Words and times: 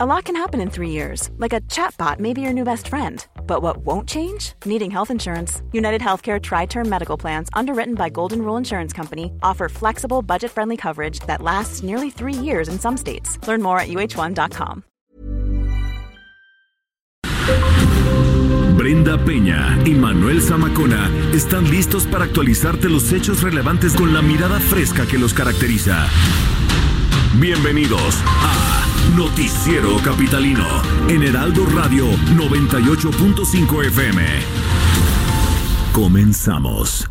A 0.00 0.06
lot 0.06 0.26
can 0.26 0.36
happen 0.36 0.60
in 0.60 0.70
three 0.70 0.90
years, 0.90 1.28
like 1.38 1.52
a 1.52 1.60
chatbot 1.62 2.20
may 2.20 2.32
be 2.32 2.40
your 2.40 2.52
new 2.52 2.62
best 2.62 2.86
friend. 2.86 3.26
But 3.48 3.62
what 3.62 3.78
won't 3.78 4.08
change? 4.08 4.52
Needing 4.64 4.92
health 4.92 5.10
insurance. 5.10 5.60
United 5.72 6.00
Healthcare 6.00 6.40
Tri 6.40 6.66
Term 6.66 6.88
Medical 6.88 7.16
Plans, 7.16 7.48
underwritten 7.52 7.96
by 7.96 8.08
Golden 8.08 8.42
Rule 8.42 8.56
Insurance 8.56 8.92
Company, 8.92 9.32
offer 9.42 9.68
flexible, 9.68 10.22
budget 10.22 10.52
friendly 10.52 10.76
coverage 10.76 11.18
that 11.26 11.42
lasts 11.42 11.82
nearly 11.82 12.10
three 12.10 12.32
years 12.32 12.68
in 12.68 12.78
some 12.78 12.96
states. 12.96 13.44
Learn 13.48 13.60
more 13.60 13.80
at 13.80 13.88
uh1.com. 13.88 14.84
Brenda 18.76 19.18
Peña 19.24 19.84
y 19.84 19.94
Manuel 19.94 20.40
Zamacona 20.40 21.10
están 21.34 21.68
listos 21.68 22.06
para 22.06 22.22
actualizarte 22.22 22.88
los 22.88 23.12
hechos 23.12 23.42
relevantes 23.42 23.96
con 23.96 24.14
la 24.14 24.22
mirada 24.22 24.60
fresca 24.60 25.06
que 25.06 25.18
los 25.18 25.34
caracteriza. 25.34 26.06
Bienvenidos 27.40 28.22
a 28.26 28.77
Noticiero 29.16 29.96
Capitalino 30.04 30.66
en 31.08 31.22
Heraldo 31.22 31.66
Radio 31.66 32.06
98.5 32.36 33.86
FM. 33.86 34.24
Comenzamos. 35.92 37.08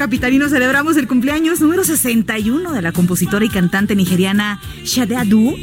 Capitalino 0.00 0.48
celebramos 0.48 0.96
el 0.96 1.06
cumpleaños 1.06 1.60
número 1.60 1.84
61 1.84 2.72
de 2.72 2.80
la 2.80 2.90
compositora 2.90 3.44
y 3.44 3.50
cantante 3.50 3.94
nigeriana 3.94 4.58
Shade 4.82 5.14
Adu, 5.14 5.54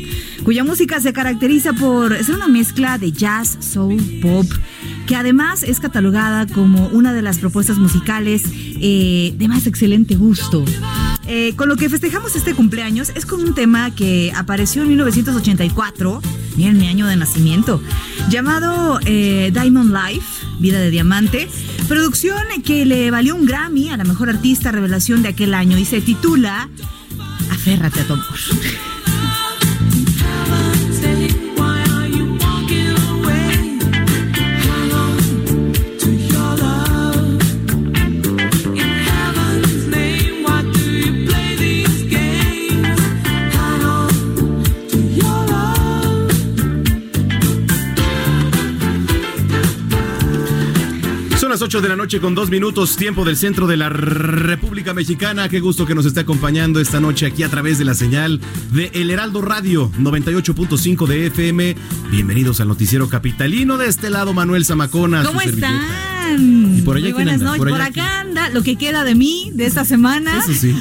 cuya 0.43 0.63
música 0.63 0.99
se 0.99 1.11
caracteriza 1.11 1.73
por 1.73 2.15
ser 2.23 2.35
una 2.35 2.47
mezcla 2.47 2.99
de 2.99 3.11
jazz, 3.11 3.57
soul, 3.61 3.99
pop, 4.21 4.45
que 5.07 5.15
además 5.15 5.63
es 5.63 5.79
catalogada 5.79 6.45
como 6.45 6.85
una 6.89 7.13
de 7.13 7.23
las 7.23 7.39
propuestas 7.39 7.79
musicales 7.79 8.43
eh, 8.79 9.33
de 9.35 9.47
más 9.47 9.65
excelente 9.65 10.13
gusto. 10.15 10.63
Eh, 11.25 11.53
con 11.55 11.67
lo 11.67 11.75
que 11.75 11.89
festejamos 11.89 12.35
este 12.35 12.53
cumpleaños 12.53 13.11
es 13.15 13.25
con 13.25 13.41
un 13.41 13.55
tema 13.55 13.89
que 13.95 14.31
apareció 14.35 14.83
en 14.83 14.89
1984, 14.89 16.21
en 16.59 16.77
mi 16.77 16.87
año 16.87 17.07
de 17.07 17.15
nacimiento, 17.15 17.81
llamado 18.29 18.99
eh, 19.03 19.51
Diamond 19.51 19.91
Life, 19.91 20.45
Vida 20.59 20.79
de 20.79 20.91
Diamante, 20.91 21.49
producción 21.87 22.37
que 22.65 22.85
le 22.85 23.11
valió 23.11 23.35
un 23.35 23.45
Grammy 23.45 23.89
a 23.89 23.97
la 23.97 24.03
mejor 24.03 24.29
artista 24.29 24.71
revelación 24.71 25.21
de 25.21 25.29
aquel 25.29 25.53
año 25.53 25.77
y 25.77 25.85
se 25.85 26.01
titula 26.01 26.69
Aférrate 27.49 28.01
a 28.01 28.03
tu. 28.03 28.15
8 51.67 51.81
de 51.81 51.89
la 51.89 51.97
noche 51.97 52.21
con 52.21 52.33
dos 52.33 52.49
minutos, 52.49 52.95
tiempo 52.95 53.25
del 53.25 53.35
centro 53.35 53.67
de 53.67 53.75
la 53.75 53.89
República 53.89 54.93
Mexicana. 54.93 55.49
Qué 55.49 55.59
gusto 55.59 55.85
que 55.85 55.95
nos 55.95 56.05
esté 56.05 56.21
acompañando 56.21 56.79
esta 56.79 57.01
noche 57.01 57.25
aquí 57.25 57.43
a 57.43 57.49
través 57.49 57.77
de 57.77 57.83
la 57.83 57.93
señal 57.93 58.39
de 58.71 58.89
El 58.93 59.09
Heraldo 59.09 59.41
Radio 59.41 59.91
98.5 59.99 61.05
de 61.07 61.25
FM. 61.27 61.75
Bienvenidos 62.09 62.61
al 62.61 62.69
noticiero 62.69 63.09
capitalino. 63.09 63.77
De 63.77 63.87
este 63.87 64.09
lado, 64.09 64.33
Manuel 64.33 64.63
Zamacona. 64.63 65.25
¿Cómo 65.25 65.41
están? 65.41 66.77
Y 66.77 66.83
por 66.83 66.95
allá 66.95 67.07
Muy 67.07 67.13
buenas 67.15 67.41
noches. 67.41 67.59
Por, 67.59 67.81
acá 67.81 68.21
anda 68.21 68.49
lo 68.51 68.63
que 68.63 68.77
queda 68.77 69.03
de 69.03 69.15
mí 69.15 69.51
de 69.53 69.65
esta 69.65 69.83
semana. 69.83 70.37
Eso 70.37 70.53
sí. 70.53 70.73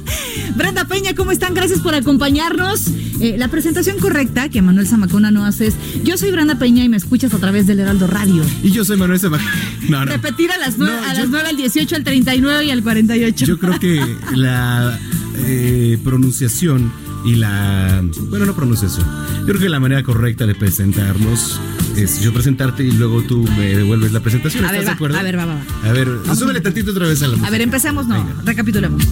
Brenda 0.54 0.84
Peña, 0.84 1.16
¿cómo 1.16 1.32
están? 1.32 1.52
Gracias 1.52 1.80
por 1.80 1.96
acompañarnos. 1.96 2.84
Eh, 3.20 3.36
la 3.38 3.48
presentación 3.48 3.98
correcta 3.98 4.48
que 4.48 4.62
Manuel 4.62 4.86
Zamacona 4.86 5.30
no 5.30 5.44
hace 5.44 5.68
es: 5.68 5.74
Yo 6.04 6.16
soy 6.16 6.30
Brenda 6.30 6.58
Peña 6.58 6.84
y 6.84 6.88
me 6.88 6.96
escuchas 6.96 7.34
a 7.34 7.38
través 7.38 7.66
del 7.66 7.80
Heraldo 7.80 8.06
Radio. 8.06 8.44
Y 8.62 8.70
yo 8.70 8.84
soy 8.84 8.96
Manuel 8.96 9.18
Zamacona. 9.18 9.50
No, 9.88 10.04
no. 10.04 10.12
Repetir 10.12 10.50
a 10.52 10.58
las 10.58 10.78
9, 10.78 10.92
a 11.08 11.14
las 11.14 11.28
9, 11.28 11.48
al 11.48 11.56
18, 11.56 11.96
al 11.96 12.04
39 12.04 12.64
y 12.66 12.70
al 12.70 12.82
48. 12.82 13.46
Yo 13.46 13.58
creo 13.58 13.78
que 13.78 14.00
la 14.34 14.98
eh, 15.38 15.98
pronunciación 16.04 16.92
y 17.24 17.34
la. 17.34 18.02
Bueno, 18.28 18.46
no 18.46 18.54
pronunciación. 18.54 19.06
Yo 19.40 19.46
creo 19.46 19.60
que 19.60 19.68
la 19.68 19.80
manera 19.80 20.02
correcta 20.02 20.46
de 20.46 20.54
presentarnos 20.54 21.60
es 21.96 22.20
yo 22.20 22.32
presentarte 22.32 22.84
y 22.84 22.92
luego 22.92 23.22
tú 23.22 23.42
me 23.56 23.74
devuelves 23.74 24.12
la 24.12 24.20
presentación. 24.20 24.64
A 24.64 24.68
¿Estás 24.68 24.78
ver, 24.80 24.86
de 24.86 24.92
acuerdo? 24.92 25.18
a 25.18 25.22
ver, 25.22 25.38
va, 25.38 25.46
va, 25.46 25.54
va. 25.54 25.88
A 25.88 25.92
ver, 25.92 26.08
súbele 26.36 26.60
tantito 26.60 26.92
otra 26.92 27.06
vez 27.06 27.20
a 27.22 27.26
la 27.26 27.32
música. 27.32 27.48
A 27.48 27.50
ver, 27.50 27.62
empecemos, 27.62 28.06
no. 28.06 28.14
Venga. 28.14 28.42
Recapitulemos. 28.44 29.02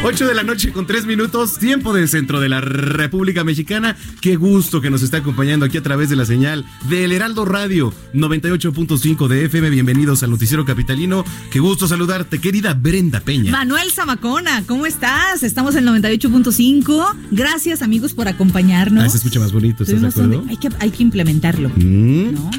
8 0.00 0.28
de 0.28 0.34
la 0.34 0.44
noche 0.44 0.72
con 0.72 0.86
3 0.86 1.06
minutos, 1.06 1.58
tiempo 1.58 1.92
del 1.92 2.08
centro 2.08 2.38
de 2.38 2.48
la 2.48 2.60
República 2.60 3.42
Mexicana. 3.42 3.96
Qué 4.20 4.36
gusto 4.36 4.80
que 4.80 4.90
nos 4.90 5.02
está 5.02 5.18
acompañando 5.18 5.66
aquí 5.66 5.76
a 5.76 5.82
través 5.82 6.08
de 6.08 6.14
la 6.14 6.24
señal 6.24 6.64
del 6.88 7.10
Heraldo 7.10 7.44
Radio 7.44 7.92
98.5 8.14 9.26
de 9.26 9.46
FM. 9.46 9.70
Bienvenidos 9.70 10.22
al 10.22 10.30
Noticiero 10.30 10.64
Capitalino. 10.64 11.24
Qué 11.50 11.58
gusto 11.58 11.88
saludarte, 11.88 12.38
querida 12.38 12.74
Brenda 12.74 13.20
Peña. 13.20 13.50
Manuel 13.50 13.90
Zamacona, 13.90 14.62
¿cómo 14.66 14.86
estás? 14.86 15.42
Estamos 15.42 15.74
en 15.74 15.84
98.5. 15.86 17.16
Gracias, 17.32 17.82
amigos, 17.82 18.14
por 18.14 18.28
acompañarnos. 18.28 19.04
Ah, 19.04 19.08
se 19.08 19.16
escucha 19.16 19.40
más 19.40 19.52
bonito, 19.52 19.82
¿estás 19.82 20.00
de 20.00 20.08
acuerdo? 20.08 20.44
Hay 20.48 20.58
que, 20.58 20.68
hay 20.78 20.90
que 20.90 21.02
implementarlo. 21.02 21.70
Mm. 21.74 22.34
¿no? 22.34 22.50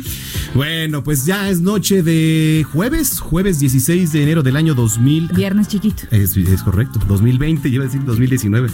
Bueno, 0.53 1.03
pues 1.03 1.25
ya 1.25 1.49
es 1.49 1.61
noche 1.61 2.01
de 2.01 2.65
jueves, 2.71 3.19
jueves 3.19 3.59
16 3.59 4.11
de 4.11 4.23
enero 4.23 4.43
del 4.43 4.55
año 4.55 4.73
2000. 4.73 5.29
Viernes 5.29 5.67
chiquito. 5.67 6.03
Es, 6.11 6.35
es 6.35 6.63
correcto, 6.63 6.99
2020, 7.37 7.69
iba 7.69 7.83
a 7.83 7.87
decir 7.87 8.03
2019. 8.03 8.69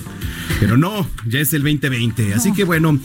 Pero 0.60 0.78
no, 0.78 1.08
ya 1.28 1.40
es 1.40 1.54
el 1.54 1.64
2020. 1.64 2.34
Así 2.34 2.54
que 2.54 2.64
bueno, 2.64 2.98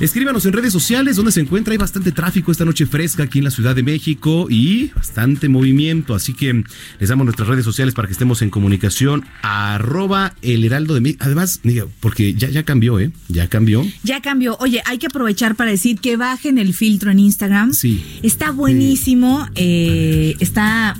escríbanos 0.00 0.44
en 0.46 0.52
redes 0.52 0.72
sociales 0.72 1.16
donde 1.16 1.32
se 1.32 1.40
encuentra. 1.40 1.72
Hay 1.72 1.78
bastante 1.78 2.12
tráfico 2.12 2.50
esta 2.52 2.64
noche 2.64 2.86
fresca 2.86 3.24
aquí 3.24 3.38
en 3.38 3.44
la 3.44 3.50
Ciudad 3.50 3.74
de 3.74 3.82
México 3.82 4.46
y 4.50 4.90
bastante 4.94 5.48
movimiento. 5.48 6.14
Así 6.14 6.32
que 6.34 6.64
les 6.98 7.08
damos 7.08 7.24
nuestras 7.24 7.48
redes 7.48 7.64
sociales 7.64 7.94
para 7.94 8.08
que 8.08 8.12
estemos 8.12 8.42
en 8.42 8.50
comunicación. 8.50 9.24
Arroba 9.42 10.34
el 10.42 10.64
Heraldo 10.64 10.94
de 10.94 11.00
México. 11.00 11.24
Además, 11.24 11.60
diga, 11.62 11.86
porque 12.00 12.34
ya, 12.34 12.48
ya 12.48 12.64
cambió, 12.64 12.98
¿eh? 12.98 13.12
Ya 13.28 13.48
cambió. 13.48 13.84
Ya 14.02 14.20
cambió. 14.20 14.56
Oye, 14.60 14.82
hay 14.86 14.98
que 14.98 15.06
aprovechar 15.06 15.54
para 15.54 15.70
decir 15.70 16.00
que 16.00 16.16
bajen 16.16 16.58
el 16.58 16.74
filtro 16.74 17.10
en 17.10 17.18
Instagram. 17.20 17.72
Sí. 17.72 18.04
Está 18.22 18.50
buenísimo. 18.50 19.46
eh, 19.54 20.34
está 20.40 20.96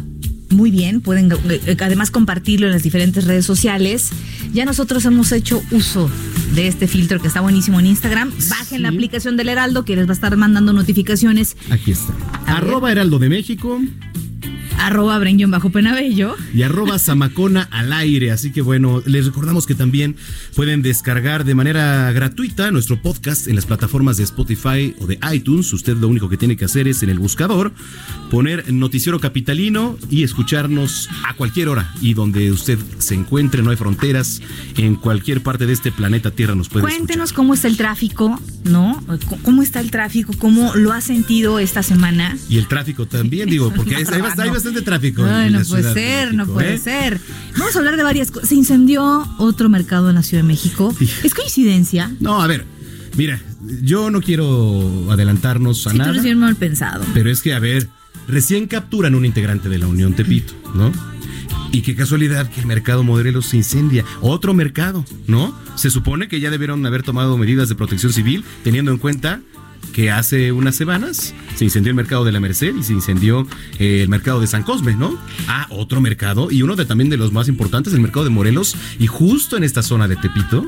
muy 0.51 0.71
bien. 0.71 1.01
Pueden 1.01 1.31
eh, 1.49 1.77
además 1.81 2.11
compartirlo 2.11 2.67
en 2.67 2.73
las 2.73 2.83
diferentes 2.83 3.25
redes 3.25 3.45
sociales. 3.47 4.11
Ya 4.53 4.65
nosotros 4.65 5.05
hemos 5.05 5.33
hecho 5.33 5.63
uso 5.71 6.11
de 6.55 6.69
este 6.69 6.87
filtro 6.87 7.21
que 7.21 7.29
está 7.29 7.41
buenísimo 7.41 7.81
en 7.81 7.87
Instagram. 7.87 8.31
Bajen 8.51 8.83
la 8.83 8.91
Sí. 8.91 8.95
aplicación 8.95 9.37
del 9.37 9.49
Heraldo 9.49 9.85
que 9.85 9.97
les 9.97 10.07
va 10.07 10.11
a 10.11 10.15
estar 10.15 10.37
mandando 10.37 10.73
notificaciones. 10.73 11.57
Aquí 11.71 11.93
está. 11.93 12.15
Arroba 12.47 12.93
Heraldo 12.93 13.19
de 13.19 13.29
México. 13.29 13.81
Arroba 14.79 15.19
Brenguión 15.19 15.51
bajo 15.51 15.71
Penabello. 15.71 16.35
Y 16.55 16.63
arroba 16.63 16.99
Zamacona 17.07 17.69
al 17.71 17.93
aire. 17.93 18.31
Así 18.31 18.53
que 18.53 18.63
bueno, 18.63 19.03
les 19.07 19.27
recordamos 19.27 19.67
que 19.67 19.75
también 19.75 20.17
pueden 20.55 20.83
descargar 20.83 21.45
de 21.45 21.55
manera 21.55 22.11
gratuita 22.13 22.71
nuestro 22.71 23.01
podcast 23.01 23.49
en 23.49 23.57
las 23.57 23.67
plataformas 23.67 24.17
de 24.17 24.25
Spotify 24.25 24.95
o 25.01 25.07
de 25.07 25.19
iTunes. 25.33 25.73
Usted 25.73 25.97
lo 25.97 26.09
único 26.09 26.29
que 26.29 26.37
tiene 26.37 26.57
que 26.57 26.65
hacer 26.65 26.89
es 26.89 27.03
en 27.03 27.11
el 27.11 27.19
buscador 27.19 27.73
poner 28.31 28.73
Noticiero 28.73 29.21
Capitalino 29.21 29.99
y 30.11 30.23
escucharnos 30.23 31.09
a 31.27 31.35
cualquier 31.35 31.69
hora 31.69 31.93
y 32.01 32.15
donde 32.15 32.51
usted 32.51 32.79
se 32.99 33.15
encuentre, 33.15 33.63
no 33.63 33.71
hay 33.71 33.77
fronteras, 33.77 34.41
en 34.77 34.97
cualquier 34.97 35.43
parte 35.43 35.67
de 35.67 35.73
este 35.73 35.93
planeta 35.93 36.31
Tierra 36.31 36.55
nos 36.55 36.69
puede 36.69 36.87
Cuéntenos 36.87 37.33
cómo 37.33 37.55
está 37.55 37.69
el 37.69 37.77
tráfico, 37.77 38.41
¿no? 38.65 39.03
¿Cómo 39.43 39.63
está 39.63 39.81
el 39.81 39.91
tráfico? 39.91 40.33
¿Cómo 40.39 40.75
lo 40.75 40.93
ha 40.93 41.01
sentido 41.01 41.59
esta 41.59 41.83
semana? 41.83 42.37
Y 42.49 42.59
el 42.59 42.69
tráfico 42.69 43.07
también, 43.07 43.49
digo, 43.49 43.73
porque 43.75 43.97
hay, 43.97 44.05
bastante 44.67 44.83
tráfico. 44.83 45.23
no 45.23 45.65
puede 45.65 45.95
ser, 45.95 46.35
no 46.35 46.47
puede 46.47 46.75
¿eh? 46.75 46.79
ser. 46.79 47.21
Vamos 47.57 47.75
a 47.75 47.79
hablar 47.79 47.97
de 47.97 48.03
varias 48.03 48.31
cosas. 48.31 48.49
Se 48.49 48.55
incendió 48.55 49.27
otro 49.39 49.69
mercado 49.69 50.09
en 50.09 50.17
la 50.17 50.23
Ciudad 50.23 50.43
de 50.43 50.49
México. 50.49 50.95
¿Es 51.23 51.35
coincidencia? 51.35 52.13
No, 52.21 52.43
a 52.43 52.47
ver, 52.47 52.65
mira, 53.17 53.41
yo 53.83 54.11
no 54.11 54.21
quiero 54.21 55.11
adelantarnos 55.11 55.87
a 55.87 55.91
sí, 55.91 55.99
nada. 55.99 56.13
Tú 56.13 56.21
eres 56.21 56.37
mal 56.37 56.57
pensado. 56.57 57.05
Pero 57.15 57.31
es 57.31 57.43
que, 57.43 57.55
a 57.55 57.59
ver, 57.59 57.89
recién 58.29 58.67
capturan 58.67 59.15
un 59.15 59.25
integrante 59.25 59.69
de 59.69 59.79
la 59.79 59.87
Unión 59.87 60.15
Tepito, 60.15 60.55
¿no? 60.75 60.93
Y 61.73 61.83
qué 61.83 61.95
casualidad 61.95 62.49
que 62.49 62.61
el 62.61 62.67
mercado 62.67 63.03
Morelos 63.03 63.47
se 63.47 63.59
incendia. 63.59 64.05
Otro 64.21 64.55
mercado, 64.55 65.05
¿no? 65.27 65.57
Se 65.75 65.91
supone 65.91 66.29
que 66.29 66.41
ya 66.41 66.51
debieron 66.51 66.85
haber 66.87 67.03
tomado 67.03 67.37
medidas 67.37 67.69
de 67.69 67.75
protección 67.75 68.13
civil 68.13 68.45
teniendo 68.65 68.93
en 68.93 68.99
cuenta 68.99 69.41
que 69.93 70.11
hace 70.11 70.53
unas 70.53 70.77
semanas 70.77 71.35
se 71.55 71.65
incendió 71.65 71.91
el 71.91 71.97
mercado 71.97 72.25
de 72.25 72.33
la 72.33 72.41
Merced 72.41 72.75
y 72.77 72.83
se 72.83 72.93
incendió 72.93 73.47
eh, 73.79 74.03
el 74.03 74.09
mercado 74.09 74.41
de 74.41 74.47
San 74.47 74.63
Cosme, 74.63 74.95
¿no? 74.95 75.19
Ah, 75.49 75.67
otro 75.71 76.01
mercado 76.01 76.51
y 76.51 76.63
uno 76.63 76.77
de 76.77 76.85
también 76.85 77.11
de 77.11 77.17
los 77.17 77.33
más 77.33 77.49
importantes, 77.49 77.93
el 77.95 78.01
mercado 78.01 78.25
de 78.25 78.31
Morelos 78.31 78.77
y 78.99 79.07
justo 79.07 79.57
en 79.57 79.65
esta 79.65 79.83
zona 79.83 80.09
de 80.09 80.17
Tepito. 80.17 80.65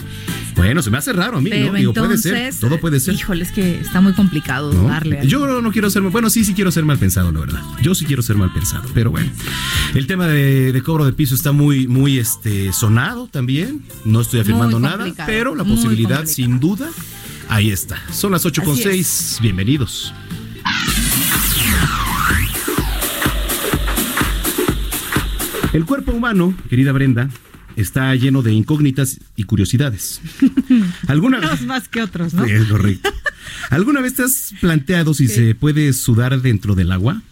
Bueno, 0.57 0.83
se 0.83 0.91
me 0.91 0.99
hace 0.99 1.13
raro 1.13 1.39
a 1.39 1.41
mí, 1.41 1.51
¿no? 1.51 1.73
Digo, 1.73 1.95
puede 1.95 2.19
ser, 2.19 2.53
todo 2.59 2.81
puede 2.81 3.01
ser. 3.01 3.15
Híjole, 3.15 3.45
es 3.45 3.53
que 3.53 3.81
está 3.81 4.01
muy 4.01 4.13
complicado 4.13 4.73
darle. 4.73 5.21
Yo 5.27 5.61
no, 5.61 5.73
quiero 5.73 5.91
ser, 5.91 6.03
bueno, 6.03 6.31
sí, 6.31 6.45
sí 6.45 6.55
quiero 6.55 6.73
ser 6.73 6.85
mal 6.85 6.99
pensado, 6.99 7.31
la 7.31 7.41
verdad. 7.41 7.63
Yo 7.83 7.95
sí 7.95 8.05
quiero 8.05 8.23
ser 8.23 8.37
mal 8.37 8.53
pensado, 8.53 8.89
pero 8.95 9.11
bueno. 9.11 9.31
El 9.95 10.07
tema 10.07 10.27
de, 10.27 10.83
cobro 10.85 11.05
de 11.05 11.13
piso 11.13 11.35
está 11.35 11.53
muy, 11.53 11.87
muy 11.87 12.19
este, 12.19 12.73
sonado 12.73 13.29
también. 13.29 13.83
No 14.05 14.21
estoy 14.21 14.41
afirmando 14.41 14.81
nada, 14.81 15.07
pero 15.27 15.55
la 15.55 15.65
posibilidad, 15.65 16.25
sin 16.27 16.61
duda, 16.61 16.89
Ahí 17.49 17.71
está. 17.71 17.97
Son 18.13 18.33
las 18.33 18.45
8 18.45 18.63
con 18.63 18.77
6. 18.77 19.39
Bienvenidos. 19.41 20.13
El 25.73 25.85
cuerpo 25.85 26.13
humano, 26.13 26.55
querida 26.69 26.93
Brenda, 26.93 27.31
está 27.77 28.15
lleno 28.15 28.43
de 28.43 28.53
incógnitas 28.53 29.21
y 29.37 29.45
curiosidades. 29.45 30.21
¿Alguna 31.09 31.41
vez 31.41 31.63
más 31.63 31.89
que 31.89 32.03
otros, 32.03 32.35
¿no? 32.35 32.45
Es 32.45 32.65
correcto. 32.67 33.11
¿Alguna 33.71 34.01
vez 34.01 34.15
te 34.15 34.23
has 34.23 34.55
planteado 34.61 35.15
si 35.15 35.29
se 35.29 35.55
puede 35.55 35.93
sudar 35.93 36.41
dentro 36.41 36.75
del 36.75 36.93
agua? 36.93 37.23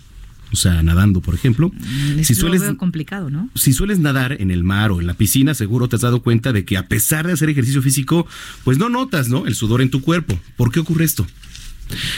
O 0.52 0.56
sea, 0.56 0.82
nadando, 0.82 1.20
por 1.20 1.34
ejemplo. 1.34 1.70
Mm, 1.70 2.22
si 2.22 2.34
sueles, 2.34 2.62
complicado, 2.76 3.30
¿no? 3.30 3.50
Si 3.54 3.72
sueles 3.72 3.98
nadar 3.98 4.36
en 4.40 4.50
el 4.50 4.62
mar 4.64 4.92
o 4.92 5.00
en 5.00 5.06
la 5.06 5.14
piscina, 5.14 5.54
seguro 5.54 5.88
te 5.88 5.96
has 5.96 6.02
dado 6.02 6.22
cuenta 6.22 6.52
de 6.52 6.64
que 6.64 6.76
a 6.76 6.88
pesar 6.88 7.26
de 7.26 7.32
hacer 7.32 7.50
ejercicio 7.50 7.82
físico, 7.82 8.26
pues 8.64 8.78
no 8.78 8.88
notas, 8.88 9.28
¿no? 9.28 9.46
El 9.46 9.54
sudor 9.54 9.82
en 9.82 9.90
tu 9.90 10.02
cuerpo. 10.02 10.38
¿Por 10.56 10.70
qué 10.70 10.80
ocurre 10.80 11.04
esto? 11.04 11.26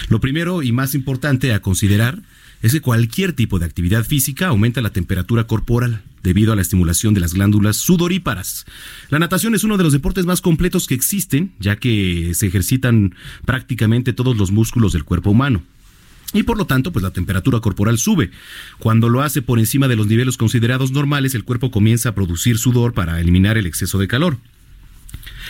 Lo 0.08 0.20
primero 0.20 0.62
y 0.62 0.72
más 0.72 0.94
importante 0.94 1.52
a 1.52 1.60
considerar 1.60 2.22
es 2.62 2.72
que 2.72 2.80
cualquier 2.80 3.32
tipo 3.32 3.58
de 3.58 3.66
actividad 3.66 4.04
física 4.04 4.48
aumenta 4.48 4.80
la 4.80 4.90
temperatura 4.90 5.44
corporal 5.44 6.02
debido 6.22 6.52
a 6.52 6.56
la 6.56 6.62
estimulación 6.62 7.14
de 7.14 7.20
las 7.20 7.34
glándulas 7.34 7.76
sudoríparas. 7.76 8.66
La 9.10 9.18
natación 9.18 9.54
es 9.54 9.64
uno 9.64 9.76
de 9.76 9.84
los 9.84 9.92
deportes 9.92 10.26
más 10.26 10.40
completos 10.40 10.86
que 10.86 10.94
existen, 10.94 11.52
ya 11.60 11.76
que 11.76 12.32
se 12.34 12.46
ejercitan 12.46 13.14
prácticamente 13.44 14.12
todos 14.12 14.36
los 14.36 14.50
músculos 14.50 14.92
del 14.92 15.04
cuerpo 15.04 15.30
humano 15.30 15.62
y 16.32 16.42
por 16.42 16.58
lo 16.58 16.66
tanto, 16.66 16.92
pues 16.92 17.02
la 17.02 17.10
temperatura 17.10 17.60
corporal 17.60 17.98
sube. 17.98 18.30
Cuando 18.78 19.08
lo 19.08 19.22
hace 19.22 19.40
por 19.40 19.58
encima 19.58 19.88
de 19.88 19.96
los 19.96 20.06
niveles 20.06 20.36
considerados 20.36 20.90
normales, 20.90 21.34
el 21.34 21.44
cuerpo 21.44 21.70
comienza 21.70 22.10
a 22.10 22.14
producir 22.14 22.58
sudor 22.58 22.92
para 22.92 23.20
eliminar 23.20 23.56
el 23.56 23.66
exceso 23.66 23.98
de 23.98 24.08
calor. 24.08 24.36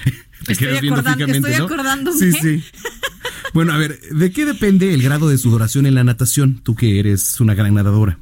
estoy, 0.49 0.69
acordándome. 0.69 2.19
Sí, 2.19 2.33
sí. 2.33 2.65
Bueno, 3.55 3.73
a 3.73 3.79
ver, 3.79 3.99
¿de 4.01 4.31
qué 4.31 4.45
depende 4.45 4.93
el 4.93 5.03
grado 5.03 5.29
de 5.29 5.39
sudoración 5.39 5.87
en 5.87 5.95
la 5.95 6.05
natación? 6.05 6.61
Tú 6.63 6.75
que 6.75 7.01
eres 7.01 7.41
una 7.41 7.55
gran 7.55 7.73
nadadora. 7.73 8.19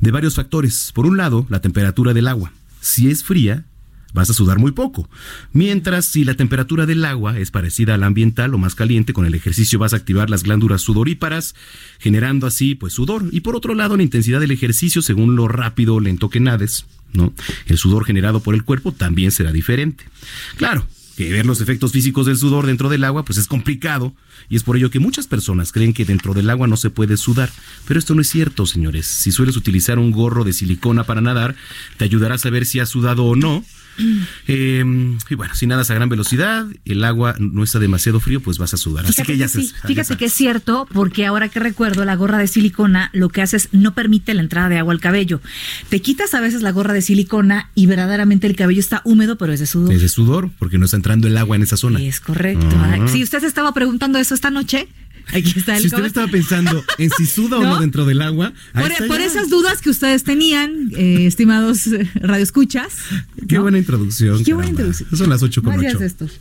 De 0.00 0.10
varios 0.10 0.34
factores. 0.34 0.92
Por 0.94 1.06
un 1.06 1.16
lado, 1.16 1.46
la 1.48 1.60
temperatura 1.60 2.12
del 2.12 2.28
agua. 2.28 2.52
Si 2.80 3.10
es 3.10 3.24
fría, 3.24 3.64
vas 4.12 4.30
a 4.30 4.34
sudar 4.34 4.58
muy 4.58 4.72
poco. 4.72 5.08
Mientras 5.52 6.06
si 6.06 6.24
la 6.24 6.34
temperatura 6.34 6.86
del 6.86 7.04
agua 7.04 7.38
es 7.38 7.50
parecida 7.50 7.94
a 7.94 7.98
la 7.98 8.06
ambiental 8.06 8.54
o 8.54 8.58
más 8.58 8.74
caliente, 8.74 9.12
con 9.12 9.26
el 9.26 9.34
ejercicio 9.34 9.78
vas 9.78 9.92
a 9.92 9.96
activar 9.96 10.30
las 10.30 10.42
glándulas 10.42 10.82
sudoríparas, 10.82 11.54
generando 11.98 12.46
así 12.46 12.74
pues 12.74 12.92
sudor. 12.92 13.24
Y 13.32 13.40
por 13.40 13.56
otro 13.56 13.74
lado, 13.74 13.96
la 13.96 14.02
intensidad 14.02 14.40
del 14.40 14.50
ejercicio, 14.50 15.02
según 15.02 15.36
lo 15.36 15.48
rápido 15.48 15.96
o 15.96 16.00
lento 16.00 16.30
que 16.30 16.40
nades, 16.40 16.86
¿no? 17.12 17.32
El 17.66 17.78
sudor 17.78 18.04
generado 18.04 18.40
por 18.40 18.54
el 18.54 18.64
cuerpo 18.64 18.92
también 18.92 19.30
será 19.30 19.52
diferente. 19.52 20.04
Claro, 20.56 20.86
que 21.16 21.32
ver 21.32 21.46
los 21.46 21.60
efectos 21.60 21.92
físicos 21.92 22.26
del 22.26 22.36
sudor 22.36 22.66
dentro 22.66 22.88
del 22.88 23.02
agua 23.02 23.24
pues 23.24 23.38
es 23.38 23.48
complicado 23.48 24.14
y 24.50 24.56
es 24.56 24.62
por 24.62 24.76
ello 24.76 24.90
que 24.90 25.00
muchas 25.00 25.26
personas 25.26 25.72
creen 25.72 25.94
que 25.94 26.04
dentro 26.04 26.34
del 26.34 26.50
agua 26.50 26.66
no 26.66 26.76
se 26.76 26.90
puede 26.90 27.16
sudar, 27.16 27.50
pero 27.88 27.98
esto 27.98 28.14
no 28.14 28.20
es 28.20 28.28
cierto, 28.28 28.66
señores. 28.66 29.06
Si 29.06 29.32
sueles 29.32 29.56
utilizar 29.56 29.98
un 29.98 30.10
gorro 30.10 30.44
de 30.44 30.52
silicona 30.52 31.04
para 31.04 31.22
nadar, 31.22 31.56
te 31.96 32.04
ayudará 32.04 32.34
a 32.34 32.38
saber 32.38 32.66
si 32.66 32.80
has 32.80 32.90
sudado 32.90 33.24
o 33.24 33.34
no 33.34 33.64
eh, 34.46 34.84
y 35.30 35.34
bueno, 35.34 35.54
si 35.54 35.66
nadas 35.66 35.90
a 35.90 35.94
gran 35.94 36.08
velocidad, 36.08 36.66
el 36.84 37.04
agua 37.04 37.34
no 37.38 37.62
está 37.62 37.78
demasiado 37.78 38.20
frío, 38.20 38.40
pues 38.40 38.58
vas 38.58 38.74
a 38.74 38.76
sudar. 38.76 39.06
Así 39.06 39.22
que 39.22 39.36
ya 39.36 39.48
sí, 39.48 39.72
Fíjate 39.84 40.16
que 40.16 40.26
es 40.26 40.32
cierto, 40.32 40.86
porque 40.92 41.26
ahora 41.26 41.48
que 41.48 41.60
recuerdo, 41.60 42.04
la 42.04 42.16
gorra 42.16 42.38
de 42.38 42.46
silicona 42.46 43.10
lo 43.12 43.28
que 43.28 43.42
hace 43.42 43.56
es 43.56 43.68
no 43.72 43.94
permite 43.94 44.34
la 44.34 44.42
entrada 44.42 44.68
de 44.68 44.78
agua 44.78 44.92
al 44.92 45.00
cabello. 45.00 45.40
Te 45.88 46.00
quitas 46.00 46.34
a 46.34 46.40
veces 46.40 46.62
la 46.62 46.72
gorra 46.72 46.92
de 46.92 47.02
silicona 47.02 47.70
y 47.74 47.86
verdaderamente 47.86 48.46
el 48.46 48.56
cabello 48.56 48.80
está 48.80 49.02
húmedo, 49.04 49.36
pero 49.36 49.52
es 49.52 49.60
de 49.60 49.66
sudor. 49.66 49.92
Es 49.92 50.02
de 50.02 50.08
sudor, 50.08 50.50
porque 50.58 50.78
no 50.78 50.84
está 50.84 50.96
entrando 50.96 51.28
el 51.28 51.36
agua 51.36 51.56
en 51.56 51.62
esa 51.62 51.76
zona. 51.76 52.00
Es 52.00 52.20
correcto. 52.20 52.66
Ah. 52.72 53.06
Si 53.06 53.22
usted 53.22 53.40
se 53.40 53.46
estaba 53.46 53.72
preguntando 53.72 54.18
eso 54.18 54.34
esta 54.34 54.50
noche, 54.50 54.88
Aquí 55.28 55.52
está 55.56 55.76
el 55.76 55.82
si 55.82 55.88
usted 55.88 56.04
estaba 56.04 56.28
pensando 56.28 56.84
en 56.98 57.10
si 57.10 57.26
suda 57.26 57.58
o 57.58 57.62
no 57.62 57.80
dentro 57.80 58.04
del 58.04 58.22
agua. 58.22 58.52
por, 59.08 59.20
esas 59.20 59.50
dudas 59.50 59.80
que 59.80 59.90
ustedes 59.90 60.24
tenían, 60.24 60.90
eh, 60.96 61.26
estimados 61.26 61.88
radioescuchas. 62.14 62.94
Qué 63.48 63.58
buena 63.58 63.78
introducción. 63.78 64.44
Qué 64.44 64.54
buena 64.54 64.70
introducción. 64.70 65.08
Son 65.16 65.28
las 65.28 65.42
8 65.42 65.62
con 65.62 65.84
estos. 65.84 66.40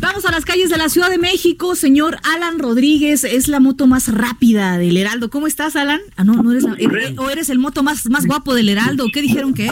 Vamos 0.00 0.24
a 0.24 0.30
las 0.30 0.44
calles 0.44 0.70
de 0.70 0.76
la 0.76 0.88
Ciudad 0.88 1.10
de 1.10 1.18
México. 1.18 1.74
Señor 1.74 2.18
Alan 2.22 2.58
Rodríguez, 2.58 3.24
es 3.24 3.48
la 3.48 3.60
moto 3.60 3.86
más 3.86 4.08
rápida 4.08 4.78
del 4.78 4.96
Heraldo. 4.96 5.28
¿Cómo 5.30 5.46
estás, 5.46 5.76
Alan? 5.76 6.00
Ah, 6.16 6.24
no, 6.24 6.34
no 6.42 6.52
eres 6.52 6.64
la, 6.64 6.74
eh, 6.78 7.14
o 7.16 7.30
eres 7.30 7.48
el 7.48 7.58
moto 7.58 7.82
más, 7.82 8.08
más 8.08 8.26
guapo 8.26 8.54
del 8.54 8.68
Heraldo. 8.68 9.06
¿Qué 9.12 9.22
dijeron 9.22 9.54
que? 9.54 9.70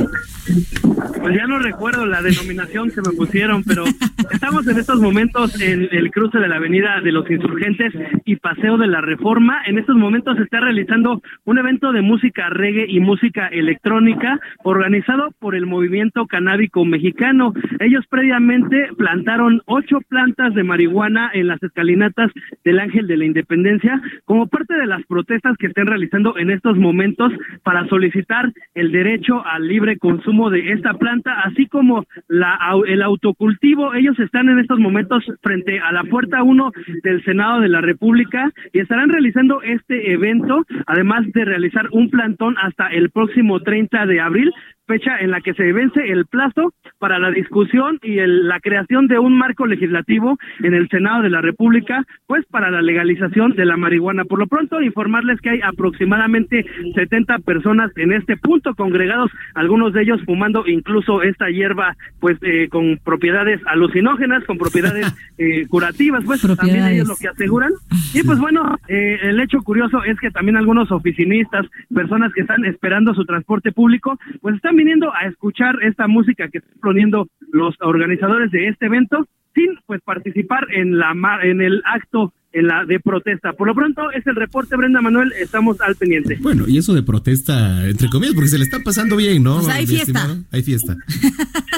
Pues 1.26 1.38
ya 1.38 1.46
no 1.48 1.58
recuerdo 1.58 2.06
la 2.06 2.22
denominación 2.22 2.88
que 2.92 3.00
me 3.00 3.16
pusieron, 3.16 3.64
pero 3.64 3.82
estamos 4.30 4.64
en 4.68 4.78
estos 4.78 5.00
momentos 5.00 5.60
en 5.60 5.88
el 5.90 6.12
cruce 6.12 6.38
de 6.38 6.46
la 6.46 6.54
Avenida 6.54 7.00
de 7.00 7.10
los 7.10 7.28
Insurgentes 7.28 7.92
y 8.24 8.36
Paseo 8.36 8.78
de 8.78 8.86
la 8.86 9.00
Reforma. 9.00 9.60
En 9.66 9.76
estos 9.76 9.96
momentos 9.96 10.36
se 10.36 10.44
está 10.44 10.60
realizando 10.60 11.20
un 11.44 11.58
evento 11.58 11.90
de 11.90 12.00
música 12.00 12.48
reggae 12.50 12.86
y 12.88 13.00
música 13.00 13.48
electrónica 13.48 14.38
organizado 14.62 15.30
por 15.40 15.56
el 15.56 15.66
Movimiento 15.66 16.26
Canábico 16.26 16.84
Mexicano. 16.84 17.52
Ellos 17.80 18.04
previamente 18.08 18.90
plantaron 18.96 19.62
ocho 19.66 19.98
plantas 20.08 20.54
de 20.54 20.62
marihuana 20.62 21.32
en 21.34 21.48
las 21.48 21.60
escalinatas 21.60 22.30
del 22.64 22.78
Ángel 22.78 23.08
de 23.08 23.16
la 23.16 23.24
Independencia 23.24 24.00
como 24.26 24.46
parte 24.46 24.74
de 24.74 24.86
las 24.86 25.04
protestas 25.06 25.56
que 25.58 25.66
están 25.66 25.88
realizando 25.88 26.38
en 26.38 26.50
estos 26.50 26.78
momentos 26.78 27.32
para 27.64 27.84
solicitar 27.88 28.52
el 28.76 28.92
derecho 28.92 29.44
al 29.44 29.66
libre 29.66 29.98
consumo 29.98 30.50
de 30.50 30.70
esta 30.70 30.94
planta, 30.94 31.15
así 31.24 31.66
como 31.66 32.04
la, 32.28 32.58
el 32.86 33.02
autocultivo. 33.02 33.94
Ellos 33.94 34.18
están 34.18 34.48
en 34.48 34.58
estos 34.58 34.78
momentos 34.78 35.24
frente 35.42 35.80
a 35.80 35.92
la 35.92 36.04
puerta 36.04 36.42
1 36.42 36.72
del 37.02 37.24
Senado 37.24 37.60
de 37.60 37.68
la 37.68 37.80
República 37.80 38.50
y 38.72 38.80
estarán 38.80 39.08
realizando 39.08 39.62
este 39.62 40.12
evento, 40.12 40.64
además 40.86 41.24
de 41.32 41.44
realizar 41.44 41.88
un 41.92 42.10
plantón 42.10 42.56
hasta 42.58 42.88
el 42.88 43.10
próximo 43.10 43.60
30 43.60 44.06
de 44.06 44.20
abril 44.20 44.52
fecha 44.86 45.18
en 45.18 45.30
la 45.30 45.40
que 45.40 45.54
se 45.54 45.72
vence 45.72 46.00
el 46.00 46.26
plazo 46.26 46.72
para 46.98 47.18
la 47.18 47.30
discusión 47.30 47.98
y 48.02 48.16
la 48.16 48.60
creación 48.60 49.06
de 49.06 49.18
un 49.18 49.36
marco 49.36 49.66
legislativo 49.66 50.38
en 50.60 50.74
el 50.74 50.88
Senado 50.88 51.22
de 51.22 51.30
la 51.30 51.40
República, 51.40 52.04
pues 52.26 52.44
para 52.46 52.70
la 52.70 52.82
legalización 52.82 53.54
de 53.54 53.64
la 53.64 53.76
marihuana. 53.76 54.24
Por 54.24 54.38
lo 54.38 54.46
pronto, 54.46 54.80
informarles 54.80 55.40
que 55.40 55.50
hay 55.50 55.60
aproximadamente 55.62 56.64
70 56.94 57.38
personas 57.40 57.90
en 57.96 58.12
este 58.12 58.36
punto 58.36 58.74
congregados, 58.74 59.30
algunos 59.54 59.92
de 59.92 60.02
ellos 60.02 60.20
fumando 60.24 60.64
incluso 60.66 61.22
esta 61.22 61.48
hierba, 61.50 61.96
pues 62.20 62.38
eh, 62.42 62.68
con 62.68 62.98
propiedades 63.04 63.60
alucinógenas, 63.66 64.44
con 64.44 64.58
propiedades 64.58 65.12
eh, 65.38 65.66
curativas, 65.68 66.24
pues 66.24 66.42
también 66.56 66.86
ellos 66.86 67.08
lo 67.08 67.16
que 67.16 67.28
aseguran. 67.28 67.72
Y 68.14 68.22
pues 68.22 68.38
bueno, 68.38 68.78
eh, 68.88 69.18
el 69.22 69.40
hecho 69.40 69.58
curioso 69.62 70.04
es 70.04 70.18
que 70.20 70.30
también 70.30 70.56
algunos 70.56 70.90
oficinistas, 70.92 71.66
personas 71.92 72.32
que 72.32 72.42
están 72.42 72.64
esperando 72.64 73.14
su 73.14 73.24
transporte 73.24 73.72
público, 73.72 74.18
pues 74.40 74.56
están 74.56 74.75
viniendo 74.76 75.12
a 75.14 75.26
escuchar 75.26 75.76
esta 75.82 76.06
música 76.06 76.48
que 76.48 76.58
están 76.58 76.78
poniendo 76.80 77.28
los 77.52 77.74
organizadores 77.80 78.50
de 78.50 78.68
este 78.68 78.86
evento 78.86 79.26
sin 79.54 79.78
pues 79.86 80.00
participar 80.02 80.66
en 80.70 80.98
la 80.98 81.14
en 81.42 81.60
el 81.60 81.82
acto 81.84 82.32
en 82.56 82.66
la 82.68 82.86
de 82.86 82.98
protesta. 83.00 83.52
Por 83.52 83.68
lo 83.68 83.74
pronto 83.74 84.10
es 84.12 84.26
el 84.26 84.34
reporte 84.34 84.76
Brenda 84.76 85.02
Manuel, 85.02 85.32
estamos 85.38 85.78
al 85.82 85.94
pendiente. 85.94 86.38
Bueno, 86.40 86.64
y 86.66 86.78
eso 86.78 86.94
de 86.94 87.02
protesta 87.02 87.86
entre 87.86 88.08
comillas 88.08 88.34
porque 88.34 88.48
se 88.48 88.56
le 88.56 88.64
está 88.64 88.78
pasando 88.80 89.14
bien, 89.16 89.42
¿no? 89.42 89.60
hay 89.68 89.86
fiesta. 89.86 90.38
Hay 90.50 90.62
fiesta. 90.64 90.96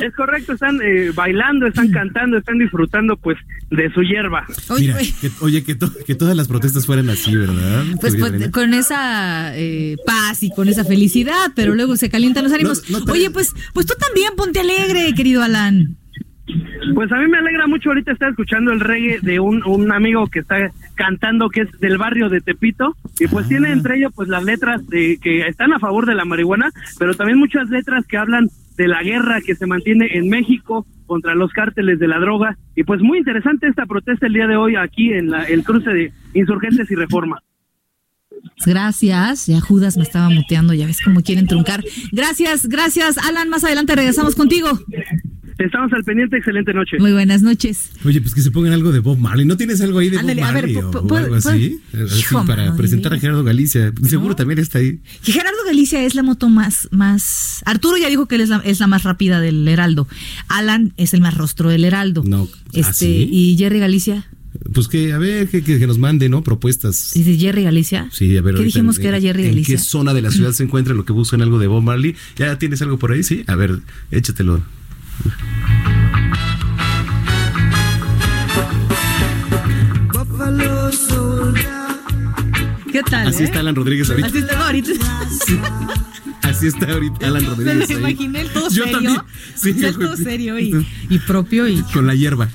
es 0.01 0.15
correcto, 0.15 0.53
están 0.53 0.81
eh, 0.81 1.11
bailando, 1.13 1.67
están 1.67 1.91
cantando, 1.91 2.39
están 2.39 2.59
disfrutando 2.59 3.17
pues 3.17 3.37
de 3.71 3.93
su 3.93 4.03
hierba. 4.03 4.47
Oye, 4.69 4.95
que, 5.21 5.31
oye, 5.41 5.65
que, 5.65 5.77
que, 6.07 6.15
todas 6.15 6.37
las 6.37 6.47
protestas 6.47 6.87
fueran 6.87 7.11
así, 7.11 7.37
¿verdad? 7.37 7.85
Pues, 8.01 8.15
pues 8.17 8.49
con 8.51 8.73
esa 8.73 9.59
eh, 9.59 9.97
paz 10.07 10.45
y 10.45 10.51
con 10.51 10.69
esa 10.69 10.85
felicidad, 10.85 11.53
pero 11.57 11.75
luego 11.75 11.97
se 11.97 12.09
calientan 12.09 12.45
los 12.45 12.53
ánimos. 12.53 12.85
oye, 13.11 13.31
pues 13.31 13.53
pues 13.75 13.85
tú 13.85 13.95
también 13.99 14.31
ponte 14.37 14.61
alegre, 14.61 15.13
querido 15.15 15.43
Alan. 15.43 15.98
Pues 16.95 17.13
a 17.13 17.17
mí 17.17 17.29
me 17.29 17.39
alegra 17.39 17.67
mucho 17.67 17.91
ahorita 17.91 18.13
estar 18.13 18.31
escuchando 18.31 18.73
el 18.73 18.81
reggae 18.81 19.19
de 19.21 19.41
un, 19.41 19.63
un 19.65 19.93
amigo 19.93 20.27
que 20.27 20.41
está 20.41 20.71
cantando 20.95 21.49
que 21.49 21.63
es 21.63 21.81
del 21.81 21.99
barrio 21.99 22.29
de 22.29 22.41
Tepito 22.41 22.97
y 23.19 23.27
pues 23.27 23.47
ah. 23.47 23.49
tiene 23.49 23.73
entre 23.73 23.97
ellos 23.97 24.13
pues 24.15 24.29
las 24.29 24.45
letras 24.45 24.87
de 24.89 25.19
que 25.21 25.47
están 25.47 25.73
a 25.73 25.79
favor 25.79 26.07
de 26.07 26.15
la 26.15 26.25
marihuana, 26.25 26.71
pero 26.99 27.15
también 27.15 27.39
muchas 27.39 27.69
letras 27.69 28.07
que 28.07 28.17
hablan 28.17 28.49
de 28.77 28.89
la 28.89 29.03
guerra 29.03 29.41
que 29.41 29.55
se 29.55 29.67
mantiene 29.67 30.09
en 30.13 30.29
México 30.29 30.87
contra 31.07 31.35
los 31.35 31.53
cárteles 31.53 31.99
de 31.99 32.07
la 32.07 32.19
droga 32.19 32.57
y 32.77 32.85
pues 32.85 33.01
muy 33.01 33.19
interesante 33.19 33.67
esta 33.67 33.87
protesta 33.87 34.27
el 34.27 34.35
día 34.35 34.47
de 34.47 34.57
hoy 34.57 34.77
aquí 34.77 35.13
en 35.13 35.31
la, 35.31 35.45
el 35.45 35.65
cruce 35.65 35.91
de 35.91 36.13
insurgentes 36.35 36.91
y 36.91 36.95
reforma. 36.95 37.41
Gracias, 38.65 39.47
ya 39.47 39.61
Judas 39.61 39.97
me 39.97 40.03
estaba 40.03 40.29
muteando, 40.29 40.75
ya 40.75 40.87
ves 40.87 41.01
cómo 41.03 41.23
quieren 41.23 41.47
truncar. 41.47 41.83
Gracias, 42.13 42.69
gracias, 42.69 43.19
Alan. 43.19 43.49
Más 43.49 43.65
adelante 43.65 43.97
regresamos 43.97 44.35
contigo. 44.35 44.79
Estamos 45.59 45.93
al 45.93 46.05
pendiente, 46.05 46.37
excelente 46.37 46.73
noche. 46.73 46.99
Muy 47.01 47.13
buenas 47.13 47.43
noches. 47.43 47.91
Oye, 48.05 48.21
pues 48.21 48.33
que 48.33 48.43
se 48.43 48.53
pongan 48.53 48.73
algo 48.73 48.93
de 48.93 49.01
Bob 49.01 49.19
Marley. 49.19 49.45
¿No 49.45 49.57
tienes 49.57 49.81
algo 49.81 49.99
ahí 49.99 50.09
de 50.09 50.19
Bob 50.19 50.37
Marley 50.37 50.77
o, 50.77 51.17
algo 51.17 51.35
así? 51.35 51.81
para 52.47 52.77
presentar 52.77 53.13
a 53.13 53.19
Gerardo 53.19 53.43
Galicia. 53.43 53.93
Seguro 54.05 54.37
también 54.37 54.61
está 54.61 54.79
ahí. 54.79 55.01
Que 55.25 55.33
Gerardo 55.33 55.59
Galicia 55.67 56.05
es 56.05 56.15
la 56.15 56.23
moto 56.23 56.49
más, 56.49 56.89
más... 56.93 57.63
Arturo 57.65 57.97
ya 57.97 58.09
dijo 58.09 58.27
que 58.27 58.37
él 58.37 58.43
es 58.43 58.51
la, 58.51 58.59
es 58.59 58.79
la 58.79 58.87
más 58.87 59.03
rápida 59.03 59.41
del 59.41 59.67
Heraldo. 59.67 60.07
Alan 60.47 60.93
es 60.97 61.13
el 61.13 61.21
más 61.21 61.37
rostro 61.37 61.71
del 61.71 61.85
Heraldo. 61.85 62.23
No, 62.25 62.49
este, 62.73 63.07
¿ah, 63.07 63.29
¿Y 63.29 63.57
Jerry 63.59 63.81
Galicia? 63.81 64.27
Pues 64.73 64.87
que, 64.87 65.13
a 65.13 65.19
ver, 65.19 65.49
que, 65.49 65.63
que, 65.63 65.87
nos 65.87 65.99
mande, 65.99 66.29
¿no? 66.29 66.43
Propuestas. 66.43 67.13
¿Dice 67.15 67.37
Jerry 67.37 67.65
Galicia? 67.65 68.09
Sí, 68.13 68.37
a 68.37 68.43
ver. 68.43 68.55
¿Qué 68.55 68.63
dijimos 68.63 68.99
que 68.99 69.09
era 69.09 69.21
Jerry 69.21 69.45
Galicia? 69.45 69.75
¿En 69.75 69.79
qué 69.79 69.85
zona 69.85 70.15
de 70.15 70.23
la 70.23 70.31
ciudad 70.31 70.53
se 70.53 70.63
encuentra 70.63 70.95
lo 70.95 71.05
que 71.05 71.13
buscan 71.13 71.43
algo 71.43 71.59
de 71.59 71.67
Bob 71.67 71.83
Marley? 71.83 72.15
¿Ya 72.37 72.59
tienes 72.59 72.81
algo 72.83 72.99
por 72.99 73.13
ahí? 73.13 73.23
Sí. 73.23 73.45
A 73.47 73.57
ver, 73.57 73.81
échatelo. 74.11 74.63
¿Qué 82.91 83.03
tal? 83.03 83.29
Así 83.29 83.43
eh? 83.43 83.47
está 83.47 83.61
Alan 83.61 83.75
Rodríguez 83.75 84.11
ahorita. 84.11 84.29
Así 84.29 84.39
está 84.39 84.67
ahorita. 84.67 84.93
Así 86.43 86.67
está 86.67 86.93
ahorita 86.93 87.27
Alan 87.27 87.47
Rodríguez. 87.47 87.89
Me 87.89 87.95
lo 87.95 88.01
imaginé 88.01 88.45
todo 88.47 88.69
Yo 88.71 88.85
serio. 88.85 88.93
También. 88.93 89.21
Sí, 89.55 89.75
todo 89.75 90.17
serio 90.17 90.59
y, 90.59 90.87
y 91.09 91.19
propio 91.21 91.69
y. 91.69 91.83
Con 91.83 92.07
la 92.07 92.15
hierba 92.15 92.49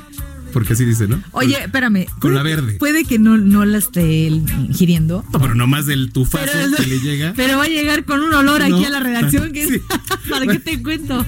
porque 0.53 0.73
así 0.73 0.85
dice, 0.85 1.07
¿no? 1.07 1.21
Oye, 1.31 1.57
espérame. 1.61 2.05
Con 2.19 2.33
la 2.35 2.43
verde. 2.43 2.73
Puede 2.73 3.03
que 3.03 3.19
no, 3.19 3.37
no 3.37 3.65
la 3.65 3.79
esté 3.79 4.27
ingiriendo. 4.27 5.25
No, 5.33 5.39
pero 5.39 5.55
nomás 5.55 5.85
del 5.85 6.11
tufazo 6.11 6.45
que 6.77 6.87
le 6.87 6.99
llega. 6.99 7.33
Pero 7.35 7.57
va 7.57 7.63
a 7.63 7.67
llegar 7.67 8.05
con 8.05 8.21
un 8.21 8.33
olor 8.33 8.61
aquí 8.61 8.85
a 8.85 8.89
la 8.89 8.99
redacción 8.99 9.51
que 9.51 9.81
¿Para 10.29 10.47
qué 10.47 10.59
te 10.59 10.81
cuento? 10.81 11.25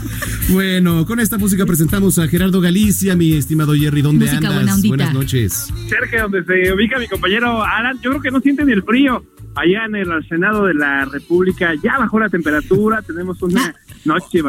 bueno, 0.50 1.04
con 1.06 1.20
esta 1.20 1.38
música 1.38 1.66
presentamos 1.66 2.18
a 2.18 2.28
Gerardo 2.28 2.60
Galicia, 2.60 3.16
mi 3.16 3.34
estimado 3.34 3.74
Jerry. 3.74 4.02
¿Dónde 4.02 4.30
andas? 4.30 4.82
Buenas 4.82 5.12
noches. 5.12 5.72
Cerca 5.88 6.22
donde 6.22 6.44
se 6.44 6.72
ubica 6.72 6.98
mi 6.98 7.08
compañero 7.08 7.64
Alan, 7.64 7.98
yo 8.02 8.10
creo 8.10 8.22
que 8.22 8.30
no 8.30 8.40
siente 8.40 8.64
ni 8.64 8.72
el 8.72 8.82
frío. 8.82 9.24
Allá 9.54 9.86
en 9.86 9.96
el 9.96 10.28
Senado 10.28 10.66
de 10.66 10.74
la 10.74 11.04
República 11.04 11.74
ya 11.82 11.98
bajó 11.98 12.20
la 12.20 12.28
temperatura, 12.28 13.02
tenemos 13.02 13.42
una... 13.42 13.74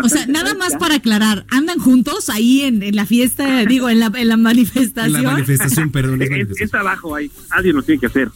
O 0.04 0.10
sea, 0.10 0.26
nada 0.28 0.54
más 0.56 0.76
para 0.78 0.96
aclarar, 0.96 1.46
¿andan 1.50 1.80
juntos 1.80 2.30
ahí 2.30 2.62
en, 2.62 2.96
la 2.96 3.06
fiesta, 3.06 3.66
digo, 3.66 3.90
en 3.90 4.00
la, 4.00 4.12
en 4.16 4.28
la 4.28 4.38
manifestación? 4.38 5.16
En 5.16 5.24
la 5.24 5.32
manifestación, 5.32 5.92
perdón. 5.92 6.22
Es, 6.22 6.72
trabajo 6.72 7.16
ahí, 7.16 7.32
alguien 7.50 7.76
lo 7.76 7.82
tiene 7.82 8.00
que 8.00 8.08
hacer. 8.08 8.30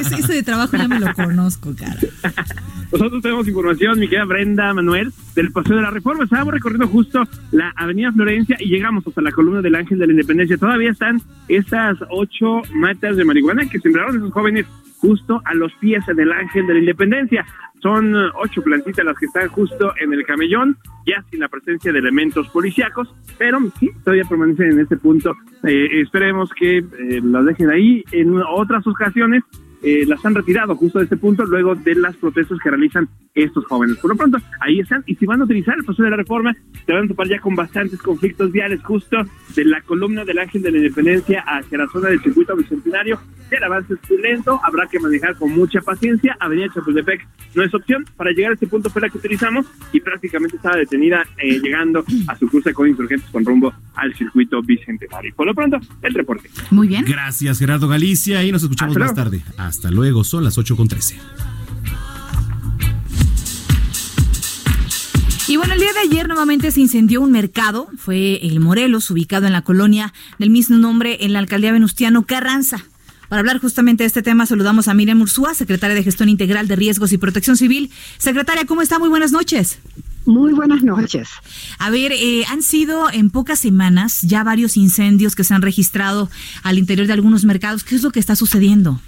ese, 0.00 0.32
de 0.32 0.42
trabajo 0.42 0.76
ya 0.76 0.88
me 0.88 1.00
lo 1.00 1.12
conozco, 1.14 1.74
cara. 1.74 1.98
Nosotros 2.92 3.22
tenemos 3.22 3.48
información, 3.48 3.98
mi 3.98 4.06
querida 4.06 4.26
Brenda 4.26 4.74
Manuel, 4.74 5.12
del 5.34 5.50
Paseo 5.50 5.76
de 5.76 5.82
la 5.82 5.90
Reforma. 5.90 6.24
Estábamos 6.24 6.52
recorriendo 6.52 6.86
justo 6.88 7.22
la 7.50 7.72
Avenida 7.74 8.12
Florencia 8.12 8.56
y 8.60 8.68
llegamos 8.68 9.06
hasta 9.06 9.22
la 9.22 9.32
columna 9.32 9.62
del 9.62 9.74
Ángel 9.74 9.98
de 9.98 10.06
la 10.06 10.12
Independencia. 10.12 10.58
Todavía 10.58 10.90
están 10.90 11.22
esas 11.48 11.96
ocho 12.10 12.60
matas 12.74 13.16
de 13.16 13.24
marihuana 13.24 13.66
que 13.66 13.80
sembraron 13.80 14.16
esos 14.16 14.30
jóvenes 14.30 14.66
justo 15.02 15.42
a 15.44 15.52
los 15.54 15.72
pies 15.74 16.06
del 16.06 16.32
Ángel 16.32 16.66
de 16.66 16.74
la 16.74 16.80
Independencia. 16.80 17.44
Son 17.82 18.14
eh, 18.14 18.30
ocho 18.40 18.62
plantitas 18.62 19.04
las 19.04 19.18
que 19.18 19.26
están 19.26 19.48
justo 19.48 19.92
en 20.00 20.12
el 20.12 20.24
camellón, 20.24 20.78
ya 21.04 21.22
sin 21.28 21.40
la 21.40 21.48
presencia 21.48 21.92
de 21.92 21.98
elementos 21.98 22.48
policíacos, 22.50 23.12
pero 23.36 23.58
sí, 23.80 23.90
todavía 24.04 24.24
permanecen 24.24 24.70
en 24.70 24.80
este 24.80 24.96
punto. 24.96 25.34
Eh, 25.64 26.00
esperemos 26.00 26.50
que 26.54 26.78
eh, 26.78 27.20
las 27.24 27.44
dejen 27.44 27.70
ahí. 27.70 28.04
En 28.12 28.40
otras 28.40 28.86
ocasiones 28.86 29.42
eh, 29.82 30.04
las 30.06 30.24
han 30.24 30.34
retirado 30.34 30.76
justo 30.76 30.98
de 30.98 31.04
este 31.04 31.16
punto 31.16 31.44
luego 31.44 31.74
de 31.74 31.94
las 31.94 32.16
protestas 32.16 32.58
que 32.62 32.70
realizan 32.70 33.08
estos 33.34 33.64
jóvenes. 33.66 33.96
Por 33.98 34.10
lo 34.10 34.16
pronto, 34.16 34.38
ahí 34.60 34.80
están. 34.80 35.02
Y 35.06 35.14
si 35.16 35.26
van 35.26 35.40
a 35.40 35.44
utilizar 35.44 35.74
el 35.76 35.84
proceso 35.84 36.04
de 36.04 36.10
la 36.10 36.16
reforma, 36.16 36.54
se 36.86 36.92
van 36.92 37.04
a 37.04 37.08
topar 37.08 37.28
ya 37.28 37.40
con 37.40 37.54
bastantes 37.54 38.00
conflictos 38.00 38.52
viales 38.52 38.82
justo 38.82 39.16
de 39.54 39.64
la 39.64 39.80
columna 39.82 40.24
del 40.24 40.38
Ángel 40.38 40.62
de 40.62 40.70
la 40.70 40.78
Independencia 40.78 41.42
hacia 41.46 41.78
la 41.78 41.88
zona 41.88 42.08
del 42.10 42.20
circuito 42.20 42.56
bicentenario. 42.56 43.18
El 43.50 43.64
avance 43.64 43.94
es 43.94 44.10
muy 44.10 44.22
lento, 44.22 44.60
habrá 44.64 44.86
que 44.86 44.98
manejar 44.98 45.36
con 45.36 45.52
mucha 45.52 45.80
paciencia. 45.80 46.36
Avenida 46.40 46.68
Chapultepec 46.74 47.26
no 47.54 47.62
es 47.62 47.74
opción. 47.74 48.04
Para 48.16 48.30
llegar 48.30 48.52
a 48.52 48.54
este 48.54 48.66
punto 48.66 48.88
fue 48.88 49.02
la 49.02 49.10
que 49.10 49.18
utilizamos 49.18 49.66
y 49.92 50.00
prácticamente 50.00 50.56
estaba 50.56 50.76
detenida 50.76 51.22
eh, 51.36 51.60
llegando 51.60 52.04
a 52.28 52.36
su 52.36 52.48
cruce 52.48 52.72
con 52.72 52.88
insurgentes 52.88 53.28
con 53.30 53.44
rumbo 53.44 53.72
al 53.94 54.14
circuito 54.14 54.62
bicentenario. 54.62 55.34
Por 55.34 55.46
lo 55.46 55.54
pronto, 55.54 55.78
el 56.02 56.14
reporte. 56.14 56.48
Muy 56.70 56.88
bien. 56.88 57.04
Gracias, 57.06 57.58
Gerardo 57.58 57.88
Galicia, 57.88 58.42
y 58.42 58.52
nos 58.52 58.62
escuchamos 58.62 58.96
más 58.96 59.14
tarde. 59.14 59.42
Hasta 59.58 59.71
luego, 59.90 60.24
son 60.24 60.44
las 60.44 60.58
8 60.58 60.76
con 60.76 60.88
13. 60.88 61.18
Y 65.48 65.56
bueno, 65.56 65.74
el 65.74 65.80
día 65.80 65.92
de 65.92 66.00
ayer 66.00 66.28
nuevamente 66.28 66.70
se 66.70 66.80
incendió 66.80 67.20
un 67.20 67.32
mercado, 67.32 67.88
fue 67.98 68.38
el 68.46 68.60
Morelos, 68.60 69.10
ubicado 69.10 69.46
en 69.46 69.52
la 69.52 69.62
colonia 69.62 70.14
del 70.38 70.50
mismo 70.50 70.78
nombre 70.78 71.18
en 71.24 71.32
la 71.32 71.40
alcaldía 71.40 71.72
Venustiano 71.72 72.24
Carranza. 72.24 72.84
Para 73.28 73.40
hablar 73.40 73.60
justamente 73.60 74.04
de 74.04 74.08
este 74.08 74.22
tema, 74.22 74.46
saludamos 74.46 74.88
a 74.88 74.94
Miriam 74.94 75.20
Ursúa, 75.20 75.54
secretaria 75.54 75.94
de 75.94 76.02
Gestión 76.02 76.28
Integral 76.28 76.68
de 76.68 76.76
Riesgos 76.76 77.12
y 77.12 77.18
Protección 77.18 77.56
Civil. 77.56 77.90
Secretaria, 78.18 78.66
¿cómo 78.66 78.82
está? 78.82 78.98
Muy 78.98 79.08
buenas 79.08 79.32
noches. 79.32 79.78
Muy 80.24 80.52
buenas 80.52 80.82
noches. 80.82 81.28
A 81.78 81.90
ver, 81.90 82.12
eh, 82.12 82.44
han 82.48 82.62
sido 82.62 83.10
en 83.10 83.30
pocas 83.30 83.58
semanas 83.58 84.20
ya 84.22 84.44
varios 84.44 84.76
incendios 84.76 85.34
que 85.34 85.44
se 85.44 85.54
han 85.54 85.62
registrado 85.62 86.30
al 86.62 86.78
interior 86.78 87.06
de 87.06 87.14
algunos 87.14 87.44
mercados. 87.44 87.82
¿Qué 87.84 87.94
es 87.96 88.02
lo 88.02 88.10
que 88.10 88.20
está 88.20 88.36
sucediendo? 88.36 89.00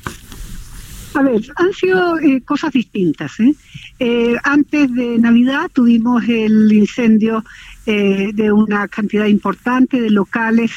A 1.14 1.23
ver, 1.23 1.42
han 1.56 1.73
sido 1.73 2.18
eh, 2.18 2.40
cosas 2.42 2.73
distintas. 2.73 3.38
¿eh? 3.38 3.54
¿eh? 4.00 4.35
antes 4.42 4.92
de 4.92 5.18
Navidad 5.18 5.71
tuvimos 5.73 6.25
el 6.28 6.73
incendio 6.73 7.44
eh, 7.87 8.30
de 8.35 8.50
una 8.50 8.88
cantidad 8.88 9.26
importante 9.26 10.00
de 10.00 10.11
locales 10.11 10.73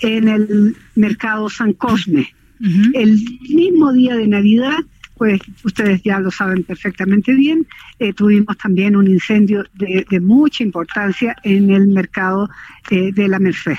en 0.00 0.28
el 0.28 0.76
mercado 0.94 1.50
San 1.50 1.74
Cosme. 1.74 2.34
El 2.94 3.20
mismo 3.50 3.92
día 3.92 4.14
de 4.14 4.28
Navidad, 4.28 4.78
pues 5.16 5.40
ustedes 5.64 6.00
ya 6.04 6.20
lo 6.20 6.30
saben 6.30 6.62
perfectamente 6.62 7.34
bien, 7.34 7.66
tuvimos 8.14 8.56
también 8.56 8.94
un 8.94 9.08
incendio 9.08 9.64
de, 9.74 10.20
mucha 10.20 10.62
importancia 10.62 11.34
en 11.42 11.70
el 11.70 11.88
mercado 11.88 12.48
de 12.88 13.26
la 13.26 13.40
Merced. 13.40 13.78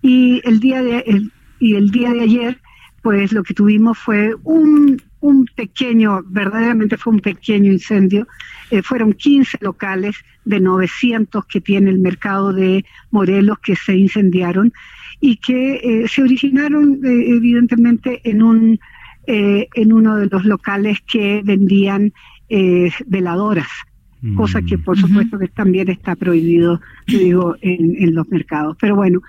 Y 0.00 0.40
el 0.44 0.58
día 0.58 0.82
de, 0.82 1.28
y 1.58 1.74
el 1.74 1.90
día 1.90 2.14
de 2.14 2.22
ayer 2.22 2.58
pues 3.04 3.32
lo 3.32 3.42
que 3.42 3.52
tuvimos 3.52 3.98
fue 3.98 4.34
un, 4.44 5.00
un 5.20 5.44
pequeño, 5.54 6.22
verdaderamente 6.26 6.96
fue 6.96 7.12
un 7.12 7.20
pequeño 7.20 7.70
incendio. 7.70 8.26
Eh, 8.70 8.80
fueron 8.80 9.12
15 9.12 9.58
locales 9.60 10.16
de 10.46 10.58
900 10.58 11.44
que 11.44 11.60
tiene 11.60 11.90
el 11.90 11.98
mercado 11.98 12.54
de 12.54 12.86
Morelos 13.10 13.58
que 13.58 13.76
se 13.76 13.94
incendiaron 13.94 14.72
y 15.20 15.36
que 15.36 15.74
eh, 15.74 16.08
se 16.08 16.22
originaron 16.22 17.00
eh, 17.04 17.24
evidentemente 17.28 18.22
en 18.24 18.42
un 18.42 18.80
en 19.26 19.92
uno 19.94 20.16
de 20.16 20.26
los 20.26 20.44
locales 20.44 20.98
que 21.10 21.40
vendían 21.42 22.12
veladoras 23.06 23.70
cosa 24.36 24.60
que 24.60 24.76
por 24.76 24.98
supuesto 24.98 25.38
que 25.38 25.48
también 25.48 25.88
está 25.88 26.14
prohibido, 26.14 26.78
digo, 27.06 27.56
en, 27.62 28.14
los 28.14 28.28
mercados. 28.28 28.76
Pero 28.78 28.96
bueno, 28.96 29.22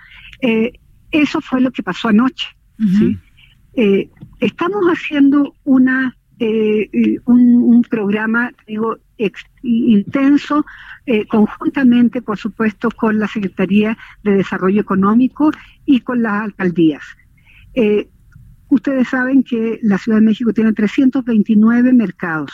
eso 1.12 1.40
fue 1.40 1.62
lo 1.62 1.72
que 1.72 1.82
pasó 1.82 2.10
anoche. 2.10 2.50
Eh, 3.76 4.10
estamos 4.40 4.86
haciendo 4.86 5.54
una 5.64 6.16
eh, 6.38 6.90
un, 7.26 7.82
programa, 7.90 8.52
digo, 8.68 8.98
intenso, 9.64 10.66
eh, 11.06 11.26
conjuntamente, 11.28 12.22
por 12.22 12.38
supuesto, 12.38 12.90
con 12.92 13.20
la 13.20 13.28
Secretaría 13.30 13.98
de 14.22 14.36
Desarrollo 14.36 14.82
Económico 14.82 15.52
y 15.86 16.02
con 16.02 16.24
las 16.24 16.44
alcaldías. 16.44 17.04
ustedes 18.68 19.08
saben 19.08 19.44
que 19.44 19.80
la 19.82 19.98
Ciudad 19.98 20.20
de 20.20 20.26
México 20.26 20.52
tiene 20.52 20.74
329 20.74 21.94
mercados 21.94 22.52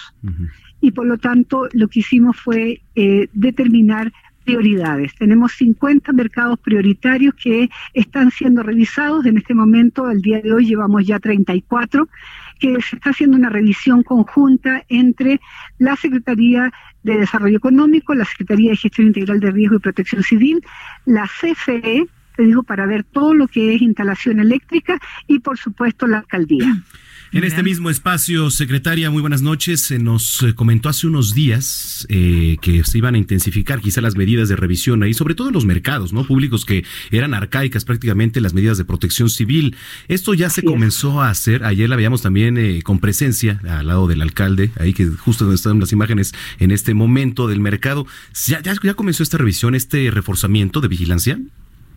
y 0.79 0.91
por 0.91 1.07
lo 1.07 1.17
tanto 1.17 1.67
lo 1.73 1.87
que 1.87 2.01
hicimos 2.01 2.37
fue 2.37 2.81
determinar 3.33 4.11
prioridades. 4.43 5.13
Tenemos 5.15 5.53
50 5.53 6.11
mercados 6.13 6.59
prioritarios 6.59 7.33
que 7.35 7.69
están 7.93 8.31
siendo 8.31 8.63
revisados. 8.63 9.25
En 9.25 9.37
este 9.37 9.53
momento, 9.53 10.05
al 10.05 10.21
día 10.21 10.41
de 10.41 10.53
hoy, 10.53 10.65
llevamos 10.65 11.05
ya 11.05 11.19
34, 11.19 12.07
que 12.59 12.81
se 12.81 12.95
está 12.95 13.11
haciendo 13.11 13.37
una 13.37 13.49
revisión 13.49 14.03
conjunta 14.03 14.83
entre 14.89 15.39
la 15.77 15.95
Secretaría 15.95 16.71
de 17.03 17.17
Desarrollo 17.17 17.57
Económico, 17.57 18.13
la 18.13 18.25
Secretaría 18.25 18.71
de 18.71 18.77
Gestión 18.77 19.07
Integral 19.07 19.39
de 19.39 19.51
Riesgo 19.51 19.77
y 19.77 19.79
Protección 19.79 20.23
Civil, 20.23 20.63
la 21.05 21.27
CFE, 21.27 22.05
te 22.35 22.43
digo, 22.43 22.63
para 22.63 22.85
ver 22.85 23.03
todo 23.03 23.33
lo 23.33 23.47
que 23.47 23.75
es 23.75 23.81
instalación 23.81 24.39
eléctrica 24.39 24.99
y, 25.27 25.39
por 25.39 25.57
supuesto, 25.57 26.07
la 26.07 26.19
alcaldía. 26.19 26.83
En 27.33 27.45
este 27.45 27.63
mismo 27.63 27.89
espacio, 27.89 28.49
secretaria, 28.51 29.09
muy 29.09 29.21
buenas 29.21 29.41
noches. 29.41 29.79
Se 29.79 29.99
nos 29.99 30.43
eh, 30.43 30.53
comentó 30.53 30.89
hace 30.89 31.07
unos 31.07 31.33
días 31.33 32.05
eh, 32.09 32.57
que 32.61 32.83
se 32.83 32.97
iban 32.97 33.15
a 33.15 33.17
intensificar 33.17 33.79
quizá 33.79 34.01
las 34.01 34.17
medidas 34.17 34.49
de 34.49 34.57
revisión 34.57 35.01
ahí, 35.01 35.13
sobre 35.13 35.33
todo 35.33 35.47
en 35.47 35.53
los 35.53 35.63
mercados, 35.63 36.11
¿no? 36.11 36.25
Públicos 36.25 36.65
que 36.65 36.83
eran 37.09 37.33
arcaicas 37.33 37.85
prácticamente 37.85 38.41
las 38.41 38.53
medidas 38.53 38.77
de 38.77 38.83
protección 38.83 39.29
civil. 39.29 39.77
Esto 40.09 40.33
ya 40.33 40.49
se 40.49 40.61
comenzó 40.61 41.21
a 41.21 41.29
hacer. 41.29 41.63
Ayer 41.63 41.87
la 41.87 41.95
veíamos 41.95 42.21
también 42.21 42.57
eh, 42.57 42.81
con 42.83 42.99
presencia 42.99 43.61
al 43.65 43.87
lado 43.87 44.07
del 44.07 44.21
alcalde, 44.21 44.71
ahí 44.77 44.91
que 44.91 45.05
justo 45.05 45.45
donde 45.45 45.55
están 45.55 45.79
las 45.79 45.93
imágenes 45.93 46.33
en 46.59 46.71
este 46.71 46.93
momento 46.93 47.47
del 47.47 47.61
mercado. 47.61 48.07
¿Ya, 48.45 48.61
ya, 48.61 48.75
ya 48.83 48.93
comenzó 48.93 49.23
esta 49.23 49.37
revisión, 49.37 49.73
este 49.73 50.11
reforzamiento 50.11 50.81
de 50.81 50.89
vigilancia? 50.89 51.39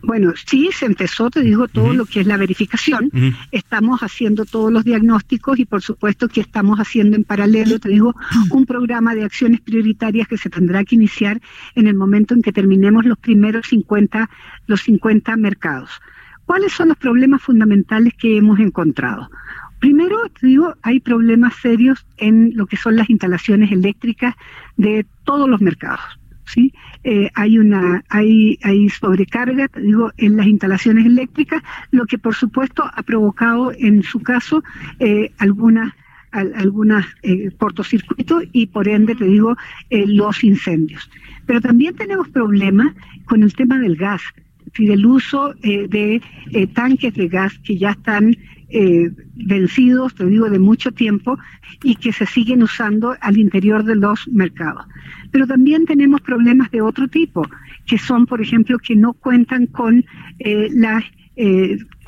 Bueno, 0.05 0.33
sí, 0.45 0.69
se 0.71 0.85
empezó, 0.85 1.31
te 1.31 1.41
digo, 1.41 1.67
todo 1.67 1.93
lo 1.93 2.05
que 2.05 2.21
es 2.21 2.27
la 2.27 2.37
verificación. 2.37 3.09
Estamos 3.51 4.01
haciendo 4.01 4.45
todos 4.45 4.71
los 4.71 4.83
diagnósticos 4.83 5.57
y 5.57 5.65
por 5.65 5.81
supuesto 5.81 6.27
que 6.27 6.41
estamos 6.41 6.79
haciendo 6.79 7.15
en 7.15 7.23
paralelo, 7.23 7.79
te 7.79 7.89
digo, 7.89 8.13
un 8.51 8.65
programa 8.65 9.15
de 9.15 9.23
acciones 9.23 9.61
prioritarias 9.61 10.27
que 10.27 10.37
se 10.37 10.49
tendrá 10.49 10.83
que 10.83 10.95
iniciar 10.95 11.41
en 11.73 11.87
el 11.87 11.95
momento 11.95 12.35
en 12.35 12.43
que 12.43 12.53
terminemos 12.53 13.05
los 13.05 13.17
primeros 13.17 13.67
50, 13.67 14.29
los 14.67 14.81
50 14.81 15.35
mercados. 15.37 15.89
¿Cuáles 16.45 16.73
son 16.73 16.89
los 16.89 16.97
problemas 16.97 17.41
fundamentales 17.41 18.13
que 18.13 18.37
hemos 18.37 18.59
encontrado? 18.59 19.31
Primero, 19.79 20.17
te 20.39 20.47
digo, 20.47 20.75
hay 20.83 20.99
problemas 20.99 21.55
serios 21.55 22.05
en 22.17 22.51
lo 22.55 22.67
que 22.67 22.77
son 22.77 22.95
las 22.95 23.09
instalaciones 23.09 23.71
eléctricas 23.71 24.35
de 24.77 25.05
todos 25.23 25.49
los 25.49 25.61
mercados. 25.61 26.19
¿sí? 26.45 26.73
Eh, 27.07 27.29
hay 27.35 27.59
una 27.59 28.03
hay, 28.09 28.57
hay 28.63 28.89
sobrecarga, 28.89 29.69
digo, 29.79 30.11
en 30.17 30.37
las 30.37 30.47
instalaciones 30.47 31.05
eléctricas, 31.05 31.61
lo 31.91 32.07
que 32.07 32.17
por 32.17 32.33
supuesto 32.33 32.83
ha 32.83 33.03
provocado 33.03 33.71
en 33.77 34.01
su 34.01 34.23
caso 34.23 34.63
eh, 34.99 35.31
algunas 35.37 35.93
algunas 36.31 37.05
eh, 37.21 37.51
cortocircuitos 37.57 38.43
y 38.51 38.65
por 38.65 38.89
ende 38.89 39.15
te 39.15 39.23
digo 39.23 39.55
los 39.89 40.43
incendios. 40.43 41.09
Pero 41.45 41.61
también 41.61 41.95
tenemos 41.95 42.27
problemas 42.27 42.93
con 43.23 43.41
el 43.41 43.53
tema 43.53 43.79
del 43.79 43.95
gas, 43.95 44.21
del 44.77 45.05
uso 45.05 45.53
de 45.61 46.21
tanques 46.73 47.13
de 47.13 47.27
gas 47.27 47.57
que 47.59 47.77
ya 47.77 47.91
están 47.91 48.35
eh, 48.69 49.11
vencidos, 49.35 50.15
te 50.15 50.25
digo, 50.25 50.49
de 50.49 50.57
mucho 50.57 50.91
tiempo 50.91 51.37
y 51.83 51.95
que 51.95 52.11
se 52.11 52.25
siguen 52.25 52.63
usando 52.63 53.15
al 53.21 53.37
interior 53.37 53.83
de 53.83 53.95
los 53.95 54.27
mercados. 54.27 54.85
Pero 55.31 55.45
también 55.45 55.85
tenemos 55.85 56.21
problemas 56.21 56.71
de 56.71 56.81
otro 56.81 57.07
tipo, 57.07 57.47
que 57.85 57.97
son, 57.97 58.25
por 58.25 58.41
ejemplo, 58.41 58.79
que 58.79 58.95
no 58.95 59.13
cuentan 59.13 59.67
con 59.67 60.03
eh, 60.39 60.69
las 60.73 61.03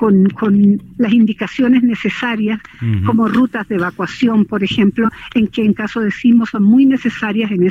eh, 0.00 0.32
con, 0.34 0.82
las 0.96 1.12
indicaciones 1.12 1.82
necesarias 1.82 2.60
como 3.04 3.28
rutas 3.28 3.66
de 3.68 3.76
evacuación, 3.76 4.44
por 4.44 4.62
ejemplo, 4.62 5.10
en 5.34 5.48
que 5.48 5.64
en 5.64 5.72
caso 5.72 6.00
de 6.00 6.10
sismos 6.10 6.50
son 6.50 6.62
muy 6.62 6.86
necesarias 6.86 7.50
en, 7.50 7.64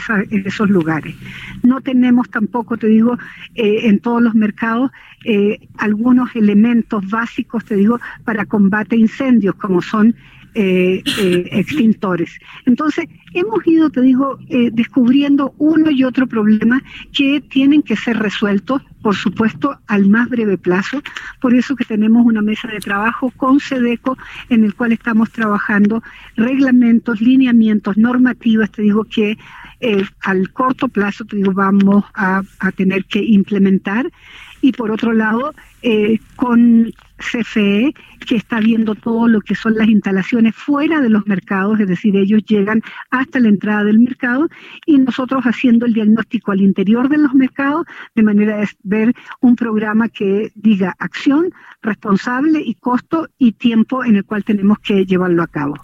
esos 0.45 0.69
lugares. 0.69 1.15
No 1.63 1.81
tenemos 1.81 2.29
tampoco, 2.29 2.77
te 2.77 2.87
digo, 2.87 3.17
eh, 3.55 3.87
en 3.87 3.99
todos 3.99 4.21
los 4.21 4.35
mercados 4.35 4.91
eh, 5.23 5.59
algunos 5.77 6.35
elementos 6.35 7.07
básicos, 7.09 7.65
te 7.65 7.75
digo, 7.75 7.99
para 8.23 8.45
combate 8.45 8.95
a 8.95 8.99
incendios, 8.99 9.55
como 9.55 9.81
son 9.81 10.15
eh, 10.59 11.03
eh, 11.19 11.49
extintores. 11.51 12.31
Entonces, 12.65 13.05
hemos 13.35 13.59
ido, 13.67 13.91
te 13.91 14.01
digo, 14.01 14.39
eh, 14.49 14.71
descubriendo 14.73 15.53
uno 15.59 15.91
y 15.91 16.03
otro 16.03 16.25
problema 16.25 16.81
que 17.13 17.41
tienen 17.41 17.83
que 17.83 17.95
ser 17.95 18.17
resueltos, 18.17 18.81
por 19.03 19.15
supuesto, 19.15 19.77
al 19.85 20.07
más 20.09 20.29
breve 20.29 20.57
plazo. 20.57 21.03
Por 21.41 21.53
eso 21.53 21.75
que 21.75 21.85
tenemos 21.85 22.16
una 22.25 22.41
mesa 22.41 22.67
de 22.67 22.79
trabajo 22.79 23.31
con 23.35 23.59
SEDECO 23.59 24.17
en 24.49 24.63
el 24.63 24.75
cual 24.75 24.91
estamos 24.91 25.31
trabajando 25.31 26.03
reglamentos, 26.35 27.21
lineamientos, 27.21 27.97
normativas, 27.97 28.71
te 28.71 28.81
digo 28.81 29.03
que 29.03 29.37
al 30.21 30.51
corto 30.51 30.87
plazo, 30.87 31.25
te 31.25 31.37
digo, 31.37 31.53
vamos 31.53 32.03
a, 32.13 32.41
a 32.59 32.71
tener 32.71 33.05
que 33.05 33.23
implementar. 33.23 34.11
Y 34.61 34.71
por 34.71 34.91
otro 34.91 35.13
lado, 35.13 35.53
con 36.35 36.91
CFE, 37.17 37.93
que 38.25 38.35
está 38.35 38.59
viendo 38.59 38.95
todo 38.95 39.27
lo 39.27 39.41
que 39.41 39.55
son 39.55 39.75
las 39.75 39.87
instalaciones 39.87 40.55
fuera 40.55 41.01
de 41.01 41.09
los 41.09 41.25
mercados, 41.27 41.79
es 41.79 41.87
decir, 41.87 42.15
ellos 42.15 42.43
llegan 42.45 42.81
hasta 43.09 43.39
la 43.39 43.49
entrada 43.49 43.83
del 43.85 43.99
mercado 43.99 44.47
y 44.85 44.97
nosotros 44.97 45.43
haciendo 45.43 45.85
el 45.85 45.93
diagnóstico 45.93 46.51
al 46.51 46.61
interior 46.61 47.09
de 47.09 47.17
los 47.17 47.33
mercados, 47.33 47.85
de 48.15 48.23
manera 48.23 48.57
de 48.57 48.67
ver 48.83 49.13
un 49.41 49.55
programa 49.55 50.09
que 50.09 50.51
diga 50.55 50.95
acción, 50.99 51.49
responsable 51.81 52.61
y 52.61 52.75
costo 52.75 53.27
y 53.37 53.53
tiempo 53.53 54.03
en 54.03 54.17
el 54.17 54.25
cual 54.25 54.43
tenemos 54.43 54.79
que 54.79 55.05
llevarlo 55.05 55.43
a 55.43 55.47
cabo. 55.47 55.75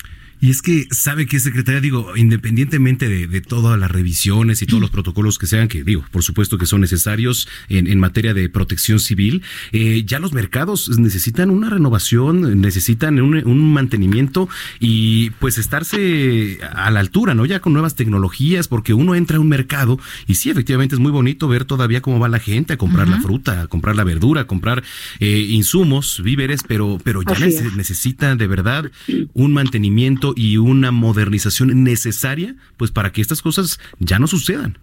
Y 0.44 0.50
es 0.50 0.62
que 0.62 0.90
sabe 0.92 1.26
que 1.26 1.40
secretaria, 1.40 1.80
digo, 1.80 2.18
independientemente 2.18 3.08
de, 3.08 3.40
todas 3.40 3.80
las 3.80 3.90
revisiones 3.90 4.62
y 4.62 4.66
todos 4.66 4.82
los 4.82 4.90
protocolos 4.90 5.40
que 5.40 5.48
sean, 5.48 5.70
que 5.70 5.86
digo, 5.86 6.04
por 6.12 6.22
supuesto 6.22 6.58
que 6.58 6.66
son 6.66 6.82
necesarios 6.82 7.48
en, 7.70 7.98
materia 7.98 8.34
de 8.34 8.50
protección 8.50 9.00
civil, 9.00 9.42
eh, 9.72 10.04
ya 10.06 10.20
los 10.20 10.34
mercados 10.34 11.00
necesitan 11.00 11.50
una 11.50 11.70
renovación, 11.70 12.60
necesitan 12.60 13.22
un, 13.22 13.74
mantenimiento 13.74 14.50
y 14.82 15.30
pues 15.40 15.58
estarse 15.58 16.60
a 16.76 16.92
la 16.92 17.00
altura, 17.00 17.36
¿no? 17.36 17.46
Ya 17.46 17.62
con 17.62 17.72
nuevas 17.72 17.96
tecnologías, 17.96 18.68
porque 18.68 18.94
uno 18.94 19.16
entra 19.16 19.38
a 19.38 19.40
un 19.40 19.48
mercado 19.48 19.98
y 20.28 20.36
sí, 20.36 20.50
efectivamente 20.50 20.96
es 20.96 21.00
muy 21.00 21.14
bonito 21.14 21.48
ver 21.48 21.64
todavía 21.64 22.02
cómo 22.02 22.20
va 22.20 22.28
la 22.28 22.40
gente 22.40 22.74
a 22.74 22.78
comprar 22.78 23.08
la 23.08 23.22
fruta, 23.22 23.62
a 23.62 23.68
comprar 23.68 23.96
la 23.96 24.04
verdura, 24.04 24.42
a 24.42 24.48
comprar 24.48 24.84
eh, 25.22 25.48
insumos, 25.52 26.22
víveres, 26.22 26.64
pero, 26.68 26.98
pero 27.02 27.22
ya 27.22 27.40
necesita 27.78 28.36
de 28.36 28.48
verdad 28.48 28.92
un 29.32 29.54
mantenimiento 29.54 30.33
y 30.36 30.58
una 30.58 30.92
modernización 30.92 31.84
necesaria 31.84 32.56
pues 32.78 32.92
para 32.92 33.12
que 33.12 33.22
estas 33.22 33.42
cosas 33.42 33.80
ya 34.00 34.20
no 34.20 34.28
sucedan. 34.28 34.78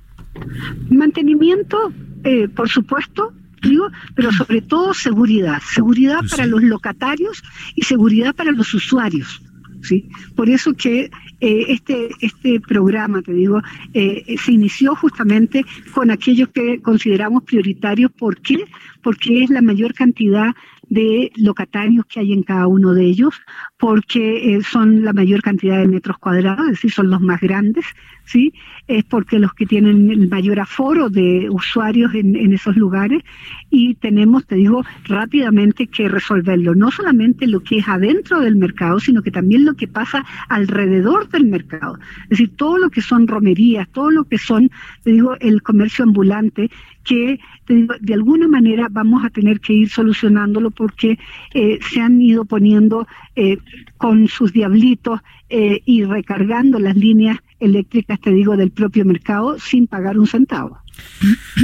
Mantenimiento, 0.90 1.92
eh, 2.24 2.48
por 2.48 2.68
supuesto, 2.68 3.32
digo, 3.62 3.88
pero 4.14 4.32
sobre 4.32 4.62
todo 4.62 4.94
seguridad, 4.94 5.60
seguridad 5.62 6.20
pues 6.20 6.32
para 6.32 6.46
los 6.46 6.62
locatarios 6.62 7.42
y 7.74 7.82
seguridad 7.82 8.34
para 8.34 8.52
los 8.52 8.72
usuarios. 8.74 9.42
¿sí? 9.82 10.08
Por 10.34 10.48
eso 10.48 10.74
que 10.74 11.10
eh, 11.40 11.64
este, 11.68 12.10
este 12.20 12.60
programa, 12.60 13.22
te 13.22 13.32
digo, 13.32 13.62
eh, 13.94 14.36
se 14.38 14.52
inició 14.52 14.94
justamente 14.94 15.64
con 15.92 16.10
aquellos 16.10 16.48
que 16.50 16.80
consideramos 16.80 17.44
prioritarios. 17.44 18.10
¿Por 18.12 18.40
qué? 18.40 18.64
Porque 19.02 19.42
es 19.44 19.50
la 19.50 19.62
mayor 19.62 19.94
cantidad 19.94 20.54
de 20.90 21.30
locatarios 21.36 22.04
que 22.06 22.20
hay 22.20 22.32
en 22.32 22.42
cada 22.42 22.66
uno 22.66 22.92
de 22.92 23.04
ellos, 23.04 23.40
porque 23.78 24.54
eh, 24.56 24.62
son 24.62 25.04
la 25.04 25.12
mayor 25.12 25.40
cantidad 25.40 25.78
de 25.78 25.88
metros 25.88 26.18
cuadrados, 26.18 26.66
es 26.66 26.72
decir, 26.72 26.90
son 26.90 27.10
los 27.10 27.20
más 27.20 27.40
grandes, 27.40 27.86
¿sí? 28.24 28.52
Es 28.88 29.04
porque 29.04 29.38
los 29.38 29.54
que 29.54 29.66
tienen 29.66 30.10
el 30.10 30.28
mayor 30.28 30.58
aforo 30.58 31.08
de 31.08 31.48
usuarios 31.48 32.12
en, 32.14 32.34
en 32.34 32.52
esos 32.52 32.76
lugares 32.76 33.22
y 33.70 33.94
tenemos, 33.94 34.44
te 34.46 34.56
digo, 34.56 34.84
rápidamente 35.04 35.86
que 35.86 36.08
resolverlo, 36.08 36.74
no 36.74 36.90
solamente 36.90 37.46
lo 37.46 37.60
que 37.60 37.78
es 37.78 37.88
adentro 37.88 38.40
del 38.40 38.56
mercado, 38.56 38.98
sino 38.98 39.22
que 39.22 39.30
también 39.30 39.64
lo 39.64 39.74
que 39.74 39.86
pasa 39.86 40.24
alrededor 40.48 41.28
del 41.28 41.46
mercado. 41.46 41.98
Es 42.24 42.30
decir, 42.30 42.50
todo 42.56 42.78
lo 42.78 42.90
que 42.90 43.00
son 43.00 43.28
romerías, 43.28 43.88
todo 43.90 44.10
lo 44.10 44.24
que 44.24 44.38
son, 44.38 44.70
te 45.04 45.12
digo, 45.12 45.36
el 45.38 45.62
comercio 45.62 46.04
ambulante, 46.04 46.68
que 47.04 47.40
de 47.66 48.14
alguna 48.14 48.48
manera 48.48 48.88
vamos 48.90 49.24
a 49.24 49.30
tener 49.30 49.60
que 49.60 49.72
ir 49.72 49.88
solucionándolo 49.88 50.70
porque 50.70 51.18
eh, 51.54 51.78
se 51.88 52.00
han 52.00 52.20
ido 52.20 52.44
poniendo 52.44 53.06
eh, 53.36 53.58
con 53.96 54.28
sus 54.28 54.52
diablitos 54.52 55.20
eh, 55.48 55.80
y 55.84 56.04
recargando 56.04 56.78
las 56.78 56.96
líneas 56.96 57.38
eléctricas, 57.60 58.20
te 58.20 58.30
digo, 58.30 58.56
del 58.56 58.70
propio 58.70 59.04
mercado 59.04 59.58
sin 59.58 59.86
pagar 59.86 60.18
un 60.18 60.26
centavo. 60.26 60.78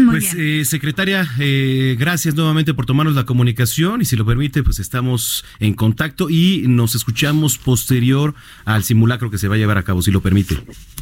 Pues, 0.07 0.35
eh, 0.37 0.65
secretaria, 0.65 1.29
eh, 1.39 1.97
gracias 1.99 2.35
nuevamente 2.35 2.75
por 2.75 2.87
tomarnos 2.87 3.15
la 3.15 3.25
comunicación 3.25 4.03
y 4.03 4.05
si 4.05 4.17
lo 4.17 4.25
permite, 4.27 4.63
pues 4.63 4.79
estamos 4.79 5.45
en 5.61 5.75
contacto 5.75 6.29
y 6.31 6.65
nos 6.67 6.95
escuchamos 6.95 7.59
posterior 7.59 8.35
al 8.65 8.85
simulacro 8.85 9.31
que 9.31 9.39
se 9.39 9.49
va 9.49 9.55
a 9.55 9.59
llevar 9.59 9.79
a 9.79 9.83
cabo, 9.83 10.03
si 10.03 10.11
lo 10.11 10.21
permite. 10.21 10.57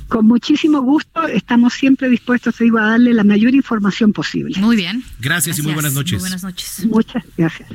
Con 0.08 0.26
muchísimo 0.26 0.82
gusto, 0.82 1.26
estamos 1.28 1.74
siempre 1.74 2.08
dispuestos, 2.08 2.56
te 2.56 2.64
digo, 2.64 2.78
a 2.78 2.90
darle 2.90 3.14
la 3.14 3.24
mayor 3.24 3.54
información 3.54 4.12
posible. 4.12 4.58
Muy 4.60 4.76
bien. 4.76 5.02
Gracias, 5.20 5.58
y 5.58 5.62
muy 5.62 5.72
buenas 5.72 5.94
noches. 5.94 6.14
Muy 6.14 6.20
buenas 6.20 6.44
noches. 6.44 6.86
Muchas 6.86 7.24
gracias. 7.36 7.68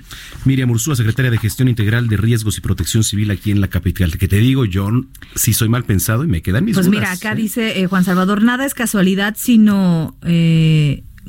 Miriam 0.45 0.69
Ursúa, 0.69 0.95
secretaria 0.95 1.31
de 1.31 1.37
Gestión 1.37 1.67
Integral 1.67 2.07
de 2.07 2.17
Riesgos 2.17 2.57
y 2.57 2.61
Protección 2.61 3.03
Civil 3.03 3.31
aquí 3.31 3.51
en 3.51 3.61
la 3.61 3.67
capital. 3.67 4.17
Que 4.17 4.27
te 4.27 4.37
digo, 4.37 4.65
yo 4.65 4.89
sí 5.35 5.53
soy 5.53 5.69
mal 5.69 5.83
pensado 5.83 6.23
y 6.23 6.27
me 6.27 6.41
quedan 6.41 6.65
mis 6.65 6.75
Pues 6.75 6.87
mira, 6.87 7.11
acá 7.11 7.33
¿eh? 7.33 7.35
dice 7.35 7.79
eh, 7.79 7.87
Juan 7.87 8.03
Salvador, 8.03 8.43
nada 8.43 8.65
es 8.65 8.73
casualidad, 8.73 9.35
sino... 9.37 10.15
Eh, 10.23 10.48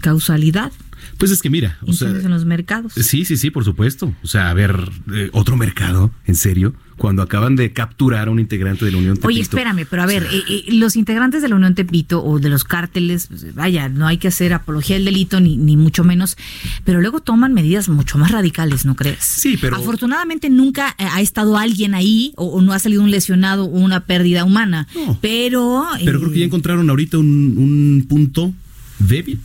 causalidad. 0.00 0.72
Pues 1.18 1.30
es 1.30 1.42
que 1.42 1.50
mira, 1.50 1.78
o 1.86 1.92
sea, 1.92 2.08
en 2.08 2.30
los 2.30 2.44
mercados. 2.44 2.94
Sí, 2.94 3.24
sí, 3.24 3.36
sí, 3.36 3.50
por 3.50 3.64
supuesto. 3.64 4.14
O 4.22 4.26
sea, 4.26 4.50
a 4.50 4.54
ver, 4.54 4.90
eh, 5.12 5.28
otro 5.32 5.56
mercado, 5.56 6.10
en 6.24 6.34
serio, 6.34 6.74
cuando 6.96 7.22
acaban 7.22 7.56
de 7.56 7.72
capturar 7.72 8.28
a 8.28 8.30
un 8.30 8.40
integrante 8.40 8.84
de 8.84 8.92
la 8.92 8.98
Unión 8.98 9.14
Tepito. 9.16 9.28
Oye, 9.28 9.40
espérame, 9.40 9.86
pero 9.88 10.02
a 10.02 10.06
ver, 10.06 10.26
eh, 10.30 10.42
eh, 10.48 10.64
los 10.72 10.96
integrantes 10.96 11.42
de 11.42 11.48
la 11.48 11.56
Unión 11.56 11.74
Tepito 11.74 12.24
o 12.24 12.38
de 12.38 12.48
los 12.48 12.64
cárteles, 12.64 13.28
vaya, 13.54 13.88
no 13.88 14.06
hay 14.06 14.16
que 14.16 14.28
hacer 14.28 14.54
apología 14.54 14.96
del 14.96 15.04
delito 15.04 15.40
ni, 15.40 15.56
ni 15.56 15.76
mucho 15.76 16.04
menos, 16.04 16.36
pero 16.84 17.00
luego 17.00 17.20
toman 17.20 17.52
medidas 17.52 17.88
mucho 17.88 18.16
más 18.16 18.30
radicales, 18.30 18.84
¿no 18.84 18.96
crees? 18.96 19.18
Sí, 19.20 19.58
pero... 19.60 19.76
Afortunadamente 19.76 20.48
nunca 20.48 20.94
ha 20.98 21.20
estado 21.20 21.58
alguien 21.58 21.94
ahí 21.94 22.32
o, 22.36 22.60
no 22.62 22.72
ha 22.72 22.78
salido 22.78 23.02
un 23.02 23.10
lesionado 23.10 23.64
o 23.64 23.78
una 23.78 24.04
pérdida 24.06 24.44
humana, 24.44 24.88
pero... 25.20 25.86
Pero 26.02 26.18
creo 26.18 26.32
que 26.32 26.40
ya 26.40 26.46
encontraron 26.46 26.88
ahorita 26.88 27.18
un, 27.18 27.56
un 27.58 28.06
punto 28.08 28.54
débil 29.00 29.40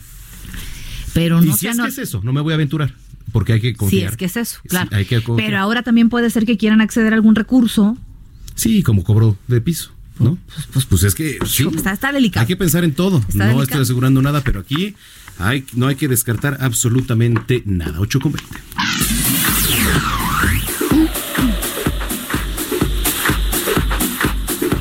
pero 1.16 1.40
no 1.40 1.46
y 1.46 1.52
si 1.54 1.66
es 1.66 1.78
que 1.78 1.88
es 1.88 1.98
eso, 1.98 2.20
no 2.22 2.34
me 2.34 2.42
voy 2.42 2.52
a 2.52 2.56
aventurar. 2.56 2.92
Porque 3.32 3.54
hay 3.54 3.60
que 3.60 3.74
confiar. 3.74 4.00
Sí, 4.00 4.12
es 4.12 4.16
que 4.18 4.24
es 4.26 4.36
eso, 4.36 4.60
claro. 4.68 4.90
Pero 5.36 5.58
ahora 5.58 5.82
también 5.82 6.10
puede 6.10 6.28
ser 6.28 6.44
que 6.44 6.58
quieran 6.58 6.82
acceder 6.82 7.14
a 7.14 7.16
algún 7.16 7.34
recurso. 7.34 7.96
Sí, 8.54 8.82
como 8.82 9.02
cobro 9.02 9.38
de 9.48 9.62
piso. 9.62 9.92
¿no? 10.18 10.38
Pues, 10.46 10.66
pues, 10.72 10.84
pues 10.84 11.02
es 11.04 11.14
que 11.14 11.38
está, 11.42 12.12
delicado. 12.12 12.42
Hay 12.42 12.46
que 12.46 12.56
pensar 12.56 12.84
en 12.84 12.92
todo. 12.92 13.24
no 13.32 13.62
estoy 13.62 13.80
asegurando 13.80 14.20
nada, 14.20 14.42
pero 14.42 14.60
aquí 14.60 14.94
hay, 15.38 15.64
no 15.72 15.86
hay 15.86 15.96
que 15.96 16.06
descartar 16.06 16.58
absolutamente 16.60 17.62
nada. 17.64 17.98
8 17.98 18.20
con 18.20 18.32
20. 18.32 18.56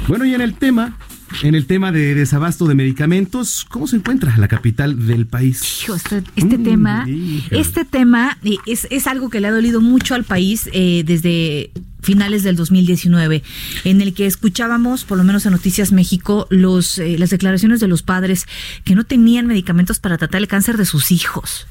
Bueno, 0.08 0.26
y 0.26 0.34
en 0.34 0.42
el 0.42 0.54
tema 0.54 0.98
en 1.44 1.56
el 1.56 1.66
tema 1.66 1.92
de 1.92 2.16
desabasto 2.16 2.66
de 2.66 2.76
medicamentos, 2.76 3.66
¿cómo 3.70 3.88
se 3.88 3.98
encuentra 3.98 4.36
la 4.38 4.48
capital 4.48 5.08
del 5.08 5.26
país? 5.26 5.86
este, 5.96 6.24
este 6.36 6.58
mm, 6.58 6.64
tema, 6.64 7.08
este 7.52 7.86
tema 7.86 8.38
eh, 8.44 8.58
es, 8.66 8.88
es, 8.90 9.08
algo 9.08 9.30
que 9.30 9.40
le 9.40 9.48
ha 9.48 9.52
dolido 9.52 9.82
mucho 9.82 10.16
al 10.16 10.24
país 10.24 10.70
eh, 10.74 11.04
desde 11.06 11.72
finales 12.02 12.44
del 12.44 12.56
2019, 12.56 13.44
en 13.84 14.02
el 14.02 14.14
que 14.14 14.28
escuchábamos, 14.28 15.04
por 15.04 15.18
lo 15.18 15.24
menos 15.24 15.46
en 15.46 15.52
Noticias 15.52 15.92
México, 15.92 16.48
los, 16.50 17.00
eh, 17.00 17.18
las 17.18 17.32
declaraciones 17.32 17.80
de 17.80 17.88
los 17.88 18.04
padres 18.04 18.46
que 18.84 18.96
no 18.96 19.04
tenían 19.04 19.48
medicamentos 19.48 20.00
para 20.00 20.18
tratar 20.18 20.42
el 20.42 20.48
cáncer 20.48 20.78
de 20.78 20.86
sus 20.86 21.12
hijos. 21.12 21.68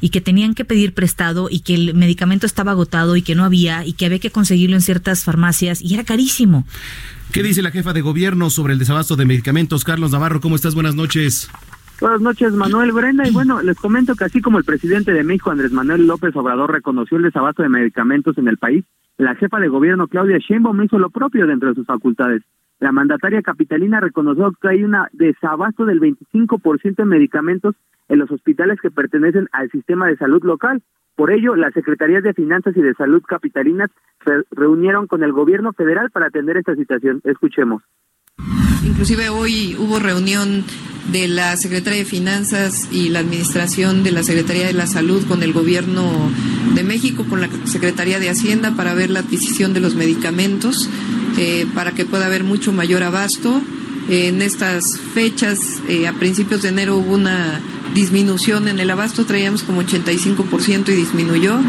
y 0.00 0.08
que 0.08 0.20
tenían 0.20 0.54
que 0.54 0.64
pedir 0.64 0.94
prestado 0.94 1.46
y 1.48 1.60
que 1.60 1.74
el 1.74 1.94
medicamento 1.94 2.44
estaba 2.44 2.72
agotado 2.72 3.14
y 3.14 3.22
que 3.22 3.36
no 3.36 3.44
había 3.44 3.86
y 3.86 3.92
que 3.92 4.06
había 4.06 4.18
que 4.18 4.32
conseguirlo 4.32 4.74
en 4.74 4.82
ciertas 4.82 5.22
farmacias 5.22 5.80
y 5.80 5.94
era 5.94 6.02
carísimo. 6.02 6.66
¿Qué 7.32 7.44
dice 7.44 7.62
la 7.62 7.70
jefa 7.70 7.92
de 7.92 8.00
gobierno 8.00 8.50
sobre 8.50 8.72
el 8.72 8.78
desabasto 8.80 9.14
de 9.14 9.24
medicamentos? 9.24 9.84
Carlos 9.84 10.10
Navarro, 10.10 10.40
¿cómo 10.40 10.56
estás? 10.56 10.74
Buenas 10.74 10.96
noches. 10.96 11.48
Buenas 12.00 12.20
noches, 12.20 12.52
Manuel 12.52 12.90
Brenda. 12.90 13.28
Y 13.28 13.30
bueno, 13.30 13.62
les 13.62 13.76
comento 13.76 14.16
que 14.16 14.24
así 14.24 14.40
como 14.40 14.58
el 14.58 14.64
presidente 14.64 15.12
de 15.12 15.22
México, 15.22 15.50
Andrés 15.50 15.70
Manuel 15.70 16.08
López 16.08 16.34
Obrador, 16.34 16.72
reconoció 16.72 17.18
el 17.18 17.22
desabasto 17.22 17.62
de 17.62 17.68
medicamentos 17.68 18.36
en 18.36 18.48
el 18.48 18.56
país, 18.56 18.84
la 19.16 19.36
jefa 19.36 19.60
de 19.60 19.68
gobierno, 19.68 20.08
Claudia 20.08 20.38
Sheinbaum, 20.38 20.82
hizo 20.82 20.98
lo 20.98 21.10
propio 21.10 21.46
dentro 21.46 21.68
de 21.68 21.74
sus 21.74 21.86
facultades. 21.86 22.42
La 22.80 22.90
mandataria 22.90 23.42
capitalina 23.42 24.00
reconoció 24.00 24.50
que 24.60 24.68
hay 24.68 24.82
un 24.82 24.96
desabasto 25.12 25.84
del 25.84 26.00
25% 26.00 26.96
de 26.96 27.04
medicamentos 27.04 27.76
en 28.08 28.18
los 28.18 28.30
hospitales 28.30 28.80
que 28.80 28.90
pertenecen 28.90 29.48
al 29.52 29.70
sistema 29.70 30.08
de 30.08 30.16
salud 30.16 30.42
local. 30.42 30.82
Por 31.20 31.32
ello, 31.32 31.54
las 31.54 31.74
Secretarías 31.74 32.22
de 32.22 32.32
Finanzas 32.32 32.74
y 32.74 32.80
de 32.80 32.94
Salud 32.94 33.20
capitalinas 33.28 33.90
se 34.24 34.32
reunieron 34.52 35.06
con 35.06 35.22
el 35.22 35.32
gobierno 35.32 35.74
federal 35.74 36.10
para 36.10 36.28
atender 36.28 36.56
esta 36.56 36.74
situación. 36.74 37.20
Escuchemos. 37.24 37.82
Inclusive 38.86 39.28
hoy 39.28 39.76
hubo 39.78 39.98
reunión 39.98 40.64
de 41.12 41.28
la 41.28 41.58
Secretaría 41.58 41.98
de 41.98 42.04
Finanzas 42.06 42.88
y 42.90 43.10
la 43.10 43.18
Administración 43.18 44.02
de 44.02 44.12
la 44.12 44.22
Secretaría 44.22 44.66
de 44.66 44.72
la 44.72 44.86
Salud 44.86 45.22
con 45.28 45.42
el 45.42 45.52
Gobierno 45.52 46.10
de 46.74 46.84
México, 46.84 47.26
con 47.28 47.42
la 47.42 47.48
Secretaría 47.64 48.18
de 48.18 48.30
Hacienda 48.30 48.74
para 48.74 48.94
ver 48.94 49.10
la 49.10 49.20
adquisición 49.20 49.74
de 49.74 49.80
los 49.80 49.96
medicamentos, 49.96 50.88
eh, 51.38 51.66
para 51.74 51.92
que 51.92 52.06
pueda 52.06 52.24
haber 52.24 52.44
mucho 52.44 52.72
mayor 52.72 53.02
abasto. 53.02 53.60
En 54.08 54.42
estas 54.42 54.98
fechas, 55.14 55.58
eh, 55.88 56.08
a 56.08 56.12
principios 56.12 56.62
de 56.62 56.70
enero 56.70 56.96
hubo 56.96 57.14
una 57.14 57.60
disminución 57.94 58.68
en 58.68 58.78
el 58.80 58.90
abasto, 58.90 59.26
traíamos 59.26 59.62
como 59.62 59.82
85% 59.82 60.88
y 60.88 60.94
disminuyó. 60.94 61.60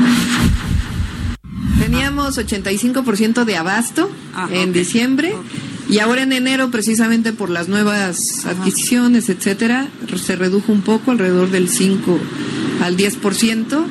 Teníamos 1.80 2.38
85% 2.38 3.44
de 3.44 3.58
abasto 3.58 4.10
ah, 4.34 4.48
en 4.52 4.72
diciembre 4.72 5.34
y 5.90 6.00
ahora 6.00 6.24
en 6.24 6.32
enero, 6.32 6.72
precisamente 6.72 7.34
por 7.34 7.50
las 7.50 7.68
nuevas 7.68 8.46
adquisiciones, 8.46 9.30
etcétera, 9.30 9.90
se 10.24 10.36
redujo 10.38 10.72
un 10.72 10.82
poco, 10.82 11.12
alrededor 11.12 11.52
del 11.52 11.68
5 11.68 12.18
al 12.82 12.96
10%. 12.96 13.84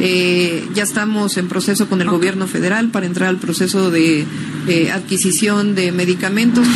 Eh, 0.00 0.68
ya 0.74 0.82
estamos 0.82 1.38
en 1.38 1.48
proceso 1.48 1.88
con 1.88 2.02
el 2.02 2.10
gobierno 2.10 2.46
federal 2.46 2.90
para 2.90 3.06
entrar 3.06 3.30
al 3.30 3.38
proceso 3.38 3.90
de 3.90 4.26
eh, 4.68 4.90
adquisición 4.90 5.74
de 5.74 5.90
medicamentos. 5.90 6.66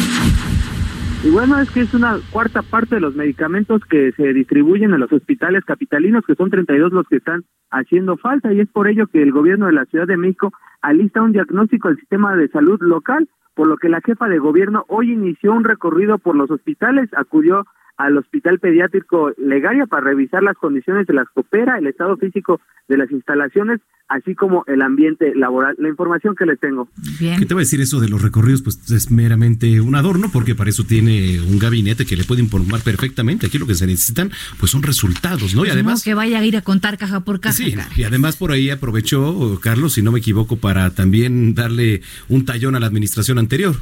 Y 1.24 1.30
bueno, 1.30 1.56
es 1.60 1.70
que 1.70 1.82
es 1.82 1.94
una 1.94 2.18
cuarta 2.32 2.62
parte 2.62 2.96
de 2.96 3.00
los 3.00 3.14
medicamentos 3.14 3.80
que 3.84 4.10
se 4.12 4.32
distribuyen 4.32 4.92
en 4.92 4.98
los 4.98 5.12
hospitales 5.12 5.64
capitalinos, 5.64 6.24
que 6.26 6.34
son 6.34 6.50
32 6.50 6.92
los 6.92 7.06
que 7.06 7.18
están 7.18 7.44
haciendo 7.70 8.16
falta, 8.16 8.52
y 8.52 8.58
es 8.58 8.68
por 8.68 8.88
ello 8.88 9.06
que 9.06 9.22
el 9.22 9.30
gobierno 9.30 9.66
de 9.66 9.72
la 9.72 9.84
Ciudad 9.84 10.08
de 10.08 10.16
México 10.16 10.52
alista 10.80 11.22
un 11.22 11.30
diagnóstico 11.30 11.88
del 11.88 11.98
sistema 11.98 12.34
de 12.34 12.48
salud 12.48 12.80
local, 12.80 13.28
por 13.54 13.68
lo 13.68 13.76
que 13.76 13.88
la 13.88 14.00
jefa 14.00 14.26
de 14.26 14.38
gobierno 14.38 14.84
hoy 14.88 15.12
inició 15.12 15.52
un 15.52 15.62
recorrido 15.62 16.18
por 16.18 16.34
los 16.34 16.50
hospitales, 16.50 17.08
acudió 17.16 17.66
al 18.02 18.18
Hospital 18.18 18.58
Pediátrico 18.58 19.32
Legaria 19.38 19.86
para 19.86 20.04
revisar 20.04 20.42
las 20.42 20.56
condiciones 20.56 21.06
de 21.06 21.14
las 21.14 21.28
coopera, 21.28 21.78
el 21.78 21.86
estado 21.86 22.16
físico 22.16 22.60
de 22.88 22.96
las 22.96 23.10
instalaciones, 23.10 23.80
así 24.08 24.34
como 24.34 24.64
el 24.66 24.82
ambiente 24.82 25.34
laboral. 25.34 25.76
La 25.78 25.88
información 25.88 26.34
que 26.34 26.44
les 26.44 26.58
tengo. 26.58 26.88
Bien. 27.20 27.38
¿Qué 27.38 27.46
te 27.46 27.54
voy 27.54 27.62
a 27.62 27.64
decir 27.64 27.80
eso 27.80 28.00
de 28.00 28.08
los 28.08 28.20
recorridos? 28.20 28.62
Pues 28.62 28.90
es 28.90 29.10
meramente 29.10 29.80
un 29.80 29.94
adorno, 29.94 30.30
porque 30.32 30.54
para 30.54 30.70
eso 30.70 30.84
tiene 30.84 31.40
un 31.40 31.58
gabinete 31.58 32.04
que 32.04 32.16
le 32.16 32.24
puede 32.24 32.42
informar 32.42 32.80
perfectamente. 32.80 33.46
Aquí 33.46 33.58
lo 33.58 33.66
que 33.66 33.74
se 33.74 33.86
necesitan, 33.86 34.30
pues 34.58 34.72
son 34.72 34.82
resultados, 34.82 35.54
¿no? 35.54 35.64
Y 35.64 35.70
además. 35.70 36.02
que 36.02 36.14
vaya 36.14 36.40
a 36.40 36.44
ir 36.44 36.56
a 36.56 36.62
contar 36.62 36.98
caja 36.98 37.20
por 37.20 37.40
caja. 37.40 37.54
Sí, 37.54 37.74
y 37.96 38.02
además 38.02 38.36
por 38.36 38.50
ahí 38.50 38.70
aprovechó, 38.70 39.58
Carlos, 39.62 39.94
si 39.94 40.02
no 40.02 40.12
me 40.12 40.18
equivoco, 40.18 40.56
para 40.56 40.90
también 40.90 41.54
darle 41.54 42.02
un 42.28 42.44
tallón 42.44 42.74
a 42.74 42.80
la 42.80 42.86
administración 42.86 43.38
anterior. 43.38 43.76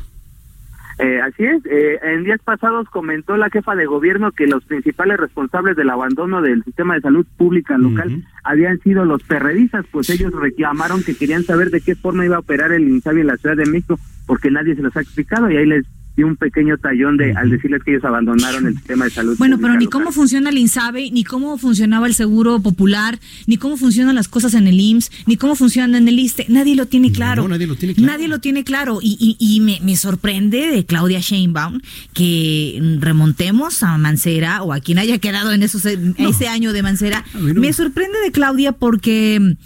Eh, 1.02 1.18
así 1.22 1.44
es, 1.44 1.64
eh, 1.64 1.98
en 2.02 2.24
días 2.24 2.40
pasados 2.44 2.86
comentó 2.90 3.38
la 3.38 3.48
jefa 3.48 3.74
de 3.74 3.86
gobierno 3.86 4.32
que 4.32 4.46
los 4.46 4.62
principales 4.64 5.16
responsables 5.16 5.74
del 5.74 5.88
abandono 5.88 6.42
del 6.42 6.62
sistema 6.62 6.94
de 6.94 7.00
salud 7.00 7.26
pública 7.38 7.78
local 7.78 8.22
habían 8.44 8.78
sido 8.80 9.06
los 9.06 9.22
perredistas, 9.22 9.86
pues 9.90 10.10
ellos 10.10 10.30
reclamaron 10.34 11.02
que 11.02 11.16
querían 11.16 11.42
saber 11.44 11.70
de 11.70 11.80
qué 11.80 11.94
forma 11.94 12.26
iba 12.26 12.36
a 12.36 12.40
operar 12.40 12.72
el 12.72 12.86
INSABI 12.86 13.22
en 13.22 13.26
la 13.28 13.38
Ciudad 13.38 13.56
de 13.56 13.64
México, 13.64 13.98
porque 14.26 14.50
nadie 14.50 14.74
se 14.74 14.82
los 14.82 14.94
ha 14.94 15.00
explicado 15.00 15.50
y 15.50 15.56
ahí 15.56 15.64
les 15.64 15.86
y 16.16 16.22
un 16.22 16.36
pequeño 16.36 16.76
tallón 16.78 17.16
de 17.16 17.32
al 17.34 17.50
decirles 17.50 17.82
que 17.84 17.92
ellos 17.92 18.04
abandonaron 18.04 18.66
el 18.66 18.74
sistema 18.74 19.04
de 19.04 19.10
salud. 19.10 19.36
Bueno, 19.38 19.58
pero 19.58 19.76
ni 19.76 19.86
cómo 19.86 20.12
funciona 20.12 20.50
el 20.50 20.58
INSABE, 20.58 21.10
ni 21.12 21.24
cómo 21.24 21.56
funcionaba 21.56 22.06
el 22.06 22.14
Seguro 22.14 22.60
Popular, 22.60 23.18
ni 23.46 23.56
cómo 23.56 23.76
funcionan 23.76 24.14
las 24.14 24.28
cosas 24.28 24.54
en 24.54 24.66
el 24.66 24.78
IMSS, 24.78 25.10
ni 25.26 25.36
cómo 25.36 25.54
funcionan 25.54 25.94
en 25.94 26.08
el 26.08 26.18
ISTE. 26.18 26.46
Nadie 26.48 26.74
lo 26.76 26.86
tiene 26.86 27.12
claro. 27.12 27.42
No, 27.42 27.48
nadie 27.48 27.66
lo 27.66 27.76
tiene 27.76 27.94
claro. 27.94 28.12
Nadie 28.12 28.28
lo 28.28 28.40
tiene 28.40 28.64
claro. 28.64 28.98
Y, 29.00 29.36
y, 29.38 29.60
me, 29.60 29.78
me, 29.82 29.96
sorprende 29.96 30.70
de 30.70 30.84
Claudia 30.84 31.20
Sheinbaum 31.20 31.80
que 32.12 32.98
remontemos 33.00 33.82
a 33.82 33.96
Mancera 33.98 34.62
o 34.62 34.72
a 34.72 34.80
quien 34.80 34.98
haya 34.98 35.18
quedado 35.18 35.52
en 35.52 35.62
esos, 35.62 35.86
ese 35.86 36.48
año 36.48 36.72
de 36.72 36.82
Mancera. 36.82 37.24
Me 37.34 37.72
sorprende 37.72 38.18
de 38.24 38.32
Claudia 38.32 38.72
porque 38.72 39.56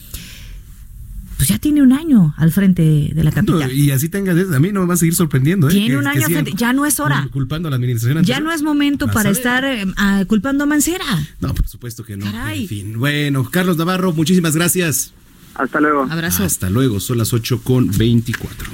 pues 1.37 1.49
ya 1.49 1.59
tiene 1.59 1.83
un 1.83 1.93
año 1.93 2.35
al 2.37 2.53
frente 2.53 3.13
de 3.15 3.25
la 3.25 3.33
capital. 3.33 3.73
y 3.73 3.91
así 3.91 4.09
tenga, 4.09 4.33
a 4.33 4.61
mí 4.61 4.73
no 4.73 4.81
me 4.81 4.87
va 4.87 4.95
a 4.95 4.97
seguir 4.97 5.15
sorprendiendo. 5.15 5.69
¿eh? 5.69 5.73
Tiene 5.73 5.97
un 5.99 6.07
año 6.07 6.27
al 6.27 6.33
frente, 6.33 6.53
ya 6.55 6.73
no 6.73 6.87
es 6.87 7.01
hora. 7.01 7.29
Culpando 7.33 7.69
a 7.69 7.71
la 7.71 7.77
administración 7.77 8.19
anterior. 8.19 8.39
Ya 8.39 8.45
no 8.45 8.53
es 8.53 8.63
momento 8.63 9.09
para 9.09 9.31
estar 9.31 9.65
eh, 9.65 9.87
culpando 10.27 10.65
a 10.65 10.67
Mancera. 10.67 11.05
No, 11.41 11.55
por 11.55 11.67
supuesto 11.67 12.05
que 12.05 12.17
no. 12.17 12.27
En 12.27 12.69
fin, 12.69 12.99
bueno, 12.99 13.49
Carlos 13.51 13.77
Navarro, 13.77 14.13
muchísimas 14.13 14.55
gracias. 14.57 15.13
Hasta 15.55 15.81
luego. 15.81 16.07
Abrazo. 16.11 16.45
Hasta 16.45 16.69
luego, 16.71 17.01
son 17.01 17.19
las 17.19 17.33
8 17.33 17.61
con 17.63 17.91
24. 17.97 18.71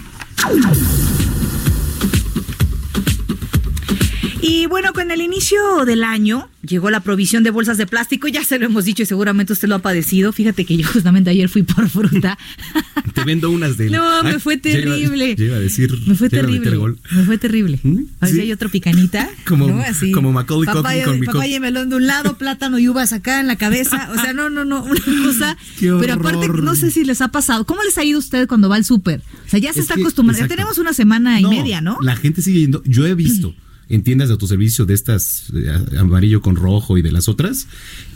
Y 4.52 4.66
bueno, 4.66 4.92
con 4.92 5.12
el 5.12 5.20
inicio 5.20 5.84
del 5.84 6.02
año 6.02 6.48
llegó 6.66 6.90
la 6.90 6.98
provisión 6.98 7.44
de 7.44 7.50
bolsas 7.50 7.78
de 7.78 7.86
plástico, 7.86 8.26
ya 8.26 8.42
se 8.42 8.58
lo 8.58 8.66
hemos 8.66 8.84
dicho 8.84 9.04
y 9.04 9.06
seguramente 9.06 9.52
usted 9.52 9.68
lo 9.68 9.76
ha 9.76 9.78
padecido. 9.78 10.32
Fíjate 10.32 10.64
que 10.64 10.76
yo 10.76 10.88
justamente 10.88 11.30
ayer 11.30 11.48
fui 11.48 11.62
por 11.62 11.88
fruta. 11.88 12.36
Te 13.14 13.22
vendo 13.22 13.48
unas 13.48 13.76
de 13.76 13.90
No, 13.90 14.24
me 14.24 14.40
fue 14.40 14.56
terrible. 14.56 15.36
Iba, 15.38 15.54
a 15.54 15.60
decir, 15.60 15.96
me 16.04 16.16
fue 16.16 16.28
terrible. 16.28 16.96
Me 17.12 17.22
fue 17.22 17.38
terrible. 17.38 17.78
¿Mm? 17.80 17.98
A 18.18 18.26
ver 18.26 18.34
si 18.34 18.40
hay 18.40 18.50
otro 18.50 18.68
picanita. 18.70 19.30
Como, 19.46 19.68
¿no? 19.68 19.82
Así. 19.82 20.10
como 20.10 20.32
Macaulay 20.32 20.74
papaya, 20.74 21.04
con 21.04 21.20
papaya 21.20 21.56
y 21.56 21.60
melón 21.60 21.88
de 21.88 21.96
un 21.96 22.08
lado, 22.08 22.36
plátano 22.36 22.80
y 22.80 22.88
uvas 22.88 23.12
acá 23.12 23.38
en 23.38 23.46
la 23.46 23.54
cabeza. 23.54 24.10
O 24.12 24.20
sea, 24.20 24.32
no, 24.32 24.50
no, 24.50 24.64
no, 24.64 24.82
una 24.82 25.00
cosa. 25.24 25.56
Pero 25.78 26.14
aparte, 26.14 26.48
no 26.48 26.74
sé 26.74 26.90
si 26.90 27.04
les 27.04 27.20
ha 27.20 27.28
pasado. 27.28 27.64
¿Cómo 27.66 27.84
les 27.84 27.96
ha 27.98 28.04
ido 28.04 28.16
a 28.16 28.18
usted 28.18 28.48
cuando 28.48 28.68
va 28.68 28.74
al 28.74 28.84
súper? 28.84 29.22
O 29.46 29.48
sea, 29.48 29.60
ya 29.60 29.72
se 29.72 29.78
está 29.78 29.94
acostumbrando. 29.94 30.42
Ya 30.42 30.48
tenemos 30.48 30.78
una 30.78 30.92
semana 30.92 31.40
y 31.40 31.44
media, 31.44 31.80
¿no? 31.80 31.98
La 32.02 32.16
gente 32.16 32.42
sigue 32.42 32.60
yendo. 32.62 32.82
Yo 32.84 33.06
he 33.06 33.14
visto 33.14 33.54
en 33.90 34.02
tiendas 34.02 34.28
de 34.28 34.32
autoservicio 34.32 34.86
de 34.86 34.94
estas 34.94 35.52
eh, 35.54 35.98
amarillo 35.98 36.40
con 36.40 36.56
rojo 36.56 36.96
y 36.96 37.02
de 37.02 37.12
las 37.12 37.28
otras, 37.28 37.66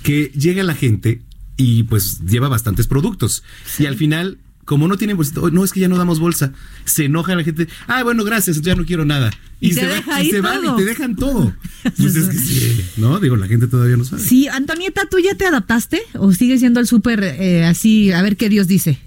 que 0.02 0.30
llega 0.34 0.62
la 0.62 0.74
gente 0.74 1.20
y 1.56 1.82
pues 1.82 2.20
lleva 2.24 2.48
bastantes 2.48 2.86
productos. 2.86 3.42
Y 3.78 3.86
al 3.86 3.96
final, 3.96 4.38
como 4.64 4.86
no 4.86 4.96
tienen 4.96 5.16
bolsita, 5.16 5.40
no 5.52 5.64
es 5.64 5.72
que 5.72 5.80
ya 5.80 5.88
no 5.88 5.98
damos 5.98 6.20
bolsa, 6.20 6.52
se 6.84 7.06
enoja 7.06 7.34
la 7.34 7.42
gente, 7.42 7.68
ah, 7.88 8.04
bueno, 8.04 8.22
gracias, 8.22 8.62
ya 8.62 8.76
no 8.76 8.86
quiero 8.86 9.04
nada. 9.04 9.32
Y, 9.60 9.72
se, 9.72 9.88
y 10.22 10.30
se 10.30 10.40
van 10.40 10.64
y 10.64 10.76
te 10.76 10.84
dejan 10.84 11.16
todo. 11.16 11.54
Pues 11.98 12.16
es 12.16 12.28
que 12.28 12.38
sí, 12.38 12.84
¿no? 12.96 13.20
Digo, 13.20 13.36
la 13.36 13.46
gente 13.46 13.66
todavía 13.66 13.98
no 13.98 14.04
sabe. 14.04 14.22
Sí, 14.22 14.48
Antonieta, 14.48 15.02
¿tú 15.10 15.18
ya 15.18 15.34
te 15.34 15.44
adaptaste 15.44 16.00
o 16.14 16.32
sigues 16.32 16.60
yendo 16.60 16.80
al 16.80 16.86
súper 16.86 17.22
eh, 17.22 17.66
así, 17.66 18.10
a 18.10 18.22
ver 18.22 18.38
qué 18.38 18.48
Dios 18.48 18.66
dice? 18.66 18.98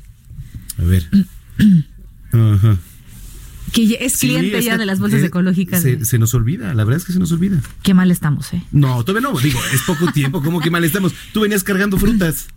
A 0.78 0.84
ver. 0.84 1.10
Ajá 2.34 2.78
que 3.72 3.98
es 4.00 4.18
cliente 4.18 4.62
ya 4.62 4.78
de 4.78 4.86
las 4.86 5.00
bolsas 5.00 5.24
ecológicas. 5.24 5.84
Se, 6.02 6.20
nos 6.20 6.34
olvida, 6.34 6.74
la 6.74 6.84
verdad 6.84 6.98
es 7.00 7.06
que 7.06 7.14
se 7.14 7.20
nos 7.20 7.32
olvida. 7.32 7.62
Qué 7.84 7.94
mal 7.94 8.12
estamos, 8.12 8.54
¿eh? 8.54 8.64
No, 8.72 9.04
todavía 9.04 9.30
no, 9.30 9.38
digo, 9.40 9.60
es 9.74 9.82
poco 9.82 10.12
tiempo, 10.12 10.42
¿cómo 10.42 10.60
que 10.60 10.70
mal 10.70 10.84
estamos? 10.84 11.14
Tú 11.34 11.42
venías 11.42 11.64
cargando 11.64 11.98
frutas. 11.98 12.48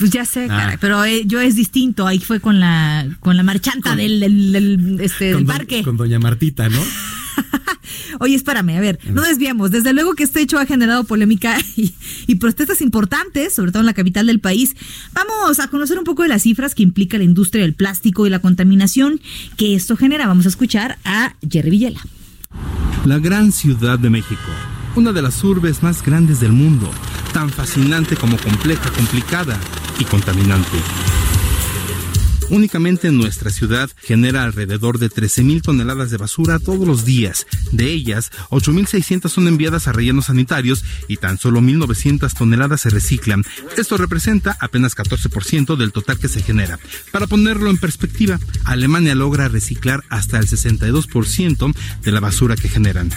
Pues 0.00 0.10
ya 0.10 0.24
sé, 0.24 0.48
ah. 0.50 0.78
pero 0.80 1.04
eh, 1.04 1.24
yo 1.26 1.40
es 1.40 1.56
distinto. 1.56 2.06
Ahí 2.06 2.20
fue 2.20 2.40
con 2.40 2.58
la 2.58 3.06
con 3.20 3.36
la 3.36 3.42
marchanta 3.42 3.94
del, 3.94 4.18
del, 4.18 4.98
este, 4.98 5.36
parque. 5.44 5.82
Con 5.82 5.98
doña 5.98 6.18
Martita, 6.18 6.70
¿no? 6.70 6.80
Oye, 8.20 8.34
espérame, 8.34 8.78
a 8.78 8.80
ver, 8.80 8.98
no 9.12 9.20
desviamos. 9.20 9.70
Desde 9.70 9.92
luego 9.92 10.14
que 10.14 10.22
este 10.22 10.40
hecho 10.40 10.58
ha 10.58 10.64
generado 10.64 11.04
polémica 11.04 11.58
y, 12.26 12.34
protestas 12.36 12.80
importantes, 12.80 13.54
sobre 13.54 13.72
todo 13.72 13.80
en 13.80 13.86
la 13.86 13.92
capital 13.92 14.26
del 14.26 14.40
país. 14.40 14.74
Vamos 15.12 15.60
a 15.60 15.68
conocer 15.68 15.98
un 15.98 16.04
poco 16.04 16.22
de 16.22 16.30
las 16.30 16.44
cifras 16.44 16.74
que 16.74 16.82
implica 16.82 17.18
la 17.18 17.24
industria 17.24 17.62
del 17.62 17.74
plástico 17.74 18.26
y 18.26 18.30
la 18.30 18.38
contaminación 18.38 19.20
que 19.58 19.74
esto 19.74 19.98
genera. 19.98 20.26
Vamos 20.26 20.46
a 20.46 20.48
escuchar 20.48 20.98
a 21.04 21.34
Jerry 21.46 21.68
Villela. 21.68 22.00
La 23.04 23.18
gran 23.18 23.52
ciudad 23.52 23.98
de 23.98 24.08
México, 24.08 24.50
una 24.96 25.12
de 25.12 25.20
las 25.20 25.44
urbes 25.44 25.82
más 25.82 26.02
grandes 26.02 26.40
del 26.40 26.52
mundo, 26.52 26.90
tan 27.34 27.50
fascinante 27.50 28.16
como 28.16 28.38
compleja, 28.38 28.90
complicada 28.92 29.60
y 30.00 30.04
contaminante. 30.04 30.78
Únicamente 32.50 33.08
en 33.08 33.16
nuestra 33.16 33.50
ciudad 33.50 33.90
genera 34.02 34.42
alrededor 34.42 34.98
de 34.98 35.08
13.000 35.08 35.62
toneladas 35.62 36.10
de 36.10 36.16
basura 36.16 36.58
todos 36.58 36.86
los 36.86 37.04
días. 37.04 37.46
De 37.70 37.90
ellas, 37.92 38.32
8.600 38.50 39.28
son 39.28 39.46
enviadas 39.46 39.86
a 39.86 39.92
rellenos 39.92 40.26
sanitarios 40.26 40.84
y 41.06 41.16
tan 41.16 41.38
solo 41.38 41.60
1.900 41.60 42.32
toneladas 42.36 42.80
se 42.80 42.90
reciclan. 42.90 43.44
Esto 43.76 43.96
representa 43.96 44.56
apenas 44.60 44.96
14% 44.96 45.76
del 45.76 45.92
total 45.92 46.18
que 46.18 46.28
se 46.28 46.42
genera. 46.42 46.80
Para 47.12 47.28
ponerlo 47.28 47.70
en 47.70 47.78
perspectiva, 47.78 48.40
Alemania 48.64 49.14
logra 49.14 49.48
reciclar 49.48 50.02
hasta 50.08 50.38
el 50.38 50.48
62% 50.48 51.74
de 52.02 52.12
la 52.12 52.20
basura 52.20 52.56
que 52.56 52.68
generan. 52.68 53.10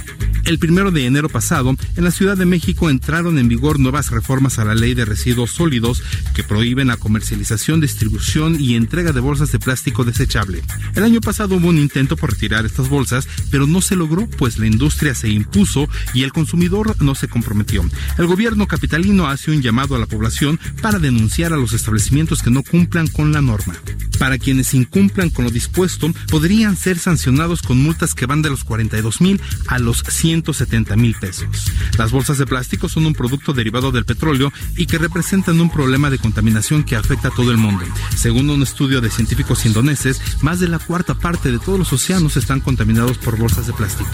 El 0.46 0.60
primero 0.60 0.91
de 0.91 1.06
enero 1.06 1.30
pasado, 1.30 1.76
en 1.96 2.04
la 2.04 2.12
Ciudad 2.12 2.38
de 2.38 2.46
México 2.46 2.89
entraron 2.89 3.39
en 3.39 3.48
vigor 3.48 3.80
nuevas 3.80 4.12
reformas 4.12 4.60
a 4.60 4.65
la 4.65 4.76
ley 4.76 4.93
de 4.93 5.06
residuos 5.06 5.52
sólidos 5.52 6.04
que 6.36 6.43
prohíben 6.43 6.88
la 6.88 6.98
comercialización, 6.98 7.82
distribución 7.82 8.60
y 8.60 8.76
entrega 8.76 9.12
de 9.12 9.22
bolsas 9.23 9.51
de 9.51 9.59
plástico 9.59 10.03
desechable. 10.03 10.62
El 10.95 11.03
año 11.03 11.21
pasado 11.21 11.55
hubo 11.55 11.69
un 11.69 11.79
intento 11.79 12.15
por 12.15 12.31
retirar 12.31 12.65
estas 12.65 12.89
bolsas, 12.89 13.27
pero 13.49 13.65
no 13.65 13.81
se 13.81 13.95
logró, 13.95 14.27
pues 14.27 14.59
la 14.59 14.67
industria 14.67 15.15
se 15.15 15.29
impuso 15.29 15.89
y 16.13 16.23
el 16.23 16.31
consumidor 16.31 16.95
no 17.01 17.15
se 17.15 17.27
comprometió. 17.27 17.83
El 18.17 18.27
gobierno 18.27 18.67
capitalino 18.67 19.27
hace 19.27 19.51
un 19.51 19.62
llamado 19.62 19.95
a 19.95 19.99
la 19.99 20.05
población 20.05 20.59
para 20.81 20.99
denunciar 20.99 21.53
a 21.53 21.57
los 21.57 21.73
establecimientos 21.73 22.41
que 22.41 22.51
no 22.51 22.63
cumplan 22.63 23.07
con 23.07 23.31
la 23.31 23.41
norma. 23.41 23.75
Para 24.19 24.38
quienes 24.38 24.73
incumplan 24.73 25.29
con 25.29 25.45
lo 25.45 25.51
dispuesto, 25.51 26.12
podrían 26.29 26.77
ser 26.77 26.99
sancionados 26.99 27.62
con 27.62 27.81
multas 27.81 28.13
que 28.13 28.25
van 28.25 28.41
de 28.41 28.49
los 28.49 28.63
42 28.63 29.21
mil 29.21 29.41
a 29.67 29.79
los 29.79 30.03
170 30.07 30.95
mil 30.95 31.15
pesos. 31.15 31.71
Las 31.97 32.12
bolsas 32.12 32.38
de 32.38 32.45
plástico 32.45 32.89
son 32.89 33.05
un 33.05 33.13
producto 33.13 33.53
derivado 33.53 33.91
del 33.91 34.05
petróleo 34.05 34.53
y 34.77 34.86
que 34.86 34.97
representan 34.97 35.59
un 35.59 35.69
problema 35.69 36.09
de 36.09 36.19
contaminación 36.19 36.83
que 36.83 36.95
afecta 36.95 37.29
a 37.29 37.31
todo 37.31 37.51
el 37.51 37.57
mundo. 37.57 37.86
Según 38.15 38.49
un 38.49 38.63
estudio 38.63 39.01
de 39.01 39.09
científicos 39.15 39.65
indoneses, 39.65 40.21
más 40.41 40.60
de 40.60 40.67
la 40.67 40.80
cuarta 40.80 41.15
parte 41.15 41.52
de 41.52 41.60
todos 41.60 41.80
los 41.80 41.93
océanos 41.93 42.38
están 42.38 42.62
contaminados 42.62 43.17
por 43.17 43.38
bolsas 43.38 43.67
de 43.67 43.73
plástico. 43.73 44.10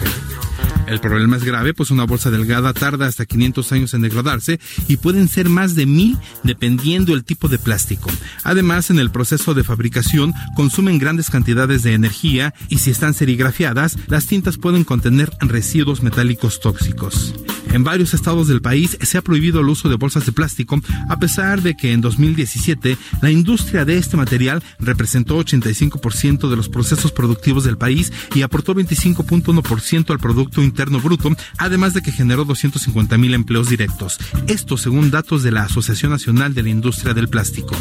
El 0.90 1.00
problema 1.00 1.38
es 1.38 1.44
grave, 1.44 1.76
pues 1.76 1.92
una 1.92 2.06
bolsa 2.06 2.32
delgada 2.32 2.74
tarda 2.74 3.06
hasta 3.06 3.28
500 3.28 3.72
años 3.74 3.94
en 3.94 4.02
degradarse 4.02 4.60
y 4.88 4.98
pueden 4.98 5.28
ser 5.28 5.48
más 5.48 5.76
de 5.76 5.86
mil 5.86 6.18
dependiendo 6.44 7.14
el 7.14 7.24
tipo 7.24 7.48
de 7.48 7.60
plástico. 7.60 8.10
Además, 8.44 8.90
en 8.90 8.98
el 8.98 9.12
proceso 9.12 9.54
de 9.54 9.64
fabricación 9.64 10.34
consumen 10.56 10.98
grandes 10.98 11.30
cantidades 11.30 11.84
de 11.84 11.94
energía 11.94 12.56
y 12.70 12.80
si 12.80 12.90
están 12.90 13.14
serigrafiadas, 13.14 13.98
las 14.08 14.26
tintas 14.26 14.58
pueden 14.58 14.84
contener 14.84 15.32
residuos 15.42 16.02
metálicos 16.02 16.60
tóxicos. 16.60 17.36
En 17.72 17.84
varios 17.84 18.16
estados 18.16 18.48
del 18.48 18.64
país 18.64 18.98
se 19.00 19.20
ha 19.20 19.22
prohibido 19.22 19.60
el 19.60 19.70
uso 19.70 19.90
de 19.90 19.96
bolsas 19.96 20.26
de 20.26 20.32
plástico, 20.32 20.82
a 21.08 21.20
pesar 21.20 21.62
de 21.62 21.76
que 21.76 21.94
en 21.94 22.02
2017 22.02 22.98
la 23.22 23.30
industria 23.30 23.86
de 23.86 23.98
este 23.98 24.18
material 24.18 24.64
representó 24.80 25.38
85% 25.38 26.50
de 26.50 26.56
los 26.56 26.68
procesos 26.68 27.12
productivos 27.12 27.64
del 27.64 27.78
país 27.78 28.12
y 28.34 28.42
aportó 28.42 28.74
25.1% 28.74 30.10
al 30.10 30.20
Producto 30.20 30.49
Interno 30.58 31.00
Bruto, 31.00 31.36
además 31.58 31.94
de 31.94 32.02
que 32.02 32.12
generó 32.12 32.46
250 32.46 33.18
mil 33.18 33.34
empleos 33.34 33.70
directos. 33.70 34.18
Esto 34.48 34.78
según 34.78 35.12
datos 35.12 35.44
de 35.44 35.52
la 35.52 35.64
Asociación 35.64 36.12
Nacional 36.12 36.54
de 36.54 36.64
la 36.64 36.70
Industria 36.70 37.14
del 37.14 37.30
Plástico. 37.30 37.76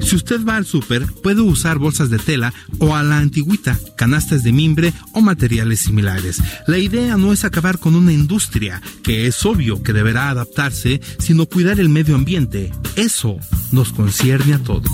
Si 0.00 0.16
usted 0.16 0.44
va 0.44 0.56
al 0.56 0.66
súper, 0.66 1.06
puede 1.22 1.40
usar 1.40 1.78
bolsas 1.78 2.10
de 2.10 2.18
tela 2.18 2.52
o 2.78 2.96
a 2.96 3.02
la 3.02 3.18
antigüita, 3.18 3.78
canastas 3.96 4.42
de 4.42 4.52
mimbre 4.52 4.92
o 5.12 5.20
materiales 5.20 5.80
similares. 5.80 6.42
La 6.66 6.78
idea 6.78 7.16
no 7.16 7.32
es 7.32 7.44
acabar 7.44 7.78
con 7.78 7.94
una 7.94 8.12
industria 8.12 8.82
que 9.02 9.26
es 9.26 9.44
obvio 9.44 9.82
que 9.82 9.92
deberá 9.92 10.30
adaptarse, 10.30 11.00
sino 11.18 11.46
cuidar 11.46 11.80
el 11.80 11.88
medio 11.88 12.14
ambiente. 12.14 12.72
Eso 12.96 13.36
nos 13.72 13.92
concierne 13.92 14.54
a 14.54 14.58
todos. 14.58 14.90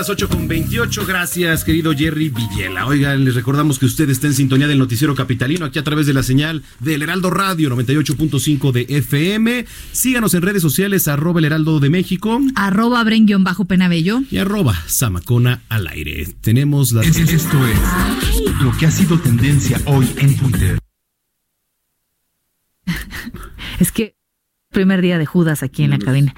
Las 0.00 0.08
8 0.08 0.30
con 0.30 0.48
28. 0.48 1.04
Gracias, 1.04 1.62
querido 1.62 1.92
Jerry 1.92 2.30
Villela. 2.30 2.86
Oigan, 2.86 3.22
les 3.22 3.34
recordamos 3.34 3.78
que 3.78 3.84
usted 3.84 4.08
está 4.08 4.28
en 4.28 4.32
sintonía 4.32 4.66
del 4.66 4.78
Noticiero 4.78 5.14
Capitalino, 5.14 5.66
aquí 5.66 5.78
a 5.78 5.84
través 5.84 6.06
de 6.06 6.14
la 6.14 6.22
señal 6.22 6.62
del 6.78 7.02
Heraldo 7.02 7.28
Radio 7.28 7.68
98.5 7.68 8.72
de 8.72 8.86
FM. 8.88 9.66
Síganos 9.92 10.32
en 10.32 10.40
redes 10.40 10.62
sociales, 10.62 11.06
arroba 11.06 11.40
el 11.40 11.44
Heraldo 11.44 11.80
de 11.80 11.90
México. 11.90 12.40
Arroba 12.54 13.04
bajo 13.40 13.66
penabello 13.66 14.22
Y 14.30 14.38
arroba 14.38 14.74
Samacona 14.86 15.64
al 15.68 15.86
aire. 15.86 16.26
Tenemos 16.40 16.92
la... 16.92 17.02
Esto 17.02 17.20
es 17.20 17.46
lo 18.62 18.72
que 18.78 18.86
ha 18.86 18.90
sido 18.90 19.18
tendencia 19.18 19.78
hoy 19.84 20.08
en 20.16 20.34
Twitter. 20.34 20.78
es 23.78 23.92
que 23.92 24.14
primer 24.70 25.02
día 25.02 25.18
de 25.18 25.26
Judas 25.26 25.62
aquí 25.62 25.82
en 25.82 25.90
la 25.90 25.98
cabina. 25.98 26.34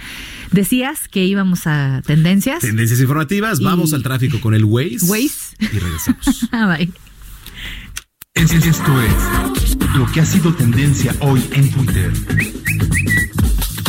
Decías 0.50 1.08
que 1.08 1.24
íbamos 1.24 1.66
a 1.66 2.02
tendencias. 2.06 2.60
Tendencias 2.60 3.00
informativas. 3.00 3.60
Vamos 3.60 3.92
al 3.92 4.02
tráfico 4.02 4.40
con 4.40 4.54
el 4.54 4.64
Waze. 4.64 5.04
Waze. 5.06 5.56
Y 5.60 5.78
regresamos. 5.78 6.48
ah, 6.52 6.76
bye. 6.76 6.90
Esto 8.34 8.56
es 9.02 9.36
lo 9.94 10.10
que 10.10 10.20
ha 10.20 10.24
sido 10.24 10.54
tendencia 10.54 11.14
hoy 11.20 11.44
en 11.52 11.70
Twitter. 11.70 12.12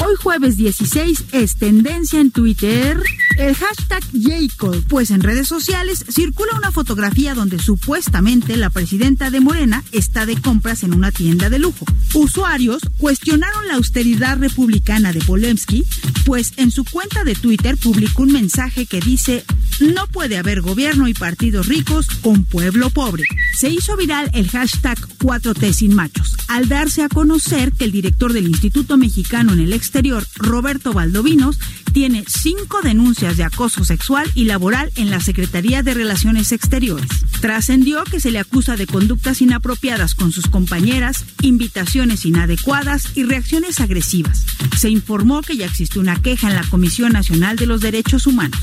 Hoy 0.01 0.15
jueves 0.21 0.57
16 0.57 1.25
es 1.31 1.55
tendencia 1.57 2.19
en 2.19 2.31
Twitter 2.31 3.01
el 3.37 3.55
hashtag 3.55 4.03
Jacob, 4.13 4.83
pues 4.87 5.09
en 5.09 5.21
redes 5.21 5.47
sociales 5.47 6.05
circula 6.09 6.55
una 6.55 6.71
fotografía 6.71 7.33
donde 7.33 7.57
supuestamente 7.57 8.57
la 8.57 8.69
presidenta 8.69 9.31
de 9.31 9.39
Morena 9.39 9.83
está 9.91 10.25
de 10.25 10.39
compras 10.39 10.83
en 10.83 10.93
una 10.93 11.11
tienda 11.11 11.49
de 11.49 11.57
lujo. 11.57 11.85
Usuarios 12.13 12.81
cuestionaron 12.97 13.67
la 13.67 13.75
austeridad 13.75 14.37
republicana 14.37 15.13
de 15.13 15.21
Polemski, 15.21 15.83
pues 16.25 16.53
en 16.57 16.69
su 16.69 16.85
cuenta 16.85 17.23
de 17.23 17.33
Twitter 17.33 17.75
publicó 17.77 18.23
un 18.23 18.33
mensaje 18.33 18.85
que 18.85 18.99
dice 18.99 19.43
no 19.79 20.05
puede 20.07 20.37
haber 20.37 20.61
gobierno 20.61 21.07
y 21.07 21.13
partidos 21.13 21.67
ricos 21.67 22.07
con 22.21 22.45
pueblo 22.45 22.91
pobre. 22.91 23.23
Se 23.57 23.69
hizo 23.69 23.97
viral 23.97 24.29
el 24.33 24.47
hashtag 24.49 24.99
4T 25.17 25.73
sin 25.73 25.95
machos, 25.95 26.35
al 26.47 26.69
darse 26.69 27.01
a 27.01 27.09
conocer 27.09 27.71
que 27.71 27.85
el 27.85 27.91
director 27.91 28.33
del 28.33 28.47
Instituto 28.47 28.97
Mexicano 28.97 29.53
en 29.53 29.59
el 29.59 29.73
exterior, 29.83 30.25
Roberto 30.37 30.93
Valdovinos, 30.93 31.59
tiene 31.91 32.23
cinco 32.25 32.81
denuncias 32.81 33.35
de 33.35 33.43
acoso 33.43 33.83
sexual 33.83 34.31
y 34.33 34.45
laboral 34.45 34.93
en 34.95 35.09
la 35.09 35.19
Secretaría 35.19 35.83
de 35.83 35.93
Relaciones 35.93 36.53
Exteriores. 36.53 37.09
Trascendió 37.41 38.05
que 38.05 38.21
se 38.21 38.31
le 38.31 38.39
acusa 38.39 38.77
de 38.77 38.87
conductas 38.87 39.41
inapropiadas 39.41 40.15
con 40.15 40.31
sus 40.31 40.47
compañeras, 40.47 41.25
invitaciones 41.41 42.25
inadecuadas 42.25 43.09
y 43.15 43.23
reacciones 43.23 43.81
agresivas. 43.81 44.45
Se 44.77 44.89
informó 44.89 45.41
que 45.41 45.57
ya 45.57 45.65
existe 45.65 45.99
una 45.99 46.21
queja 46.21 46.47
en 46.47 46.55
la 46.55 46.63
Comisión 46.69 47.11
Nacional 47.11 47.57
de 47.57 47.65
los 47.65 47.81
Derechos 47.81 48.25
Humanos. 48.25 48.59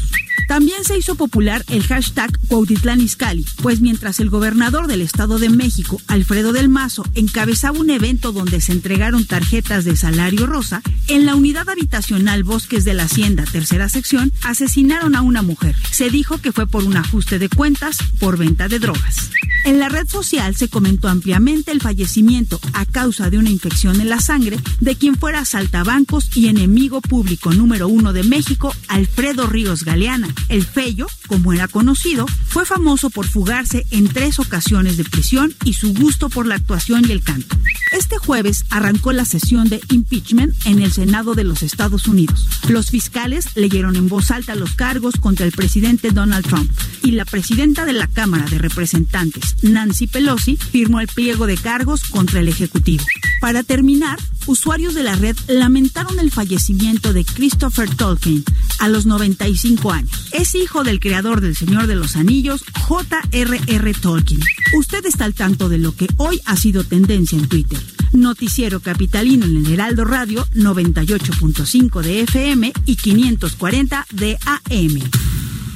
También 0.50 0.82
se 0.82 0.98
hizo 0.98 1.14
popular 1.14 1.64
el 1.68 1.84
hashtag 1.84 2.28
Cuautitlán 2.48 3.00
Izcalli, 3.00 3.46
pues 3.62 3.80
mientras 3.80 4.18
el 4.18 4.30
gobernador 4.30 4.88
del 4.88 5.00
Estado 5.00 5.38
de 5.38 5.48
México, 5.48 6.02
Alfredo 6.08 6.52
del 6.52 6.68
Mazo, 6.68 7.04
encabezaba 7.14 7.78
un 7.78 7.88
evento 7.88 8.32
donde 8.32 8.60
se 8.60 8.72
entregaron 8.72 9.26
tarjetas 9.26 9.84
de 9.84 9.94
salario 9.94 10.46
rosa, 10.46 10.82
en 11.06 11.24
la 11.24 11.36
unidad 11.36 11.68
habitacional 11.68 12.42
Bosques 12.42 12.84
de 12.84 12.94
la 12.94 13.04
Hacienda, 13.04 13.44
tercera 13.44 13.88
sección, 13.88 14.32
asesinaron 14.42 15.14
a 15.14 15.22
una 15.22 15.42
mujer. 15.42 15.76
Se 15.92 16.10
dijo 16.10 16.38
que 16.38 16.50
fue 16.50 16.66
por 16.66 16.82
un 16.82 16.96
ajuste 16.96 17.38
de 17.38 17.48
cuentas 17.48 17.98
por 18.18 18.36
venta 18.36 18.66
de 18.66 18.80
drogas. 18.80 19.30
En 19.64 19.78
la 19.78 19.88
red 19.88 20.08
social 20.08 20.56
se 20.56 20.68
comentó 20.68 21.08
ampliamente 21.08 21.70
el 21.70 21.80
fallecimiento 21.80 22.58
a 22.72 22.86
causa 22.86 23.28
de 23.28 23.38
una 23.38 23.50
infección 23.50 24.00
en 24.00 24.08
la 24.08 24.20
sangre 24.20 24.58
de 24.80 24.96
quien 24.96 25.16
fuera 25.16 25.44
saltabancos 25.44 26.34
y 26.34 26.48
enemigo 26.48 27.00
público 27.02 27.52
número 27.52 27.86
uno 27.86 28.12
de 28.12 28.24
México, 28.24 28.74
Alfredo 28.88 29.46
Ríos 29.46 29.84
Galeana. 29.84 30.28
El 30.48 30.64
Fello, 30.64 31.07
como 31.26 31.53
era 31.53 31.68
conocido, 31.68 32.26
fue 32.46 32.64
famoso 32.64 33.11
por 33.11 33.26
fugarse 33.26 33.87
en 33.90 34.09
tres 34.09 34.38
ocasiones 34.38 34.96
de 34.96 35.05
prisión 35.05 35.55
y 35.64 35.74
su 35.74 35.94
gusto 35.94 36.29
por 36.29 36.46
la 36.46 36.57
actuación 36.57 37.05
y 37.09 37.12
el 37.12 37.22
canto. 37.22 37.57
Este 37.92 38.18
jueves 38.18 38.64
arrancó 38.70 39.12
la 39.12 39.24
sesión 39.24 39.68
de 39.68 39.81
impeachment 39.90 40.55
en 40.64 40.81
el 40.81 40.92
Senado 40.92 41.35
de 41.35 41.44
los 41.44 41.62
Estados 41.62 42.07
Unidos. 42.07 42.48
Los 42.68 42.90
fiscales 42.90 43.46
leyeron 43.57 43.96
en 43.96 44.09
voz 44.09 44.31
alta 44.31 44.55
los 44.55 44.74
cargos 44.74 45.14
contra 45.16 45.44
el 45.44 45.53
presidente 45.53 46.11
Donald 46.11 46.46
Trump 46.46 46.70
y 47.03 47.12
la 47.12 47.24
presidenta 47.24 47.85
de 47.85 47.92
la 47.92 48.07
Cámara 48.07 48.44
de 48.44 48.59
Representantes, 48.59 49.57
Nancy 49.62 50.07
Pelosi, 50.07 50.57
firmó 50.57 51.00
el 51.00 51.09
pliego 51.09 51.46
de 51.46 51.57
cargos 51.57 52.05
contra 52.05 52.40
el 52.40 52.48
Ejecutivo. 52.48 53.05
Para 53.40 53.62
terminar, 53.62 54.18
usuarios 54.46 54.94
de 54.94 55.03
la 55.03 55.14
red 55.14 55.37
lamentaron 55.48 56.18
el 56.18 56.31
fallecimiento 56.31 57.12
de 57.12 57.24
Christopher 57.24 57.94
Tolkien 57.94 58.44
a 58.79 58.88
los 58.88 59.07
95 59.07 59.92
años. 59.92 60.29
Es 60.33 60.55
hijo 60.55 60.85
del 60.85 61.00
creador 61.00 61.40
del 61.40 61.57
Señor 61.57 61.87
de 61.87 61.96
los 61.96 62.16
Anillos, 62.16 62.64
J.R.R. 62.81 63.94
Tolkien. 63.94 64.40
Usted 64.76 65.05
está 65.07 65.24
al 65.24 65.35
tanto 65.35 65.68
de 65.68 65.79
lo 65.79 65.94
que 65.94 66.07
hoy 66.16 66.40
ha 66.44 66.57
sido 66.57 66.85
tendencia 66.85 67.38
en 67.38 67.48
Twitter. 67.48 67.79
Noticiero 68.12 68.81
Capitalino 68.81 69.46
en 69.46 69.64
el 69.64 69.72
Heraldo 69.72 70.05
Radio 70.05 70.46
98.5 70.55 72.03
de 72.03 72.22
FM 72.22 72.72
y 72.87 72.96
540 72.96 74.07
de 74.12 74.38
AM. 74.44 75.00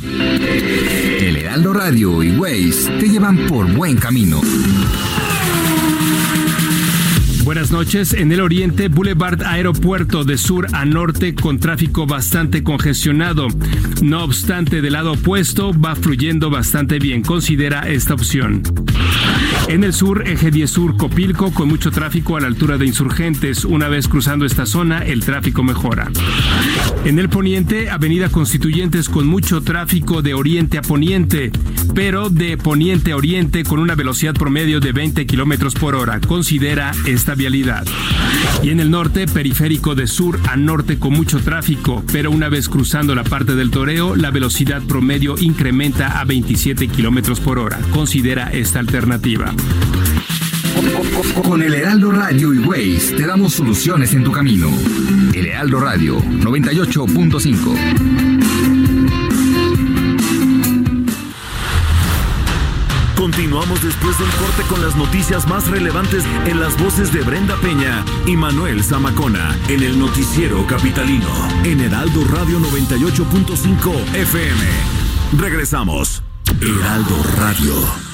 El 0.03 1.37
Heraldo 1.37 1.73
Radio 1.73 2.23
y 2.23 2.37
Waze 2.37 2.91
te 2.99 3.09
llevan 3.09 3.47
por 3.47 3.73
buen 3.73 3.97
camino. 3.97 4.41
Buenas 7.55 7.71
noches. 7.71 8.13
En 8.15 8.33
el 8.33 8.41
oriente, 8.41 8.89
Boulevard 8.89 9.45
Aeropuerto 9.45 10.25
de 10.25 10.39
sur 10.39 10.67
a 10.73 10.85
norte 10.85 11.37
con 11.37 11.61
tráfico 11.61 12.05
bastante 12.05 12.65
congestionado. 12.65 13.47
No 14.03 14.25
obstante, 14.25 14.83
del 14.83 14.95
lado 14.95 15.13
opuesto 15.13 15.71
va 15.73 15.95
fluyendo 15.95 16.51
bastante 16.51 16.99
bien. 16.99 17.23
Considera 17.23 17.89
esta 17.89 18.15
opción. 18.15 18.65
En 19.67 19.83
el 19.83 19.95
sur, 19.95 20.29
eje 20.29 20.51
10 20.51 20.71
sur 20.71 20.97
Copilco 20.97 21.51
con 21.53 21.69
mucho 21.69 21.91
tráfico 21.91 22.37
a 22.37 22.41
la 22.41 22.49
altura 22.49 22.77
de 22.77 22.85
insurgentes. 22.85 23.65
Una 23.65 23.89
vez 23.89 24.09
cruzando 24.09 24.45
esta 24.45 24.67
zona, 24.67 24.99
el 24.99 25.25
tráfico 25.25 25.63
mejora. 25.63 26.11
En 27.07 27.19
el 27.19 27.31
poniente, 27.31 27.89
avenida 27.89 28.29
Constituyentes 28.29 29.09
con 29.09 29.27
mucho 29.27 29.63
tráfico 29.63 30.21
de 30.21 30.35
oriente 30.35 30.77
a 30.77 30.83
poniente, 30.83 31.51
pero 31.95 32.29
de 32.29 32.59
poniente 32.59 33.13
a 33.13 33.17
oriente 33.17 33.65
con 33.65 33.79
una 33.79 33.95
velocidad 33.95 34.35
promedio 34.35 34.81
de 34.81 34.93
20 34.93 35.25
kilómetros 35.25 35.75
por 35.75 35.95
hora. 35.95 36.21
Considera 36.21 36.93
esta 37.07 37.35
vialidad. 37.35 37.87
Y 38.63 38.69
en 38.69 38.81
el 38.81 38.91
norte, 38.91 39.27
periférico 39.27 39.95
de 39.95 40.07
sur 40.07 40.39
a 40.47 40.57
norte 40.57 40.99
con 40.99 41.15
mucho 41.15 41.41
tráfico, 41.41 42.05
pero 42.13 42.31
una 42.31 42.51
vez 42.51 42.69
cruzando 42.69 43.15
la 43.15 43.25
parte 43.25 43.55
del 43.55 43.71
toreo, 43.71 44.15
la 44.15 44.31
velocidad 44.31 44.83
promedio 44.83 45.37
incrementa 45.39 46.21
a 46.21 46.25
27 46.25 46.89
kilómetros 46.89 47.41
por 47.41 47.59
hora. 47.59 47.79
Considera 47.93 48.51
esta 48.53 48.79
alternativa. 48.79 49.54
Con 51.43 51.63
el 51.63 51.75
Heraldo 51.75 52.11
Radio 52.11 52.55
y 52.55 52.59
Waze 52.59 53.15
te 53.17 53.27
damos 53.27 53.55
soluciones 53.55 54.13
en 54.15 54.25
tu 54.25 54.33
camino. 54.33 54.69
El 55.33 55.47
Heraldo 55.47 55.81
Radio 55.81 56.21
98.5. 56.21 58.35
Continuamos 63.17 63.83
después 63.83 64.19
del 64.19 64.29
corte 64.29 64.63
con 64.69 64.83
las 64.83 64.97
noticias 64.97 65.49
más 65.49 65.67
relevantes 65.69 66.25
en 66.47 66.61
las 66.61 66.79
voces 66.79 67.11
de 67.13 67.23
Brenda 67.23 67.57
Peña 67.57 68.05
y 68.27 68.37
Manuel 68.37 68.85
Zamacona 68.85 69.57
en 69.69 69.83
el 69.83 69.99
noticiero 69.99 70.67
capitalino 70.67 71.29
en 71.65 71.81
Heraldo 71.81 72.25
Radio 72.27 72.61
98.5 72.61 74.15
FM. 74.15 74.61
Regresamos. 75.39 76.23
Heraldo 76.61 77.17
Radio. 77.39 78.14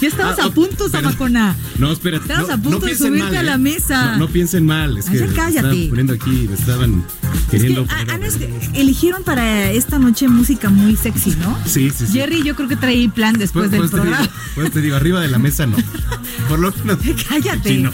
Ya 0.00 0.08
estabas 0.08 0.36
Ah, 0.40 0.46
a 0.46 0.50
punto, 0.50 0.88
Zamacona. 0.88 1.54
No, 1.78 1.92
espérate. 1.92 2.24
Estabas 2.24 2.48
no, 2.48 2.54
a 2.54 2.56
punto 2.58 2.80
no 2.80 2.86
de 2.86 2.96
subirte 2.96 3.18
mal, 3.22 3.36
a 3.36 3.42
la 3.44 3.54
¿eh? 3.54 3.58
mesa. 3.58 4.12
No, 4.14 4.18
no 4.26 4.28
piensen 4.28 4.66
mal. 4.66 4.98
Es 4.98 5.06
Ay, 5.06 5.12
que 5.12 5.18
ya 5.20 5.26
me 5.28 5.32
cállate. 5.32 5.56
estaban 5.68 5.88
poniendo 5.90 6.12
aquí, 6.14 6.46
me 6.48 6.54
estaban 6.56 7.04
Es 7.32 7.40
que 7.42 7.50
queriendo. 7.58 7.82
ah, 7.88 7.94
poner 7.98 8.10
a- 8.10 8.14
ah, 8.14 8.18
no, 8.18 8.26
es 8.26 8.34
que 8.36 8.52
eligieron 8.74 9.22
para 9.22 9.70
esta 9.70 10.00
noche 10.00 10.26
música 10.26 10.70
muy 10.70 10.96
sexy, 10.96 11.36
¿no? 11.36 11.56
Sí, 11.66 11.90
sí, 11.96 12.06
sí. 12.08 12.14
Jerry, 12.14 12.42
yo 12.42 12.56
creo 12.56 12.66
que 12.68 12.74
trae 12.74 13.08
plan 13.10 13.34
después 13.38 13.68
Pues, 13.68 13.70
del 13.70 13.78
pues 13.82 13.90
te 13.92 13.96
programa. 13.96 14.22
digo, 14.22 14.32
pues 14.56 14.70
te 14.72 14.80
digo, 14.80 14.96
arriba 14.96 15.20
de 15.20 15.28
la 15.28 15.38
mesa 15.38 15.66
no. 15.66 15.76
Por 16.48 16.58
lo 16.58 16.72
menos. 16.84 16.98
Cállate. 17.28 17.88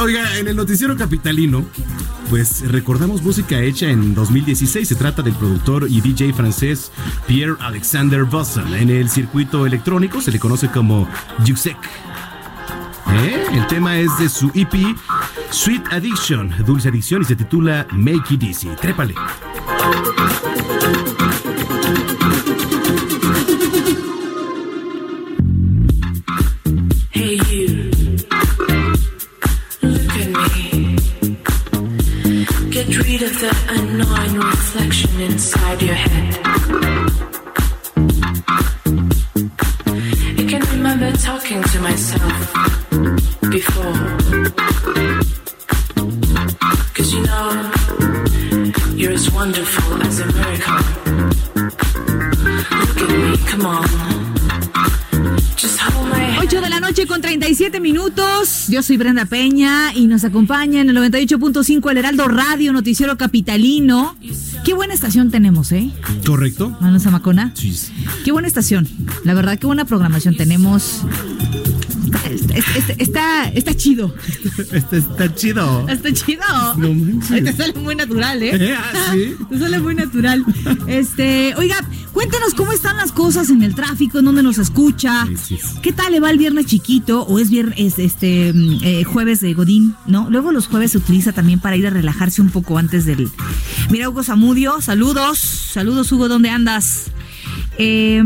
Oiga, 0.00 0.38
en 0.38 0.48
el 0.48 0.56
noticiero 0.56 0.96
capitalino, 0.96 1.64
pues 2.28 2.62
recordamos 2.70 3.22
música 3.22 3.60
hecha 3.60 3.90
en 3.90 4.14
2016. 4.14 4.88
Se 4.88 4.94
trata 4.94 5.22
del 5.22 5.34
productor 5.34 5.86
y 5.88 6.00
DJ 6.00 6.32
francés 6.32 6.92
Pierre-Alexander 7.26 8.24
Bosson. 8.24 8.74
En 8.74 8.90
el 8.90 9.08
circuito 9.08 9.66
electrónico 9.66 10.20
se 10.20 10.30
le 10.30 10.38
conoce 10.38 10.68
como 10.68 11.08
Jusek. 11.46 11.76
¿Eh? 13.12 13.44
El 13.52 13.66
tema 13.68 13.98
es 13.98 14.16
de 14.18 14.28
su 14.28 14.50
EP 14.54 14.74
Sweet 15.50 15.92
Addiction, 15.92 16.52
Dulce 16.64 16.88
Adicción, 16.88 17.22
y 17.22 17.24
se 17.24 17.36
titula 17.36 17.86
Make 17.92 18.34
It 18.34 18.42
Easy. 18.42 18.68
Trépale. 18.80 19.14
Yo 58.76 58.82
soy 58.82 58.98
Brenda 58.98 59.24
Peña 59.24 59.94
y 59.94 60.06
nos 60.06 60.24
acompaña 60.24 60.82
en 60.82 60.90
el 60.90 60.96
98.5 60.98 61.90
El 61.90 61.96
Heraldo 61.96 62.28
Radio, 62.28 62.74
Noticiero 62.74 63.16
Capitalino. 63.16 64.14
Qué 64.66 64.74
buena 64.74 64.92
estación 64.92 65.30
tenemos, 65.30 65.72
¿eh? 65.72 65.90
¿Correcto? 66.26 66.76
Manu 66.78 67.00
Zamacona. 67.00 67.52
Sí. 67.54 67.74
Qué 68.22 68.32
buena 68.32 68.48
estación. 68.48 68.86
La 69.24 69.32
verdad, 69.32 69.58
qué 69.58 69.66
buena 69.66 69.86
programación 69.86 70.36
tenemos. 70.36 71.00
Está, 72.30 72.54
está, 72.54 72.92
está, 72.98 73.48
está 73.48 73.74
chido. 73.74 74.14
Está 74.70 75.34
chido. 75.34 75.88
Está 75.88 76.12
chido. 76.12 76.42
No 76.76 77.26
Te 77.28 77.52
sale 77.54 77.72
muy 77.80 77.96
natural, 77.96 78.42
¿eh? 78.42 78.74
Ah, 78.76 79.10
¿sí? 79.10 79.36
Te 79.48 79.58
sale 79.58 79.78
muy 79.80 79.94
natural. 79.94 80.44
Este, 80.86 81.54
oiga, 81.56 81.76
cuéntenos 82.16 82.54
cómo 82.54 82.72
están 82.72 82.96
las 82.96 83.12
cosas 83.12 83.50
en 83.50 83.62
el 83.62 83.74
tráfico, 83.74 84.18
en 84.18 84.24
dónde 84.24 84.42
nos 84.42 84.56
escucha. 84.56 85.28
¿Qué 85.82 85.92
tal 85.92 86.12
le 86.12 86.20
va 86.20 86.30
el 86.30 86.38
viernes 86.38 86.64
chiquito 86.64 87.20
o 87.20 87.38
es 87.38 87.50
viernes, 87.50 87.98
este, 87.98 88.54
mm, 88.54 88.78
eh, 88.82 89.04
jueves 89.04 89.42
de 89.42 89.52
Godín, 89.52 89.94
¿no? 90.06 90.30
Luego 90.30 90.50
los 90.50 90.66
jueves 90.66 90.92
se 90.92 90.98
utiliza 90.98 91.32
también 91.32 91.60
para 91.60 91.76
ir 91.76 91.86
a 91.86 91.90
relajarse 91.90 92.40
un 92.40 92.48
poco 92.48 92.78
antes 92.78 93.04
del. 93.04 93.30
Mira, 93.90 94.08
Hugo 94.08 94.22
Zamudio, 94.22 94.80
saludos. 94.80 95.38
Saludos, 95.38 96.10
Hugo, 96.10 96.26
¿dónde 96.28 96.48
andas? 96.48 97.10
Eh, 97.78 98.22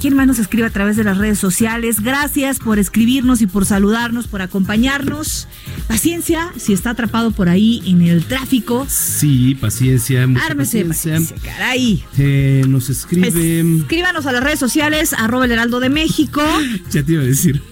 ¿Quién 0.00 0.14
más 0.14 0.26
nos 0.26 0.38
escribe 0.38 0.66
a 0.66 0.70
través 0.70 0.96
de 0.96 1.04
las 1.04 1.16
redes 1.18 1.38
sociales? 1.38 2.00
Gracias 2.00 2.58
por 2.58 2.78
escribirnos 2.78 3.40
y 3.40 3.46
por 3.46 3.64
saludarnos, 3.66 4.26
por 4.26 4.42
acompañarnos. 4.42 5.48
Paciencia, 5.88 6.52
si 6.56 6.72
está 6.72 6.90
atrapado 6.90 7.30
por 7.30 7.48
ahí 7.48 7.82
en 7.86 8.02
el 8.02 8.24
tráfico. 8.24 8.86
Sí, 8.88 9.54
paciencia. 9.54 10.26
mucha 10.26 10.46
Ármese 10.46 10.84
paciencia. 10.84 11.12
paciencia, 11.18 11.52
caray. 11.56 12.04
Eh, 12.18 12.64
nos 12.68 12.90
escribe. 12.90 13.60
Escríbanos 13.78 14.26
a 14.26 14.32
las 14.32 14.42
redes 14.42 14.58
sociales, 14.58 15.12
arroba 15.14 15.44
el 15.46 15.52
heraldo 15.52 15.80
de 15.80 15.88
México, 15.88 16.42
Ya 16.90 17.02
te 17.02 17.12
iba 17.12 17.22
a 17.22 17.26
decir. 17.26 17.62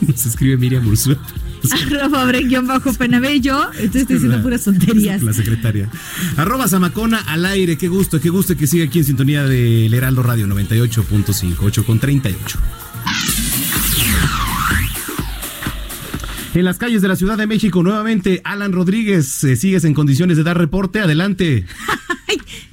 Nos 0.00 0.24
escribe 0.26 0.56
Miriam 0.56 0.86
Ursula. 0.86 1.18
arroba 1.72 2.26
bajo 2.62 2.92
penabello. 2.94 3.72
Entonces 3.72 4.02
estoy 4.02 4.16
diciendo 4.16 4.42
puras 4.42 4.64
tonterías. 4.64 5.22
La 5.22 5.32
secretaria. 5.32 5.88
Arroba 6.36 6.68
Zamacona 6.68 7.18
al 7.18 7.44
aire. 7.46 7.76
Qué 7.76 7.88
gusto, 7.88 8.20
qué 8.20 8.30
gusto 8.30 8.56
que 8.56 8.66
siga 8.66 8.84
aquí 8.84 8.98
en 8.98 9.04
sintonía 9.04 9.44
del 9.44 9.92
Heraldo 9.92 10.22
Radio 10.22 10.46
98.5, 10.46 11.56
8 11.60 11.84
con 11.84 11.98
38. 11.98 12.58
En 16.52 16.64
las 16.64 16.78
calles 16.78 17.00
de 17.00 17.06
la 17.06 17.14
Ciudad 17.14 17.38
de 17.38 17.46
México, 17.46 17.80
nuevamente, 17.82 18.40
Alan 18.42 18.72
Rodríguez, 18.72 19.44
eh, 19.44 19.54
sigues 19.54 19.84
en 19.84 19.94
condiciones 19.94 20.36
de 20.36 20.42
dar 20.42 20.58
reporte. 20.58 20.98
Adelante. 20.98 21.64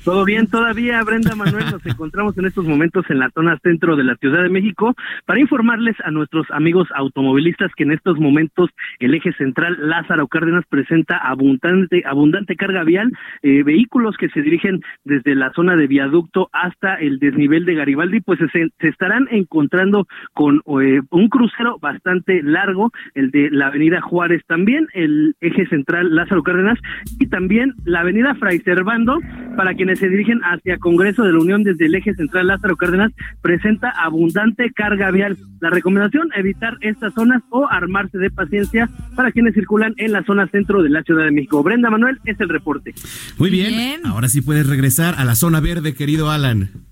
Todo 0.07 0.23
bien, 0.23 0.47
todavía 0.47 1.03
Brenda 1.03 1.35
Manuel, 1.35 1.65
nos 1.69 1.85
encontramos 1.85 2.37
en 2.37 2.45
estos 2.45 2.65
momentos 2.65 3.03
en 3.09 3.19
la 3.19 3.29
zona 3.31 3.57
centro 3.61 3.97
de 3.97 4.05
la 4.05 4.15
Ciudad 4.15 4.41
de 4.41 4.47
México 4.47 4.95
para 5.25 5.41
informarles 5.41 5.97
a 6.01 6.11
nuestros 6.11 6.49
amigos 6.51 6.87
automovilistas 6.95 7.71
que 7.75 7.83
en 7.83 7.91
estos 7.91 8.17
momentos 8.17 8.69
el 8.99 9.13
eje 9.13 9.33
central 9.33 9.75
Lázaro 9.81 10.29
Cárdenas 10.29 10.63
presenta 10.69 11.17
abundante, 11.17 12.03
abundante 12.05 12.55
carga 12.55 12.85
vial, 12.85 13.11
eh, 13.41 13.63
vehículos 13.63 14.15
que 14.15 14.29
se 14.29 14.41
dirigen 14.41 14.81
desde 15.03 15.35
la 15.35 15.51
zona 15.51 15.75
de 15.75 15.87
viaducto 15.87 16.49
hasta 16.53 16.95
el 16.95 17.19
desnivel 17.19 17.65
de 17.65 17.75
Garibaldi, 17.75 18.21
pues 18.21 18.39
se, 18.39 18.69
se 18.79 18.87
estarán 18.87 19.27
encontrando 19.29 20.07
con 20.33 20.61
eh, 20.81 21.01
un 21.09 21.27
crucero 21.27 21.79
bastante 21.79 22.41
largo, 22.43 22.93
el 23.13 23.31
de 23.31 23.49
la 23.51 23.66
avenida 23.67 24.01
Juárez 24.01 24.41
también, 24.47 24.87
el 24.93 25.35
eje 25.41 25.65
central 25.67 26.15
Lázaro 26.15 26.43
Cárdenas 26.43 26.79
y 27.19 27.27
también 27.27 27.73
la 27.85 28.01
avenida 28.01 28.35
Fray 28.35 28.59
Servando 28.59 29.19
para 29.55 29.73
quienes 29.73 29.99
se 29.99 30.09
dirigen 30.09 30.39
hacia 30.43 30.77
Congreso 30.77 31.23
de 31.23 31.33
la 31.33 31.39
Unión 31.39 31.63
desde 31.63 31.85
el 31.85 31.95
eje 31.95 32.13
central 32.15 32.47
Lázaro 32.47 32.75
Cárdenas, 32.75 33.11
presenta 33.41 33.89
abundante 33.89 34.71
carga 34.73 35.11
vial. 35.11 35.37
La 35.59 35.69
recomendación, 35.69 36.29
evitar 36.35 36.77
estas 36.81 37.13
zonas 37.13 37.41
o 37.49 37.67
armarse 37.69 38.17
de 38.17 38.29
paciencia 38.29 38.89
para 39.15 39.31
quienes 39.31 39.53
circulan 39.53 39.93
en 39.97 40.11
la 40.11 40.23
zona 40.23 40.47
centro 40.47 40.83
de 40.83 40.89
la 40.89 41.03
Ciudad 41.03 41.25
de 41.25 41.31
México. 41.31 41.63
Brenda 41.63 41.89
Manuel, 41.89 42.17
es 42.25 42.39
el 42.39 42.49
reporte. 42.49 42.93
Muy 43.37 43.49
bien. 43.49 44.05
Ahora 44.05 44.27
sí 44.27 44.41
puedes 44.41 44.67
regresar 44.67 45.15
a 45.17 45.25
la 45.25 45.35
zona 45.35 45.59
verde, 45.59 45.93
querido 45.93 46.29
Alan. 46.29 46.86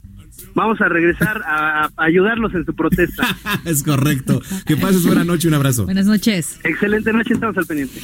Vamos 0.55 0.79
a 0.81 0.87
regresar 0.87 1.41
a, 1.45 1.85
a 1.85 1.91
ayudarlos 1.97 2.53
en 2.55 2.65
su 2.65 2.73
protesta. 2.73 3.37
es 3.65 3.83
correcto. 3.83 4.41
Que 4.65 4.77
pases 4.77 5.05
buena 5.05 5.23
noche, 5.25 5.47
un 5.49 5.53
abrazo. 5.53 5.83
Buenas 5.83 6.05
noches. 6.05 6.59
Excelente 6.63 7.11
noche, 7.11 7.33
estamos 7.33 7.57
al 7.57 7.65
pendiente. 7.65 7.99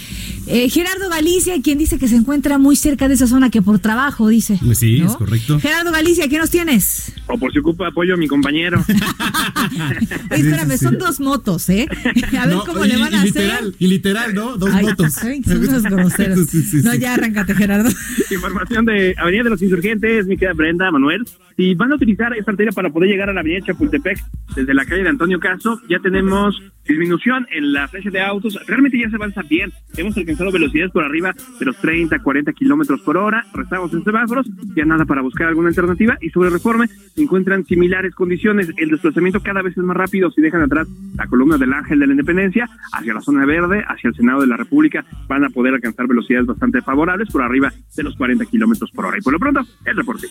Eh, 0.48 0.70
Gerardo 0.70 1.10
Galicia, 1.10 1.54
quien 1.64 1.78
dice 1.78 1.98
que 1.98 2.08
se 2.10 2.16
encuentra 2.18 2.58
muy 2.58 2.76
cerca 2.76 3.08
de 3.08 3.14
esa 3.14 3.26
zona 3.28 3.50
que 3.50 3.62
por 3.62 3.80
trabajo, 3.80 4.28
dice. 4.28 4.60
Pues 4.64 4.80
sí, 4.80 5.00
¿no? 5.00 5.08
es 5.08 5.16
correcto. 5.16 5.60
Gerardo 5.60 5.92
Galicia, 5.92 6.28
¿qué 6.28 6.38
nos 6.38 6.50
tienes? 6.50 7.14
O 7.28 7.38
por 7.38 7.52
si 7.54 7.60
ocupa 7.60 7.88
apoyo 7.88 8.16
a 8.16 8.18
mi 8.18 8.28
compañero. 8.28 8.84
Oye, 10.32 10.42
espérame, 10.42 10.78
son 10.78 10.98
dos 10.98 11.20
motos, 11.20 11.70
¿eh? 11.70 11.88
A 12.40 12.46
ver 12.48 12.56
No, 12.56 12.66
cómo 12.66 12.86
y- 12.86 12.90
le 12.90 12.98
van 12.98 13.14
a 13.16 13.24
literal, 13.24 13.58
hacer. 13.58 13.74
Y 13.80 13.88
literal, 13.88 14.34
¿no? 14.36 14.58
Dos 14.58 14.72
Ay, 14.74 14.86
motos. 14.86 15.14
saben 15.14 15.42
que 15.44 15.50
son 15.52 15.60
unos 15.68 15.84
groseros. 15.84 16.48
Sí, 16.50 16.62
sí, 16.64 16.82
No, 16.84 16.94
ya 16.96 17.14
arráncate, 17.14 17.56
Gerardo. 17.56 17.90
Información 18.30 18.86
de 18.86 19.16
Avenida 19.18 19.44
de 19.46 19.50
los 19.52 19.62
Insurgentes, 19.62 20.26
mi 20.28 20.38
querida 20.38 20.54
Brenda, 20.54 20.92
Manuel. 20.92 21.26
Si 21.58 21.76
van 21.76 21.92
a 21.92 21.96
utilizar 21.96 22.34
arteria 22.48 22.72
para 22.72 22.90
poder 22.90 23.10
llegar 23.10 23.30
a 23.30 23.34
la 23.34 23.42
Avenida 23.42 23.66
Chapultepec 23.66 24.18
desde 24.56 24.74
la 24.74 24.86
calle 24.86 25.04
de 25.04 25.10
Antonio 25.10 25.40
Caso, 25.40 25.80
ya 25.88 26.00
tenemos 26.00 26.62
disminución 26.92 27.48
en 27.52 27.74
la 27.74 27.88
flecha 27.88 28.10
de 28.10 28.22
autos. 28.22 28.60
Realmente 28.68 29.00
ya 29.00 29.10
se 29.10 29.16
avanza 29.16 29.42
bien. 29.44 29.72
Hemos 29.98 30.16
alcanzado 30.18 30.52
velocidades 30.52 30.92
por 30.92 31.04
arriba 31.04 31.34
de 31.60 31.66
los 31.66 31.78
30, 31.78 32.20
40 32.20 32.54
kilómetros 32.54 33.02
por 33.02 33.18
hora. 33.18 33.46
Restamos 33.54 33.94
en 33.94 34.04
semáforos, 34.04 34.48
ya 34.76 34.86
nada 34.86 35.06
para 35.06 35.22
buscar 35.22 35.48
alguna 35.48 35.70
alternativa. 35.70 36.18
Y 36.22 36.30
sobre 36.30 36.50
reforme 36.50 36.88
se 36.88 37.22
encuentran 37.22 37.66
similares 37.66 38.14
condiciones. 38.16 38.70
El 38.78 38.90
desplazamiento 38.90 39.42
cada 39.42 39.62
vez 39.62 39.78
es 39.78 39.84
más 39.84 39.98
rápido 39.98 40.32
si 40.32 40.42
dejan 40.42 40.62
atrás 40.62 40.88
la 41.16 41.28
columna 41.28 41.58
del 41.58 41.74
Ángel 41.74 42.00
de 42.00 42.08
la 42.08 42.14
Independencia 42.14 42.70
hacia 42.94 43.14
la 43.14 43.22
zona 43.22 43.46
verde, 43.46 43.84
hacia 43.88 44.10
el 44.10 44.16
Senado 44.16 44.42
de 44.42 44.48
la 44.48 44.58
República. 44.58 45.06
Van 45.28 45.44
a 45.44 45.50
poder 45.50 45.74
alcanzar 45.74 46.08
velocidades 46.08 46.46
bastante 46.46 46.82
favorables 46.82 47.30
por 47.32 47.42
arriba 47.42 47.72
de 47.96 48.04
los 48.04 48.16
40 48.16 48.46
kilómetros 48.46 48.92
por 48.92 49.06
hora. 49.06 49.18
Y 49.18 49.22
por 49.22 49.34
lo 49.34 49.40
pronto, 49.40 49.62
el 49.86 49.96
reporte. 49.96 50.28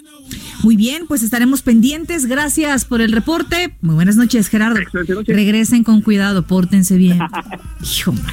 Muy 0.63 0.77
bien, 0.77 1.07
pues 1.07 1.23
estaremos 1.23 1.63
pendientes. 1.63 2.27
Gracias 2.27 2.85
por 2.85 3.01
el 3.01 3.13
reporte. 3.13 3.75
Muy 3.81 3.95
buenas 3.95 4.17
noches, 4.17 4.49
Gerardo. 4.49 4.81
Regresen 5.27 5.85
con 5.85 6.03
cuidado, 6.03 6.47
pórtense 6.51 6.97
bien. 6.97 7.19
Hijo, 7.83 8.13
man, 8.13 8.27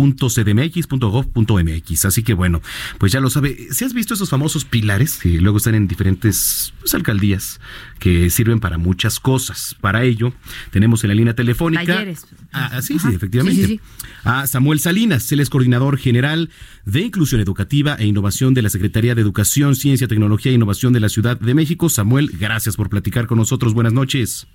.cdmx.gov.mx. 0.00 2.04
Así 2.04 2.22
que 2.22 2.34
bueno, 2.34 2.60
pues 2.98 3.10
ya 3.12 3.20
lo 3.20 3.30
sabe. 3.30 3.68
Si 3.70 3.84
has 3.84 3.94
visto 3.94 4.14
esos 4.14 4.30
famosos 4.30 4.64
pilares 4.64 5.18
que 5.18 5.40
luego 5.40 5.58
están 5.58 5.74
en 5.74 5.88
diferentes 5.88 6.72
pues, 6.80 6.94
alcaldías 6.94 7.60
que 7.98 8.30
sirven 8.30 8.60
para 8.60 8.78
muchas 8.78 9.18
cosas. 9.20 9.76
Para 9.80 10.04
ello, 10.04 10.32
tenemos 10.70 11.04
en 11.04 11.08
la 11.08 11.14
línea 11.14 11.34
telefónica. 11.34 11.84
Talleres. 11.84 12.26
Ah, 12.52 12.80
sí, 12.82 12.98
sí, 12.98 13.08
efectivamente. 13.14 13.80
A 14.24 14.46
Samuel 14.46 14.80
Salinas, 14.80 15.30
él 15.32 15.40
es 15.40 15.50
coordinador 15.50 15.98
general 15.98 16.50
de 16.84 17.00
Inclusión 17.00 17.40
Educativa 17.40 17.96
e 17.98 18.06
Innovación 18.06 18.54
de 18.54 18.62
la 18.62 18.70
Secretaría 18.70 19.14
de 19.14 19.22
Educación, 19.22 19.76
Ciencia, 19.76 20.08
Tecnología 20.08 20.52
e 20.52 20.54
Innovación 20.54 20.92
de 20.92 21.00
la 21.00 21.08
Ciudad 21.08 21.38
de 21.38 21.54
México. 21.54 21.88
Samuel, 21.88 22.30
gracias 22.38 22.76
por 22.76 22.88
platicar 22.88 23.26
con 23.26 23.38
nosotros. 23.38 23.74
Buenas 23.74 23.92
noches. 23.92 24.46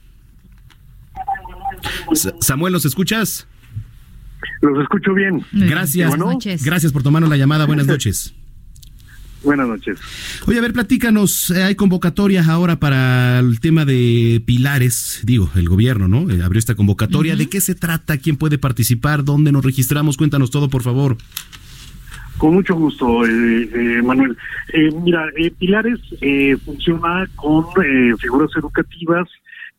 Samuel, 2.39 2.73
¿nos 2.73 2.85
escuchas? 2.85 3.47
Los 4.61 4.81
escucho 4.81 5.13
bien. 5.13 5.41
Gracias. 5.51 6.09
Buenas 6.09 6.27
noches. 6.27 6.63
Gracias 6.63 6.91
por 6.91 7.03
tomarnos 7.03 7.29
la 7.29 7.37
llamada. 7.37 7.65
Buenas 7.65 7.87
noches. 7.93 8.33
Buenas 9.43 9.67
noches. 9.67 9.99
Oye, 10.47 10.57
a 10.57 10.61
ver, 10.61 10.73
platícanos. 10.73 11.51
eh, 11.51 11.61
Hay 11.63 11.75
convocatorias 11.75 12.47
ahora 12.47 12.77
para 12.79 13.37
el 13.39 13.59
tema 13.59 13.85
de 13.85 14.41
pilares. 14.43 15.21
Digo, 15.23 15.51
el 15.55 15.69
gobierno, 15.69 16.07
¿no? 16.07 16.29
Eh, 16.31 16.41
abrió 16.41 16.57
esta 16.57 16.73
convocatoria. 16.73 17.35
¿De 17.35 17.47
qué 17.47 17.61
se 17.61 17.75
trata? 17.75 18.17
¿Quién 18.17 18.37
puede 18.37 18.57
participar? 18.57 19.23
¿Dónde 19.23 19.51
nos 19.51 19.63
registramos? 19.63 20.17
Cuéntanos 20.17 20.49
todo, 20.49 20.67
por 20.69 20.81
favor. 20.81 21.17
Con 22.37 22.55
mucho 22.55 22.73
gusto, 22.75 23.25
eh, 23.25 23.69
eh, 23.71 24.01
Manuel. 24.03 24.35
Eh, 24.73 24.89
mira, 25.03 25.25
eh, 25.37 25.51
Pilares 25.51 25.99
eh, 26.21 26.57
funciona 26.65 27.29
con 27.35 27.65
eh, 27.83 28.13
figuras 28.19 28.49
educativas 28.57 29.29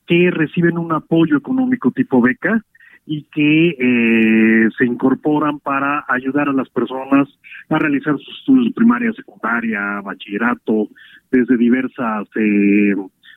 que 0.07 0.31
reciben 0.31 0.79
un 0.79 0.93
apoyo 0.93 1.37
económico 1.37 1.91
tipo 1.91 2.23
beca 2.23 2.63
y 3.07 3.23
que 3.33 3.69
eh, 3.69 4.69
se 4.77 4.85
incorporan 4.85 5.61
para 5.61 6.05
ayudar 6.09 6.49
a 6.49 6.53
las 6.53 6.69
personas 6.71 7.29
a 7.69 7.79
realizar 7.79 8.19
sus 8.19 8.39
estudios 8.39 8.67
de 8.67 8.73
primaria, 8.73 9.13
secundaria, 9.13 10.01
bachillerato, 10.03 10.89
desde 11.31 11.57
diversas 11.57 12.29
eh, 12.37 12.95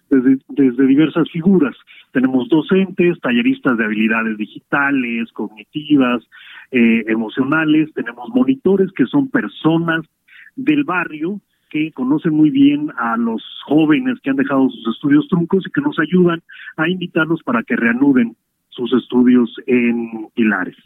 desde, 0.10 0.88
diversas 0.88 1.30
figuras. 1.32 1.76
Tenemos 2.12 2.50
docentes, 2.50 3.20
talleristas 3.22 3.78
de 3.78 3.86
habilidades 3.86 4.38
digitales, 4.38 5.32
cognitivas, 5.34 6.24
eh, 6.72 7.04
emocionales, 7.08 7.94
tenemos 7.94 8.30
monitores 8.30 8.92
que 8.94 9.06
son 9.06 9.30
personas 9.30 10.02
del 10.56 10.84
barrio 10.84 11.40
que 11.70 11.92
conocen 11.92 12.34
muy 12.34 12.50
bien 12.50 12.92
a 12.98 13.16
los 13.18 13.44
jóvenes 13.66 14.20
que 14.22 14.32
han 14.32 14.38
dejado 14.38 14.70
sus 14.70 14.96
estudios 14.96 15.28
truncos 15.28 15.66
y 15.68 15.72
que 15.72 15.82
nos 15.82 16.00
ayudan 16.00 16.42
a 16.78 16.90
invitarlos 16.90 17.44
para 17.44 17.62
que 17.62 17.76
reanuden 17.76 18.36
sus 18.80 18.94
estudios 18.94 19.54
en 19.68 20.28
Pilares. 20.34 20.78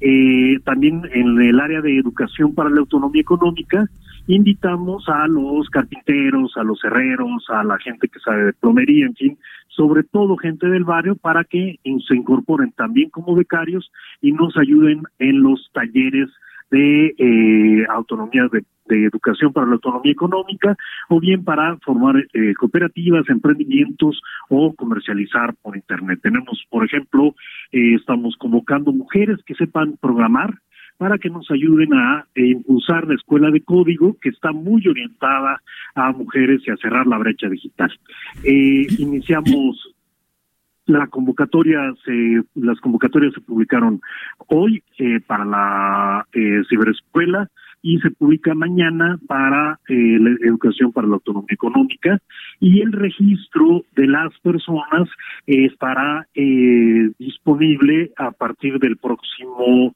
Eh, 0.00 0.58
también 0.64 1.02
en 1.12 1.40
el 1.40 1.60
área 1.60 1.80
de 1.80 1.98
educación 1.98 2.54
para 2.54 2.70
la 2.70 2.80
autonomía 2.80 3.22
económica, 3.22 3.86
invitamos 4.26 5.08
a 5.08 5.26
los 5.28 5.70
carpinteros, 5.70 6.56
a 6.56 6.64
los 6.64 6.82
herreros, 6.84 7.46
a 7.48 7.62
la 7.62 7.78
gente 7.78 8.08
que 8.08 8.18
sabe 8.18 8.46
de 8.46 8.52
plomería, 8.52 9.06
en 9.06 9.14
fin, 9.14 9.38
sobre 9.68 10.02
todo 10.02 10.36
gente 10.36 10.66
del 10.68 10.84
barrio, 10.84 11.14
para 11.14 11.44
que 11.44 11.78
se 11.84 12.16
incorporen 12.16 12.72
también 12.72 13.10
como 13.10 13.34
becarios 13.34 13.90
y 14.20 14.32
nos 14.32 14.56
ayuden 14.56 15.02
en 15.18 15.42
los 15.42 15.70
talleres 15.72 16.28
de 16.70 17.14
eh, 17.18 17.86
autonomía 17.88 18.48
de, 18.50 18.64
educación 18.88 19.52
para 19.52 19.66
la 19.66 19.74
autonomía 19.74 20.12
económica 20.12 20.76
o 21.08 21.18
bien 21.18 21.42
para 21.42 21.76
formar 21.78 22.24
eh, 22.32 22.54
cooperativas, 22.54 23.28
emprendimientos 23.28 24.22
o 24.48 24.72
comercializar 24.74 25.56
por 25.60 25.76
internet. 25.76 26.20
Tenemos, 26.22 26.64
por 26.70 26.84
ejemplo, 26.84 27.34
eh, 27.72 27.94
estamos 27.94 28.36
convocando 28.36 28.92
mujeres 28.92 29.38
que 29.44 29.56
sepan 29.56 29.96
programar 30.00 30.54
para 30.98 31.18
que 31.18 31.30
nos 31.30 31.50
ayuden 31.50 31.92
a 31.94 32.26
eh, 32.34 32.46
impulsar 32.46 33.06
la 33.06 33.14
escuela 33.14 33.50
de 33.50 33.60
código 33.60 34.16
que 34.20 34.30
está 34.30 34.52
muy 34.52 34.86
orientada 34.88 35.60
a 35.94 36.12
mujeres 36.12 36.62
y 36.66 36.70
a 36.70 36.76
cerrar 36.76 37.06
la 37.06 37.18
brecha 37.18 37.48
digital. 37.48 37.92
Eh, 38.44 38.86
iniciamos 38.98 39.95
la 40.86 41.06
convocatoria 41.08 41.80
se 42.04 42.42
las 42.54 42.80
convocatorias 42.80 43.34
se 43.34 43.40
publicaron 43.40 44.00
hoy 44.48 44.82
eh, 44.98 45.20
para 45.26 45.44
la 45.44 46.26
eh, 46.32 46.62
ciberescuela 46.68 47.50
y 47.82 47.98
se 48.00 48.10
publica 48.10 48.54
mañana 48.54 49.18
para 49.28 49.78
eh, 49.88 50.18
la 50.18 50.30
educación 50.46 50.92
para 50.92 51.06
la 51.06 51.14
autonomía 51.14 51.54
económica 51.54 52.18
y 52.58 52.80
el 52.80 52.92
registro 52.92 53.84
de 53.94 54.06
las 54.06 54.36
personas 54.40 55.08
eh, 55.46 55.66
estará 55.66 56.26
eh, 56.34 57.10
disponible 57.18 58.10
a 58.16 58.30
partir 58.32 58.78
del 58.78 58.96
próximo 58.96 59.94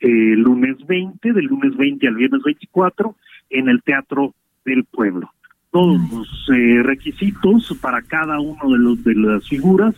eh, 0.00 0.08
lunes 0.36 0.76
20, 0.86 1.32
del 1.32 1.46
lunes 1.46 1.76
20 1.76 2.08
al 2.08 2.16
viernes 2.16 2.42
24 2.42 3.16
en 3.50 3.68
el 3.68 3.82
Teatro 3.82 4.34
del 4.64 4.84
Pueblo. 4.84 5.30
Todos 5.70 6.00
los 6.12 6.50
eh, 6.52 6.82
requisitos 6.82 7.76
para 7.80 8.02
cada 8.02 8.40
uno 8.40 8.70
de 8.70 8.78
los 8.78 9.04
de 9.04 9.14
las 9.14 9.48
figuras 9.48 9.94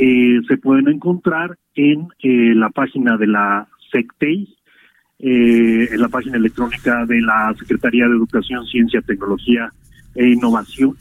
eh, 0.00 0.40
se 0.48 0.56
pueden 0.56 0.88
encontrar 0.88 1.56
en 1.74 2.08
eh, 2.22 2.54
la 2.54 2.70
página 2.70 3.18
de 3.18 3.26
la 3.26 3.68
SECTEI, 3.92 4.56
eh, 5.18 5.88
en 5.92 6.00
la 6.00 6.08
página 6.08 6.38
electrónica 6.38 7.04
de 7.04 7.20
la 7.20 7.54
Secretaría 7.58 8.08
de 8.08 8.12
Educación, 8.12 8.64
Ciencia, 8.66 9.02
Tecnología 9.02 9.70
e 10.14 10.28
Innovación, 10.28 10.96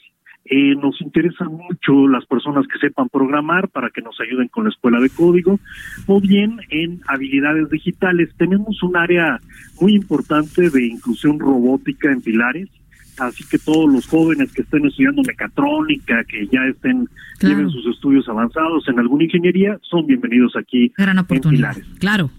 eh, 0.45 0.75
nos 0.75 1.01
interesan 1.01 1.47
mucho 1.53 2.07
las 2.07 2.25
personas 2.25 2.65
que 2.67 2.79
sepan 2.79 3.09
programar 3.09 3.67
para 3.69 3.89
que 3.89 4.01
nos 4.01 4.19
ayuden 4.21 4.47
con 4.49 4.65
la 4.65 4.69
escuela 4.69 4.99
de 4.99 5.09
código 5.09 5.59
o 6.05 6.21
bien 6.21 6.57
en 6.69 7.01
habilidades 7.07 7.69
digitales. 7.69 8.29
Tenemos 8.37 8.81
un 8.83 8.95
área 8.95 9.39
muy 9.81 9.93
importante 9.95 10.69
de 10.69 10.85
inclusión 10.85 11.39
robótica 11.39 12.11
en 12.11 12.21
Pilares, 12.21 12.69
así 13.17 13.43
que 13.49 13.57
todos 13.57 13.91
los 13.91 14.05
jóvenes 14.07 14.51
que 14.53 14.61
estén 14.61 14.85
estudiando 14.85 15.21
mecatrónica, 15.25 16.23
que 16.25 16.47
ya 16.47 16.65
estén 16.69 17.07
Claro. 17.37 17.55
lleven 17.57 17.69
sus 17.71 17.85
estudios 17.87 18.29
avanzados 18.29 18.87
en 18.87 18.97
alguna 18.99 19.25
ingeniería, 19.25 19.77
son 19.81 20.05
bienvenidos 20.07 20.53
aquí 20.55 20.93
Gran 20.97 21.17
en 21.17 21.19
oportunidad. 21.19 21.73
Pilares. 21.73 21.99
Claro. 21.99 22.29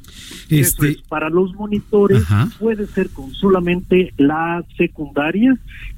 Eso 0.48 0.84
es. 0.84 1.02
Para 1.02 1.28
los 1.28 1.52
monitores 1.54 2.22
Ajá. 2.22 2.48
puede 2.59 2.86
ser 2.86 3.11
con 3.11 3.32
solamente 3.34 4.12
la 4.16 4.64
secundaria, 4.78 5.54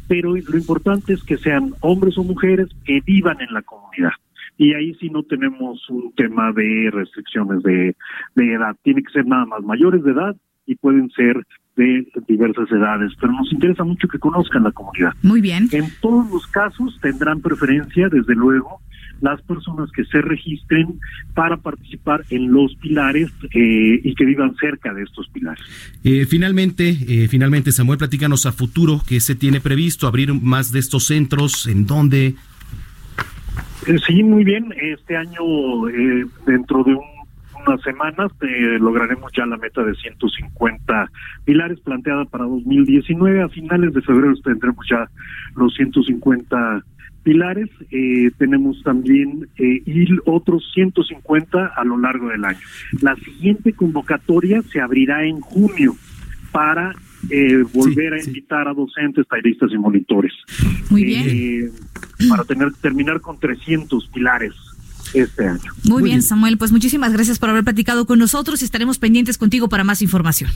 pero 0.08 0.34
lo 0.34 0.56
importante 0.56 1.12
es 1.12 1.22
que 1.22 1.36
sean 1.36 1.74
hombres 1.80 2.16
o 2.18 2.24
mujeres 2.24 2.68
que 2.84 3.00
vivan 3.04 3.40
en 3.40 3.52
la 3.52 3.62
comunidad. 3.62 4.12
Y 4.56 4.74
ahí 4.74 4.94
sí 4.94 5.08
no 5.10 5.22
tenemos 5.22 5.88
un 5.88 6.12
tema 6.16 6.50
de 6.52 6.90
restricciones 6.90 7.62
de, 7.62 7.94
de 8.34 8.54
edad. 8.54 8.74
Tiene 8.82 9.02
que 9.02 9.12
ser 9.12 9.26
nada 9.26 9.46
más 9.46 9.62
mayores 9.62 10.02
de 10.02 10.10
edad 10.10 10.36
y 10.66 10.74
pueden 10.74 11.10
ser 11.10 11.46
de 11.76 12.08
diversas 12.26 12.70
edades, 12.72 13.12
pero 13.20 13.32
nos 13.32 13.52
interesa 13.52 13.84
mucho 13.84 14.08
que 14.08 14.18
conozcan 14.18 14.64
la 14.64 14.72
comunidad. 14.72 15.12
Muy 15.22 15.40
bien. 15.40 15.68
En 15.70 15.84
todos 16.00 16.28
los 16.30 16.46
casos 16.48 16.98
tendrán 17.00 17.40
preferencia, 17.40 18.08
desde 18.08 18.34
luego, 18.34 18.80
las 19.20 19.40
personas 19.42 19.90
que 19.92 20.04
se 20.04 20.20
registren 20.22 21.00
para 21.34 21.56
participar 21.56 22.24
en 22.30 22.52
los 22.52 22.74
pilares 22.76 23.28
eh, 23.54 24.00
y 24.04 24.14
que 24.14 24.24
vivan 24.24 24.54
cerca 24.56 24.92
de 24.94 25.02
estos 25.02 25.28
pilares. 25.28 25.62
eh, 26.04 26.24
finalmente, 26.26 26.96
eh, 27.08 27.28
finalmente, 27.28 27.72
Samuel, 27.72 27.98
platícanos 27.98 28.46
a 28.46 28.52
futuro 28.52 29.00
que 29.06 29.20
se 29.20 29.34
tiene 29.34 29.60
previsto 29.60 30.06
abrir 30.06 30.32
más 30.34 30.70
de 30.72 30.78
estos 30.78 31.06
centros, 31.06 31.66
en 31.66 31.86
dónde. 31.86 32.34
Eh, 33.86 33.96
Sí, 34.06 34.22
muy 34.22 34.44
bien. 34.44 34.72
Este 34.80 35.16
año, 35.16 35.88
eh, 35.88 36.26
dentro 36.46 36.84
de 36.84 36.94
un- 36.94 37.18
unas 37.66 37.80
semanas 37.82 38.30
eh, 38.42 38.78
lograremos 38.80 39.30
ya 39.36 39.44
la 39.46 39.56
meta 39.56 39.82
de 39.82 39.94
150 39.94 41.10
pilares 41.44 41.80
planteada 41.80 42.24
para 42.24 42.44
2019. 42.44 43.42
A 43.42 43.48
finales 43.48 43.92
de 43.94 44.00
febrero 44.02 44.34
tendremos 44.44 44.86
ya 44.88 45.08
los 45.56 45.74
150 45.74 46.82
pilares. 47.22 47.68
Eh, 47.90 48.30
tenemos 48.38 48.82
también 48.82 49.48
eh, 49.56 49.82
y 49.84 50.06
otros 50.24 50.64
150 50.74 51.72
a 51.76 51.84
lo 51.84 51.98
largo 51.98 52.28
del 52.28 52.44
año. 52.44 52.58
La 53.00 53.14
siguiente 53.16 53.72
convocatoria 53.72 54.62
se 54.72 54.80
abrirá 54.80 55.24
en 55.24 55.40
junio 55.40 55.96
para 56.52 56.94
eh, 57.30 57.64
volver 57.72 58.14
a 58.14 58.22
invitar 58.22 58.68
a 58.68 58.74
docentes, 58.74 59.26
talleristas 59.28 59.70
y 59.72 59.78
monitores. 59.78 60.32
Muy 60.90 61.04
bien. 61.04 61.72
para 62.28 62.44
tener 62.44 62.72
terminar 62.74 63.20
con 63.20 63.38
300 63.38 64.08
pilares 64.08 64.54
este 65.14 65.46
año. 65.46 65.72
Muy, 65.84 66.02
bien, 66.02 66.22
Samuel. 66.22 66.58
Pues 66.58 66.72
muchísimas 66.72 67.12
gracias 67.12 67.38
por 67.38 67.50
haber 67.50 67.64
platicado 67.64 68.06
con 68.06 68.18
nosotros 68.18 68.62
y 68.62 68.64
estaremos 68.64 68.98
pendientes 68.98 69.38
contigo 69.38 69.68
para 69.68 69.84
más 69.84 70.02
información. 70.02 70.50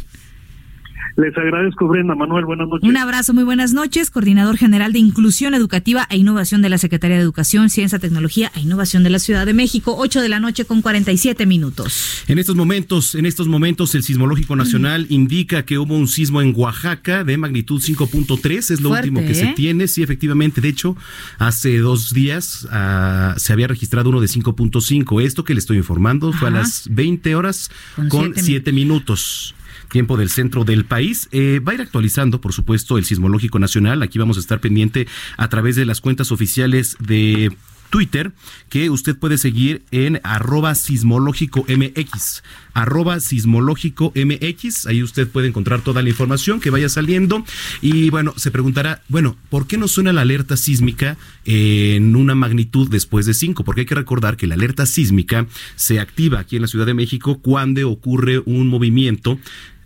Les 1.17 1.37
agradezco, 1.37 1.89
Brenda. 1.89 2.15
Manuel, 2.15 2.45
buenas 2.45 2.69
noches. 2.69 2.89
Un 2.89 2.97
abrazo, 2.97 3.35
muy 3.35 3.45
buenas 3.45 3.73
noches. 3.73 4.11
Coordinador 4.11 4.57
General 4.57 4.93
de 4.93 4.99
Inclusión 4.99 5.55
Educativa 5.55 6.07
e 6.11 6.17
Innovación 6.17 6.63
de 6.63 6.71
la 6.71 6.79
Secretaría 6.79 7.17
de 7.17 7.23
Educación, 7.23 7.69
Ciencia, 7.69 7.99
Tecnología 7.99 8.51
e 8.55 8.61
Innovación 8.61 9.03
de 9.03 9.11
la 9.11 9.19
Ciudad 9.19 9.45
de 9.45 9.53
México, 9.53 9.95
8 9.99 10.23
de 10.23 10.29
la 10.29 10.41
noche 10.41 10.65
con 10.65 10.81
47 10.81 11.45
minutos. 11.45 12.25
En 12.29 12.39
estos 12.39 12.57
momentos, 12.57 13.15
en 13.15 13.27
estos 13.27 13.47
momentos, 13.47 13.95
el 13.95 14.03
Sismológico 14.03 14.57
Nacional 14.57 15.07
indica 15.11 15.65
que 15.65 15.79
hubo 15.79 15.95
un 15.95 16.09
sismo 16.09 16.41
en 16.41 16.55
Oaxaca 16.57 17.25
de 17.25 17.37
magnitud 17.37 17.81
5.3, 17.81 18.71
es 18.71 18.81
lo 18.81 18.91
último 18.91 19.21
que 19.21 19.35
se 19.35 19.45
¿eh? 19.45 19.53
tiene. 19.55 19.89
Sí, 19.89 20.03
efectivamente. 20.03 20.61
De 20.61 20.69
hecho, 20.69 20.97
hace 21.39 21.79
dos 21.79 22.15
días 22.15 22.67
ah, 22.71 23.35
se 23.37 23.53
había 23.53 23.67
registrado 23.67 24.09
uno 24.09 24.21
de 24.21 24.29
5.5. 24.29 25.23
Esto 25.23 25.45
que 25.45 25.55
le 25.55 25.61
estoy 25.61 25.77
informando 25.77 26.33
fue 26.33 26.49
a 26.49 26.53
las 26.53 26.89
20 26.91 27.35
horas 27.35 27.71
Con 27.97 28.09
con 28.09 28.35
siete 28.35 28.43
7 28.43 28.73
minutos 28.73 29.55
tiempo 29.93 30.17
del 30.17 30.31
centro 30.31 30.65
del 30.65 30.85
país. 30.85 31.29
Eh, 31.31 31.61
va 31.61 31.73
a 31.73 31.75
ir 31.77 31.83
actualizando, 31.83 32.41
por 32.41 32.53
supuesto, 32.53 32.99
el 32.99 33.05
Sismológico 33.05 33.61
Nacional. 33.61 34.03
Aquí 34.03 34.19
vamos 34.19 34.39
a 34.39 34.41
estar 34.41 34.59
pendiente 34.59 35.07
a 35.37 35.49
través 35.49 35.77
de 35.77 35.85
las 35.85 36.01
cuentas 36.01 36.33
oficiales 36.33 36.97
de 36.99 37.53
Twitter, 37.93 38.33
que 38.71 38.89
usted 38.89 39.15
puede 39.19 39.37
seguir 39.37 39.83
en 39.91 40.19
arroba 40.25 40.75
sismológico 40.75 41.67
MX. 41.69 42.43
Arroba 42.73 43.21
sismológico 43.21 44.15
MX. 44.17 44.87
Ahí 44.87 45.03
usted 45.03 45.29
puede 45.29 45.49
encontrar 45.49 45.83
toda 45.83 46.01
la 46.01 46.09
información 46.09 46.59
que 46.59 46.71
vaya 46.71 46.89
saliendo. 46.89 47.45
Y 47.83 48.09
bueno, 48.09 48.33
se 48.39 48.51
preguntará, 48.51 49.03
bueno, 49.09 49.37
¿por 49.51 49.67
qué 49.67 49.77
no 49.77 49.89
suena 49.89 50.15
la 50.15 50.23
alerta 50.23 50.57
sísmica 50.57 51.19
en 51.45 52.17
una 52.17 52.35
magnitud 52.35 52.89
después 52.89 53.27
de 53.27 53.35
5? 53.35 53.63
Porque 53.63 53.83
hay 53.83 53.87
que 53.87 53.95
recordar 53.95 54.39
que 54.39 54.47
la 54.47 54.55
alerta 54.55 54.87
sísmica 54.87 55.47
se 55.77 56.01
activa 56.01 56.41
aquí 56.41 56.57
en 56.57 56.63
la 56.63 56.69
Ciudad 56.69 56.87
de 56.87 56.95
México 56.95 57.41
cuando 57.43 57.91
ocurre 57.91 58.43
un 58.47 58.69
movimiento 58.69 59.39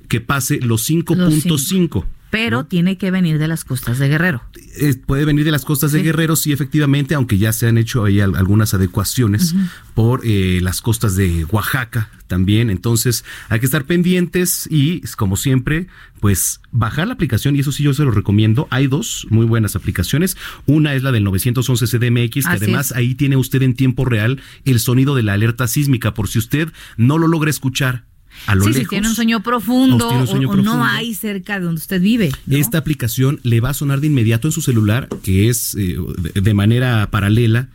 que 0.09 0.21
pase 0.21 0.61
los 0.61 0.89
5.5. 0.89 2.05
Pero 2.29 2.65
tiene 2.67 2.99
que 2.99 3.11
venir 3.13 3.39
de 3.39 3.47
las 3.49 3.65
costas 3.65 3.99
de 3.99 4.09
Guerrero. 4.09 4.43
Eh, 4.79 4.95
puede 5.07 5.25
venir 5.25 5.45
de 5.45 5.53
las 5.53 5.65
costas 5.65 5.93
de 5.93 6.03
Guerrero, 6.03 6.35
sí, 6.37 6.53
efectivamente, 6.53 7.15
aunque 7.15 7.39
ya 7.39 7.53
se 7.53 7.67
han 7.69 7.79
hecho 7.79 8.05
ahí 8.05 8.21
al- 8.21 8.35
algunas 8.35 8.75
adecuaciones 8.75 9.55
por 9.95 10.21
eh, 10.25 10.59
las 10.61 10.83
costas 10.83 11.15
de 11.17 11.45
Oaxaca 11.47 12.11
también. 12.27 12.69
Entonces, 12.69 13.25
hay 13.49 13.61
que 13.61 13.67
estar 13.67 13.85
pendientes 13.85 14.69
y, 14.71 15.01
como 15.17 15.37
siempre, 15.37 15.87
pues 16.21 16.61
bajar 16.73 17.07
la 17.07 17.15
aplicación, 17.15 17.55
y 17.57 17.61
eso 17.61 17.71
sí 17.73 17.85
yo 17.85 17.95
se 17.95 18.03
lo 18.03 18.11
recomiendo. 18.11 18.67
Hay 18.71 18.89
dos 18.89 19.27
muy 19.31 19.47
buenas 19.47 19.77
aplicaciones. 19.77 20.37
Una 20.67 20.95
es 20.95 21.05
la 21.05 21.13
del 21.13 21.25
911 21.25 21.87
CDMX, 21.87 22.33
que 22.33 22.41
Así 22.41 22.65
además 22.65 22.91
es. 22.91 22.97
ahí 22.97 23.15
tiene 23.15 23.37
usted 23.37 23.63
en 23.63 23.75
tiempo 23.75 24.05
real 24.05 24.43
el 24.65 24.81
sonido 24.81 25.15
de 25.15 25.23
la 25.23 25.35
alerta 25.35 25.69
sísmica, 25.69 26.13
por 26.13 26.29
si 26.29 26.39
usted 26.41 26.71
no 26.99 27.17
lo 27.19 27.29
logra 27.29 27.49
escuchar. 27.51 28.05
A 28.47 28.55
lo 28.55 28.63
sí, 28.65 28.69
lejos, 28.71 28.83
si 28.85 28.89
tiene 28.89 29.09
un 29.09 29.15
sueño 29.15 29.43
profundo 29.43 30.07
o 30.07 30.09
tiene 30.09 30.23
un 30.23 30.29
sueño 30.29 30.49
o- 30.49 30.53
o 30.53 30.57
no 30.57 30.85
hay 30.85 31.15
cerca 31.15 31.59
de 31.59 31.65
donde 31.65 31.81
usted 31.81 32.01
vive. 32.01 32.31
¿no? 32.47 32.57
Esta 32.57 32.79
aplicación 32.79 33.41
le 33.43 33.61
va 33.61 33.71
a 33.71 33.75
sonar 33.75 34.01
de 34.01 34.07
inmediato 34.07 34.49
en 34.49 34.53
su 34.53 34.63
celular, 34.63 35.09
que 35.23 35.49
es 35.49 35.75
eh, 35.79 35.97
de 36.35 36.55
manera 36.55 37.11
paralela 37.11 37.69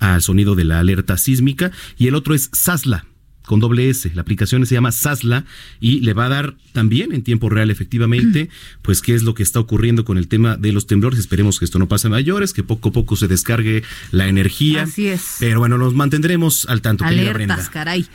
al 0.00 0.22
sonido 0.22 0.54
de 0.54 0.64
la 0.64 0.78
alerta 0.80 1.16
sísmica, 1.16 1.72
y 1.96 2.06
el 2.08 2.14
otro 2.14 2.34
es 2.34 2.50
Sasla 2.52 3.04
con 3.48 3.60
doble 3.60 3.88
S. 3.88 4.10
La 4.14 4.20
aplicación 4.20 4.64
se 4.66 4.74
llama 4.74 4.92
Sasla 4.92 5.44
y 5.80 6.00
le 6.00 6.12
va 6.12 6.26
a 6.26 6.28
dar 6.28 6.54
también 6.72 7.12
en 7.12 7.22
tiempo 7.22 7.48
real, 7.48 7.70
efectivamente, 7.70 8.50
pues 8.82 9.00
qué 9.00 9.14
es 9.14 9.22
lo 9.22 9.34
que 9.34 9.42
está 9.42 9.58
ocurriendo 9.58 10.04
con 10.04 10.18
el 10.18 10.28
tema 10.28 10.56
de 10.56 10.70
los 10.70 10.86
temblores. 10.86 11.18
Esperemos 11.18 11.58
que 11.58 11.64
esto 11.64 11.78
no 11.78 11.88
pase 11.88 12.08
a 12.08 12.10
mayores, 12.10 12.52
que 12.52 12.62
poco 12.62 12.90
a 12.90 12.92
poco 12.92 13.16
se 13.16 13.26
descargue 13.26 13.82
la 14.12 14.28
energía. 14.28 14.82
Así 14.82 15.08
es. 15.08 15.36
Pero 15.40 15.60
bueno, 15.60 15.78
nos 15.78 15.94
mantendremos 15.94 16.66
al 16.68 16.82
tanto, 16.82 17.04
Alertas, 17.04 17.34
Brenda. 17.34 17.70
caray. 17.72 18.06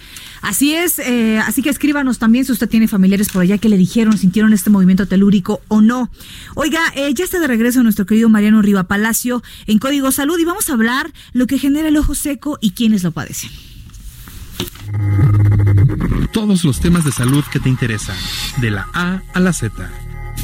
Así 0.43 0.75
es, 0.75 0.99
eh, 0.99 1.39
así 1.39 1.63
que 1.63 1.69
escríbanos 1.69 2.19
también 2.19 2.45
si 2.45 2.51
usted 2.51 2.69
tiene 2.69 2.87
familiares 2.87 3.29
por 3.29 3.41
allá 3.41 3.57
que 3.57 3.69
le 3.69 3.77
dijeron, 3.77 4.17
sintieron 4.17 4.53
este 4.53 4.69
movimiento 4.69 5.07
telúrico 5.07 5.61
o 5.67 5.81
no. 5.81 6.11
Oiga, 6.53 6.81
eh, 6.95 7.11
ya 7.15 7.23
está 7.23 7.39
de 7.39 7.47
regreso 7.47 7.81
nuestro 7.81 8.05
querido 8.05 8.29
Mariano 8.29 8.61
Riva 8.61 8.83
Palacio 8.83 9.41
en 9.65 9.79
Código 9.79 10.11
Salud 10.11 10.37
y 10.37 10.45
vamos 10.45 10.69
a 10.69 10.73
hablar 10.73 11.11
lo 11.31 11.47
que 11.47 11.57
genera 11.57 11.87
el 11.87 11.97
ojo 11.97 12.13
seco 12.13 12.59
y 12.61 12.71
quiénes 12.71 13.03
lo 13.03 13.11
padecen. 13.11 13.49
Todos 16.31 16.63
los 16.63 16.79
temas 16.79 17.05
de 17.05 17.11
salud 17.11 17.43
que 17.51 17.59
te 17.59 17.69
interesan, 17.69 18.17
de 18.57 18.71
la 18.71 18.87
A 18.93 19.21
a 19.33 19.39
la 19.39 19.53
Z. 19.53 19.89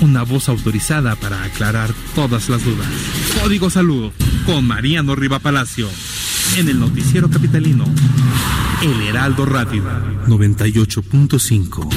Una 0.01 0.23
voz 0.23 0.49
autorizada 0.49 1.15
para 1.15 1.43
aclarar 1.43 1.91
todas 2.15 2.47
las 2.49 2.63
dudas. 2.63 2.87
Código 3.41 3.69
Salud 3.69 4.11
con 4.45 4.65
Mariano 4.65 5.15
Riva 5.15 5.39
Palacio. 5.39 5.89
En 6.57 6.69
el 6.69 6.79
noticiero 6.79 7.29
capitalino. 7.29 7.85
El 8.81 9.01
Heraldo 9.01 9.45
Radio 9.45 9.83
98.5. 10.27 11.89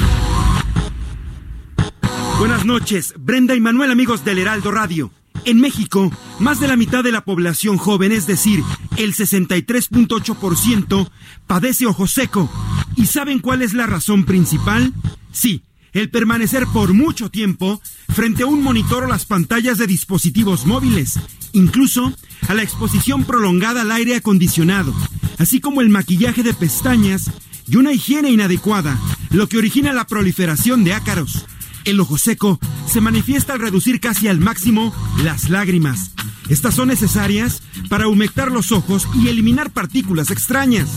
Buenas 2.39 2.65
noches, 2.65 3.13
Brenda 3.17 3.55
y 3.55 3.61
Manuel, 3.61 3.91
amigos 3.91 4.25
del 4.25 4.39
Heraldo 4.39 4.71
Radio. 4.71 5.11
En 5.45 5.59
México, 5.59 6.09
más 6.39 6.61
de 6.61 6.67
la 6.69 6.77
mitad 6.77 7.03
de 7.03 7.11
la 7.11 7.25
población 7.25 7.77
joven, 7.77 8.13
es 8.13 8.27
decir, 8.27 8.63
el 8.95 9.13
63.8%, 9.13 11.09
padece 11.47 11.85
ojo 11.85 12.07
seco. 12.07 12.49
¿Y 12.95 13.07
saben 13.07 13.39
cuál 13.39 13.61
es 13.61 13.73
la 13.73 13.85
razón 13.85 14.23
principal? 14.23 14.93
Sí, 15.33 15.63
el 15.91 16.09
permanecer 16.09 16.65
por 16.67 16.93
mucho 16.93 17.29
tiempo 17.29 17.81
frente 18.09 18.43
a 18.43 18.45
un 18.45 18.63
monitor 18.63 19.03
o 19.03 19.07
las 19.07 19.25
pantallas 19.25 19.77
de 19.77 19.87
dispositivos 19.87 20.65
móviles, 20.65 21.19
incluso 21.51 22.13
a 22.47 22.53
la 22.53 22.63
exposición 22.63 23.25
prolongada 23.25 23.81
al 23.81 23.91
aire 23.91 24.15
acondicionado, 24.15 24.93
así 25.39 25.59
como 25.59 25.81
el 25.81 25.89
maquillaje 25.89 26.43
de 26.43 26.53
pestañas 26.53 27.29
y 27.67 27.75
una 27.75 27.91
higiene 27.91 28.29
inadecuada, 28.29 28.97
lo 29.29 29.49
que 29.49 29.57
origina 29.57 29.91
la 29.91 30.07
proliferación 30.07 30.85
de 30.85 30.93
ácaros. 30.93 31.45
El 31.85 31.99
ojo 31.99 32.17
seco 32.17 32.59
se 32.87 33.01
manifiesta 33.01 33.53
al 33.53 33.59
reducir 33.59 33.99
casi 33.99 34.27
al 34.27 34.39
máximo 34.39 34.93
las 35.23 35.49
lágrimas. 35.49 36.11
Estas 36.49 36.75
son 36.75 36.87
necesarias 36.89 37.61
para 37.89 38.07
humectar 38.07 38.51
los 38.51 38.71
ojos 38.71 39.07
y 39.15 39.27
eliminar 39.27 39.71
partículas 39.71 40.31
extrañas. 40.31 40.89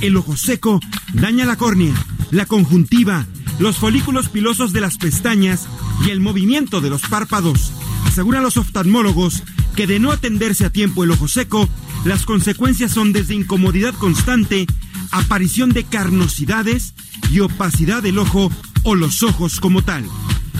El 0.00 0.16
ojo 0.16 0.36
seco 0.36 0.80
daña 1.14 1.46
la 1.46 1.56
córnea, 1.56 1.94
la 2.30 2.46
conjuntiva, 2.46 3.26
los 3.58 3.76
folículos 3.76 4.28
pilosos 4.28 4.72
de 4.72 4.80
las 4.80 4.98
pestañas 4.98 5.66
y 6.06 6.10
el 6.10 6.20
movimiento 6.20 6.80
de 6.80 6.90
los 6.90 7.02
párpados. 7.02 7.72
Aseguran 8.06 8.42
los 8.42 8.56
oftalmólogos 8.56 9.42
que 9.76 9.86
de 9.86 9.98
no 9.98 10.12
atenderse 10.12 10.66
a 10.66 10.70
tiempo 10.70 11.04
el 11.04 11.10
ojo 11.10 11.26
seco, 11.26 11.68
las 12.04 12.26
consecuencias 12.26 12.92
son 12.92 13.12
desde 13.12 13.34
incomodidad 13.34 13.94
constante, 13.94 14.66
aparición 15.10 15.70
de 15.70 15.84
carnosidades 15.84 16.94
y 17.30 17.40
opacidad 17.40 18.02
del 18.02 18.18
ojo 18.18 18.52
o 18.82 18.94
los 18.94 19.22
ojos 19.22 19.58
como 19.58 19.82
tal. 19.82 20.04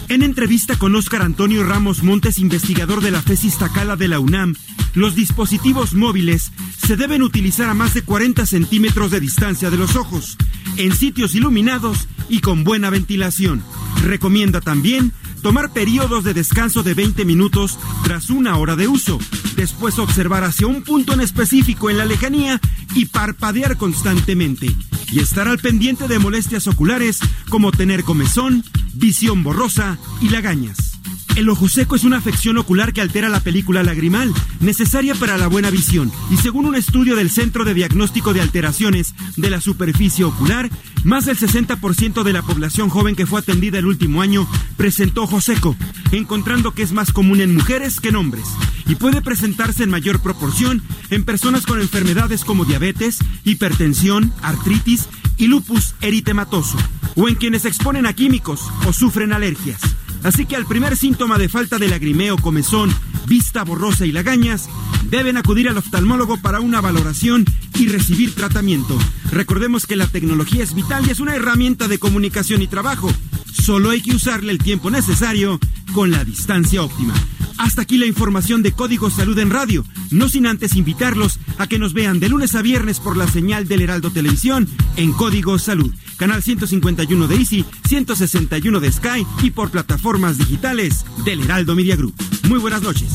En 0.08 0.22
entrevista 0.22 0.76
con 0.76 0.94
Óscar 0.94 1.22
Antonio 1.22 1.64
Ramos 1.64 2.02
Montes, 2.02 2.38
investigador 2.38 3.00
de 3.00 3.10
la 3.10 3.22
FES 3.22 3.44
Iztacala 3.44 3.96
de 3.96 4.08
la 4.08 4.20
UNAM, 4.20 4.54
los 4.94 5.14
dispositivos 5.14 5.94
móviles 5.94 6.52
se 6.76 6.96
deben 6.96 7.22
utilizar 7.22 7.68
a 7.68 7.74
más 7.74 7.94
de 7.94 8.02
40 8.02 8.44
centímetros 8.44 9.10
de 9.10 9.20
distancia 9.20 9.70
de 9.70 9.78
los 9.78 9.96
ojos, 9.96 10.36
en 10.76 10.94
sitios 10.94 11.34
iluminados 11.34 12.06
y 12.28 12.40
con 12.40 12.64
buena 12.64 12.90
ventilación. 12.90 13.62
Recomienda 14.02 14.60
también 14.60 15.12
tomar 15.44 15.74
periodos 15.74 16.24
de 16.24 16.32
descanso 16.32 16.82
de 16.82 16.94
20 16.94 17.26
minutos 17.26 17.78
tras 18.02 18.30
una 18.30 18.56
hora 18.56 18.76
de 18.76 18.88
uso, 18.88 19.18
después 19.56 19.98
observar 19.98 20.42
hacia 20.42 20.66
un 20.66 20.82
punto 20.82 21.12
en 21.12 21.20
específico 21.20 21.90
en 21.90 21.98
la 21.98 22.06
lejanía 22.06 22.58
y 22.94 23.04
parpadear 23.04 23.76
constantemente, 23.76 24.74
y 25.12 25.20
estar 25.20 25.46
al 25.46 25.58
pendiente 25.58 26.08
de 26.08 26.18
molestias 26.18 26.66
oculares 26.66 27.18
como 27.50 27.72
tener 27.72 28.04
comezón, 28.04 28.64
visión 28.94 29.42
borrosa 29.42 29.98
y 30.22 30.30
lagañas. 30.30 30.93
El 31.36 31.48
ojo 31.48 31.68
seco 31.68 31.96
es 31.96 32.04
una 32.04 32.18
afección 32.18 32.58
ocular 32.58 32.92
que 32.92 33.00
altera 33.00 33.28
la 33.28 33.40
película 33.40 33.82
lagrimal, 33.82 34.32
necesaria 34.60 35.16
para 35.16 35.36
la 35.36 35.48
buena 35.48 35.68
visión, 35.68 36.12
y 36.30 36.36
según 36.36 36.64
un 36.64 36.76
estudio 36.76 37.16
del 37.16 37.28
Centro 37.28 37.64
de 37.64 37.74
Diagnóstico 37.74 38.32
de 38.32 38.40
Alteraciones 38.40 39.14
de 39.36 39.50
la 39.50 39.60
Superficie 39.60 40.24
Ocular, 40.24 40.70
más 41.02 41.24
del 41.24 41.36
60% 41.36 42.22
de 42.22 42.32
la 42.32 42.42
población 42.42 42.88
joven 42.88 43.16
que 43.16 43.26
fue 43.26 43.40
atendida 43.40 43.80
el 43.80 43.86
último 43.86 44.22
año 44.22 44.46
presentó 44.76 45.24
ojo 45.24 45.40
seco, 45.40 45.74
encontrando 46.12 46.70
que 46.70 46.84
es 46.84 46.92
más 46.92 47.12
común 47.12 47.40
en 47.40 47.52
mujeres 47.52 47.98
que 47.98 48.10
en 48.10 48.16
hombres, 48.16 48.46
y 48.86 48.94
puede 48.94 49.20
presentarse 49.20 49.82
en 49.82 49.90
mayor 49.90 50.20
proporción 50.20 50.82
en 51.10 51.24
personas 51.24 51.66
con 51.66 51.80
enfermedades 51.80 52.44
como 52.44 52.64
diabetes, 52.64 53.18
hipertensión, 53.42 54.32
artritis 54.40 55.08
y 55.36 55.48
lupus 55.48 55.96
eritematoso, 56.00 56.78
o 57.16 57.28
en 57.28 57.34
quienes 57.34 57.62
se 57.62 57.68
exponen 57.68 58.06
a 58.06 58.12
químicos 58.12 58.60
o 58.86 58.92
sufren 58.92 59.32
alergias. 59.32 59.80
Así 60.24 60.46
que 60.46 60.56
al 60.56 60.66
primer 60.66 60.96
síntoma 60.96 61.38
de 61.38 61.48
falta 61.48 61.78
de 61.78 61.86
lagrimeo, 61.86 62.38
comezón, 62.38 62.92
vista 63.26 63.62
borrosa 63.62 64.06
y 64.06 64.12
lagañas, 64.12 64.68
deben 65.10 65.36
acudir 65.36 65.68
al 65.68 65.78
oftalmólogo 65.78 66.38
para 66.38 66.60
una 66.60 66.80
valoración 66.80 67.44
y 67.78 67.88
recibir 67.88 68.34
tratamiento. 68.34 68.98
Recordemos 69.30 69.86
que 69.86 69.96
la 69.96 70.06
tecnología 70.06 70.64
es 70.64 70.74
vital 70.74 71.06
y 71.06 71.10
es 71.10 71.20
una 71.20 71.36
herramienta 71.36 71.88
de 71.88 71.98
comunicación 71.98 72.62
y 72.62 72.66
trabajo. 72.66 73.12
Solo 73.52 73.90
hay 73.90 74.00
que 74.00 74.14
usarle 74.14 74.50
el 74.50 74.58
tiempo 74.58 74.90
necesario 74.90 75.60
con 75.92 76.10
la 76.10 76.24
distancia 76.24 76.82
óptima. 76.82 77.14
Hasta 77.58 77.82
aquí 77.82 77.98
la 77.98 78.06
información 78.06 78.62
de 78.62 78.72
Código 78.72 79.10
Salud 79.10 79.38
en 79.38 79.50
Radio, 79.50 79.84
no 80.10 80.28
sin 80.28 80.46
antes 80.46 80.74
invitarlos 80.74 81.38
a 81.58 81.66
que 81.66 81.78
nos 81.78 81.92
vean 81.92 82.20
de 82.20 82.28
lunes 82.28 82.54
a 82.54 82.62
viernes 82.62 83.00
por 83.00 83.16
la 83.16 83.26
señal 83.26 83.66
del 83.68 83.82
Heraldo 83.82 84.10
Televisión 84.10 84.68
en 84.96 85.12
Código 85.12 85.58
Salud, 85.58 85.92
canal 86.16 86.42
151 86.42 87.28
de 87.28 87.36
Easy, 87.36 87.64
161 87.88 88.80
de 88.80 88.92
Sky 88.92 89.26
y 89.42 89.50
por 89.50 89.70
plataformas 89.70 90.38
digitales 90.38 91.04
del 91.24 91.42
Heraldo 91.42 91.74
Media 91.74 91.96
Group. 91.96 92.14
Muy 92.48 92.58
buenas 92.58 92.82
noches. 92.82 93.10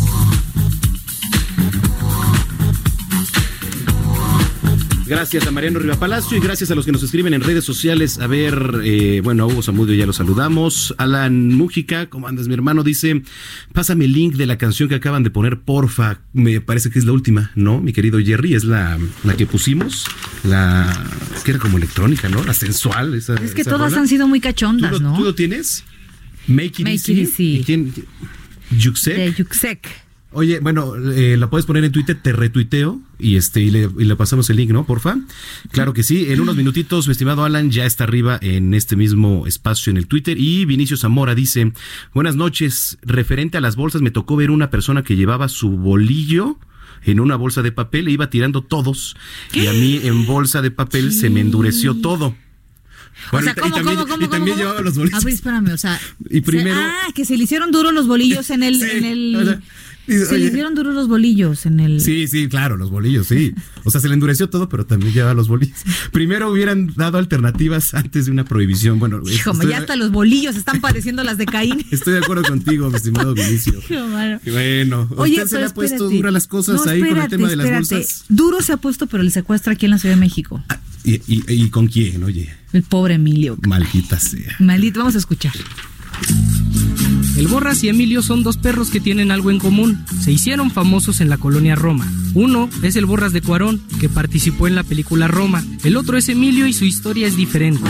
Gracias 5.09 5.47
a 5.47 5.51
Mariano 5.51 5.79
Riva 5.79 5.95
Palacio 5.95 6.37
y 6.37 6.39
gracias 6.39 6.69
a 6.69 6.75
los 6.75 6.85
que 6.85 6.91
nos 6.91 7.01
escriben 7.01 7.33
en 7.33 7.41
redes 7.41 7.65
sociales. 7.65 8.19
A 8.19 8.27
ver, 8.27 8.81
eh, 8.83 9.21
bueno, 9.23 9.43
a 9.43 9.47
Hugo 9.47 9.63
Zamudio 9.63 9.95
ya 9.95 10.05
lo 10.05 10.13
saludamos. 10.13 10.93
Alan 10.99 11.47
Mújica, 11.55 12.11
¿cómo 12.11 12.27
andas, 12.27 12.47
mi 12.47 12.53
hermano? 12.53 12.83
Dice, 12.83 13.23
pásame 13.73 14.05
el 14.05 14.13
link 14.13 14.35
de 14.35 14.45
la 14.45 14.59
canción 14.59 14.87
que 14.87 14.93
acaban 14.93 15.23
de 15.23 15.31
poner, 15.31 15.61
porfa. 15.61 16.19
Me 16.33 16.61
parece 16.61 16.91
que 16.91 16.99
es 16.99 17.05
la 17.05 17.13
última, 17.13 17.49
¿no? 17.55 17.81
Mi 17.81 17.91
querido 17.91 18.19
Jerry, 18.19 18.53
es 18.53 18.65
la, 18.65 18.99
la 19.23 19.35
que 19.35 19.47
pusimos. 19.47 20.05
La 20.43 20.95
que 21.43 21.51
era 21.51 21.59
como 21.59 21.77
electrónica, 21.77 22.29
¿no? 22.29 22.43
La 22.43 22.53
sensual. 22.53 23.15
Esa, 23.15 23.33
Es 23.33 23.55
que 23.55 23.61
esa 23.61 23.71
todas 23.71 23.89
rola. 23.91 24.01
han 24.03 24.07
sido 24.07 24.27
muy 24.27 24.39
¿Tú 24.39 24.43
cachondas, 24.49 24.91
lo, 24.91 24.99
¿no? 24.99 25.17
tú 25.17 25.23
lo 25.23 25.33
tienes? 25.33 25.85
Make 26.47 26.65
It 26.67 26.79
Make 26.81 26.91
Easy. 26.91 27.13
It 27.13 27.29
Easy. 27.29 27.57
¿Y 27.57 27.63
quién? 27.63 27.93
Yuxek. 28.77 29.15
De 29.15 29.33
Yuxek. 29.33 29.87
Oye, 30.33 30.59
bueno, 30.59 30.93
eh, 30.95 31.35
la 31.35 31.49
puedes 31.49 31.65
poner 31.65 31.83
en 31.83 31.91
Twitter, 31.91 32.15
te 32.21 32.31
retuiteo 32.31 33.01
y 33.19 33.35
este 33.35 33.61
y 33.61 33.69
le, 33.69 33.89
y 33.99 34.05
le 34.05 34.15
pasamos 34.15 34.49
el 34.49 34.55
link, 34.57 34.71
¿no? 34.71 34.85
Porfa. 34.85 35.17
Claro 35.71 35.93
que 35.93 36.03
sí. 36.03 36.27
En 36.29 36.39
unos 36.41 36.55
minutitos, 36.55 37.07
mi 37.07 37.11
estimado 37.11 37.43
Alan 37.43 37.69
ya 37.69 37.85
está 37.85 38.05
arriba 38.05 38.39
en 38.41 38.73
este 38.73 38.95
mismo 38.95 39.45
espacio 39.45 39.91
en 39.91 39.97
el 39.97 40.07
Twitter. 40.07 40.37
Y 40.39 40.65
Vinicio 40.65 40.95
Zamora 40.97 41.35
dice: 41.35 41.71
Buenas 42.13 42.35
noches. 42.35 42.97
Referente 43.01 43.57
a 43.57 43.61
las 43.61 43.75
bolsas, 43.75 44.01
me 44.01 44.11
tocó 44.11 44.35
ver 44.35 44.51
una 44.51 44.69
persona 44.69 45.03
que 45.03 45.15
llevaba 45.15 45.49
su 45.49 45.71
bolillo 45.71 46.57
en 47.03 47.19
una 47.19 47.35
bolsa 47.35 47.61
de 47.61 47.71
papel 47.71 48.07
e 48.07 48.11
iba 48.11 48.29
tirando 48.29 48.61
todos. 48.63 49.15
Y 49.53 49.67
a 49.67 49.73
mí 49.73 49.99
en 50.03 50.25
bolsa 50.25 50.61
de 50.61 50.71
papel 50.71 51.11
se 51.13 51.29
me 51.29 51.41
endureció 51.41 51.95
todo. 51.95 52.35
o 53.31 53.41
sea, 53.41 53.51
y 53.51 53.55
ta- 53.55 53.67
y 53.67 53.71
¿cómo, 53.71 53.75
también, 53.75 53.95
cómo, 53.97 54.07
cómo, 54.07 54.25
y 54.25 54.27
también 54.29 54.55
cómo? 54.57 54.63
llevaba 54.65 54.81
los 54.81 54.95
bolillos. 54.97 55.21
A 55.21 55.25
ver, 55.25 55.33
espérame, 55.33 55.69
o 55.73 55.77
sea. 55.77 55.99
Y 56.29 56.41
primero- 56.41 56.79
ah, 56.79 57.07
que 57.13 57.25
se 57.25 57.35
le 57.37 57.43
hicieron 57.43 57.71
duros 57.71 57.93
los 57.93 58.07
bolillos 58.07 58.49
en 58.49 58.63
el. 58.63 58.81
en 58.83 59.03
el 59.05 59.35
o 59.35 59.45
sea, 59.45 59.61
se 60.13 60.25
le 60.31 60.35
oye. 60.35 60.45
hicieron 60.47 60.75
duros 60.75 60.93
los 60.95 61.07
bolillos 61.07 61.65
en 61.65 61.79
el. 61.79 62.01
Sí, 62.01 62.27
sí, 62.27 62.47
claro, 62.47 62.77
los 62.77 62.89
bolillos, 62.89 63.27
sí. 63.27 63.53
O 63.83 63.91
sea, 63.91 64.01
se 64.01 64.07
le 64.07 64.13
endureció 64.13 64.49
todo, 64.49 64.69
pero 64.69 64.85
también 64.85 65.13
lleva 65.13 65.33
los 65.33 65.47
bolillos. 65.47 65.77
Primero 66.11 66.51
hubieran 66.51 66.93
dado 66.95 67.17
alternativas 67.17 67.93
antes 67.93 68.25
de 68.25 68.31
una 68.31 68.45
prohibición. 68.45 68.99
Bueno, 68.99 69.21
Hijo, 69.29 69.51
estoy, 69.51 69.69
ya 69.69 69.77
hasta 69.79 69.95
los 69.95 70.11
bolillos 70.11 70.55
están 70.55 70.81
pareciendo 70.81 71.23
las 71.23 71.37
de 71.37 71.45
Caín. 71.45 71.85
estoy 71.91 72.13
de 72.13 72.19
acuerdo 72.19 72.43
contigo, 72.43 72.89
mi 72.89 72.95
estimado 72.95 73.33
Vinicio. 73.33 73.81
Bueno, 74.45 75.07
Oye, 75.17 75.33
¿usted 75.33 75.47
se 75.47 75.59
le 75.59 75.65
ha 75.65 75.73
puesto 75.73 75.95
espérate. 75.95 76.15
dura 76.17 76.31
las 76.31 76.47
cosas 76.47 76.83
No, 76.85 76.91
ahí 76.91 76.99
con 76.99 77.07
el 77.09 77.13
espérate, 77.13 77.35
tema 77.37 77.49
de 77.49 77.55
las 77.55 77.65
espérate. 77.65 77.95
bolsas? 77.95 78.25
Duro 78.29 78.61
se 78.61 78.73
ha 78.73 78.77
puesto, 78.77 79.07
pero 79.07 79.23
el 79.23 79.31
secuestro 79.31 79.71
aquí 79.73 79.85
en 79.85 79.91
la 79.91 79.97
Ciudad 79.97 80.15
de 80.15 80.21
México. 80.21 80.63
¿Y, 81.03 81.15
y, 81.27 81.43
y 81.47 81.69
con 81.69 81.87
quién, 81.87 82.23
oye? 82.23 82.49
El 82.73 82.83
pobre 82.83 83.15
Emilio. 83.15 83.57
Maldita 83.67 84.19
sea. 84.19 84.55
Maldito, 84.59 84.99
vamos 84.99 85.15
a 85.15 85.19
escuchar. 85.19 85.53
El 87.39 87.47
Borras 87.47 87.81
y 87.85 87.87
Emilio 87.87 88.21
son 88.21 88.43
dos 88.43 88.57
perros 88.57 88.89
que 88.89 88.99
tienen 88.99 89.31
algo 89.31 89.49
en 89.49 89.59
común. 89.59 90.03
Se 90.19 90.29
hicieron 90.29 90.71
famosos 90.71 91.21
en 91.21 91.29
la 91.29 91.37
colonia 91.37 91.73
Roma. 91.73 92.05
Uno 92.33 92.69
es 92.83 92.97
el 92.97 93.05
Borras 93.05 93.31
de 93.31 93.41
Cuarón, 93.41 93.81
que 94.01 94.09
participó 94.09 94.67
en 94.67 94.75
la 94.75 94.83
película 94.83 95.29
Roma. 95.29 95.63
El 95.85 95.95
otro 95.95 96.17
es 96.17 96.27
Emilio 96.27 96.67
y 96.67 96.73
su 96.73 96.83
historia 96.83 97.27
es 97.27 97.37
diferente. 97.37 97.89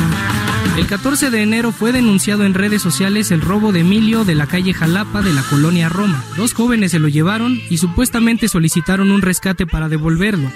El 0.78 0.86
14 0.86 1.32
de 1.32 1.42
enero 1.42 1.72
fue 1.72 1.92
denunciado 1.92 2.46
en 2.46 2.54
redes 2.54 2.84
sociales 2.84 3.32
el 3.32 3.42
robo 3.42 3.72
de 3.72 3.80
Emilio 3.80 4.24
de 4.24 4.36
la 4.36 4.46
calle 4.46 4.72
Jalapa 4.72 5.24
de 5.24 5.34
la 5.34 5.42
colonia 5.42 5.90
Roma. 5.90 6.24
Dos 6.38 6.54
jóvenes 6.54 6.92
se 6.92 7.00
lo 7.00 7.08
llevaron 7.08 7.60
y 7.72 7.80
supuestamente 7.80 8.50
solicitaron 8.50 9.10
un 9.10 9.24
rescate 9.24 9.66
para 9.66 9.90
devolverlo. 9.90 10.52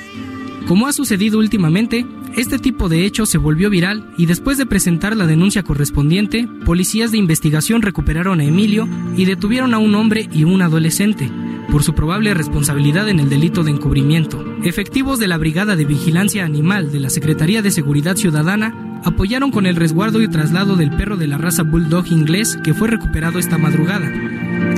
Como 0.68 0.88
ha 0.88 0.94
sucedido 0.94 1.40
últimamente, 1.40 2.06
este 2.38 2.58
tipo 2.58 2.88
de 2.88 3.06
hecho 3.06 3.26
se 3.26 3.38
volvió 3.38 3.70
viral 3.70 4.10
y 4.18 4.26
después 4.26 4.58
de 4.58 4.66
presentar 4.66 5.16
la 5.16 5.28
denuncia 5.28 5.64
correspondiente, 5.64 6.48
policías 6.66 7.12
de 7.12 7.18
investigación 7.18 7.82
recuperaron 7.82 8.40
a 8.40 8.46
Emilio 8.46 8.88
y 9.18 9.26
detuvieron 9.26 9.74
a 9.74 9.78
un 9.78 9.94
hombre 9.94 10.30
y 10.32 10.46
un 10.46 10.62
adolescente 10.62 11.30
por 11.70 11.84
su 11.84 11.94
probable 11.94 12.34
responsabilidad 12.34 13.10
en 13.10 13.20
el 13.20 13.30
delito 13.30 13.64
de 13.64 13.72
encubrimiento. 13.72 14.44
Efectivos 14.64 15.20
de 15.20 15.28
la 15.28 15.38
Brigada 15.38 15.76
de 15.76 15.86
Vigilancia 15.86 16.46
Animal 16.46 16.92
de 16.92 17.00
la 17.00 17.10
Secretaría 17.10 17.62
de 17.62 17.72
Seguridad 17.72 18.16
Ciudadana 18.16 19.02
apoyaron 19.04 19.52
con 19.52 19.66
el 19.66 19.76
resguardo 19.76 20.22
y 20.22 20.28
traslado 20.30 20.76
del 20.76 20.92
perro 20.92 21.18
de 21.18 21.28
la 21.28 21.38
raza 21.38 21.64
Bulldog 21.64 22.08
inglés 22.08 22.58
que 22.64 22.74
fue 22.74 22.88
recuperado 22.88 23.38
esta 23.38 23.58
madrugada. 23.58 24.10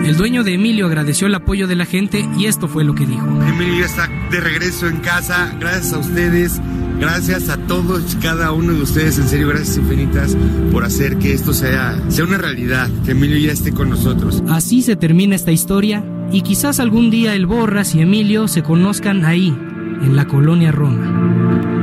El 0.06 0.18
dueño 0.18 0.44
de 0.44 0.54
Emilio 0.54 0.86
agradeció 0.86 1.26
el 1.26 1.34
apoyo 1.34 1.66
de 1.66 1.76
la 1.76 1.86
gente 1.86 2.30
y 2.38 2.46
esto 2.46 2.68
fue 2.68 2.84
lo 2.84 2.94
que 2.94 3.08
dijo. 3.08 3.26
Emilio 3.42 3.80
ya 3.80 3.86
está 3.86 4.08
de 4.30 4.40
regreso 4.40 4.88
en 4.88 4.98
casa. 4.98 5.52
Gracias 5.60 5.94
a 5.94 5.98
ustedes, 5.98 6.62
gracias 7.00 7.50
a 7.50 7.58
todos 7.58 8.16
cada 8.22 8.52
uno 8.52 8.74
de 8.74 8.84
ustedes. 8.84 9.18
En 9.18 9.28
serio, 9.28 9.48
gracias 9.48 9.78
infinitas 9.78 10.38
por 10.72 10.84
hacer 10.84 11.18
que 11.18 11.34
esto 11.34 11.54
sea, 11.54 12.00
sea 12.10 12.24
una 12.24 12.38
realidad, 12.38 12.88
que 13.04 13.12
Emilio 13.12 13.40
ya 13.40 13.52
esté 13.52 13.72
con 13.72 13.90
nosotros. 13.90 14.44
Así 14.48 14.84
se 14.84 14.96
termina 14.96 15.36
esta 15.36 15.52
historia 15.52 16.06
y 16.32 16.42
quizás 16.42 16.80
algún 16.80 17.10
día 17.10 17.34
el 17.34 17.48
Borras 17.48 17.96
y 17.96 18.02
Emilio 18.02 18.48
se 18.48 18.62
conozcan 18.62 19.26
ahí, 19.26 19.58
en 20.04 20.16
la 20.16 20.28
colonia 20.28 20.72
Roma. 20.72 21.75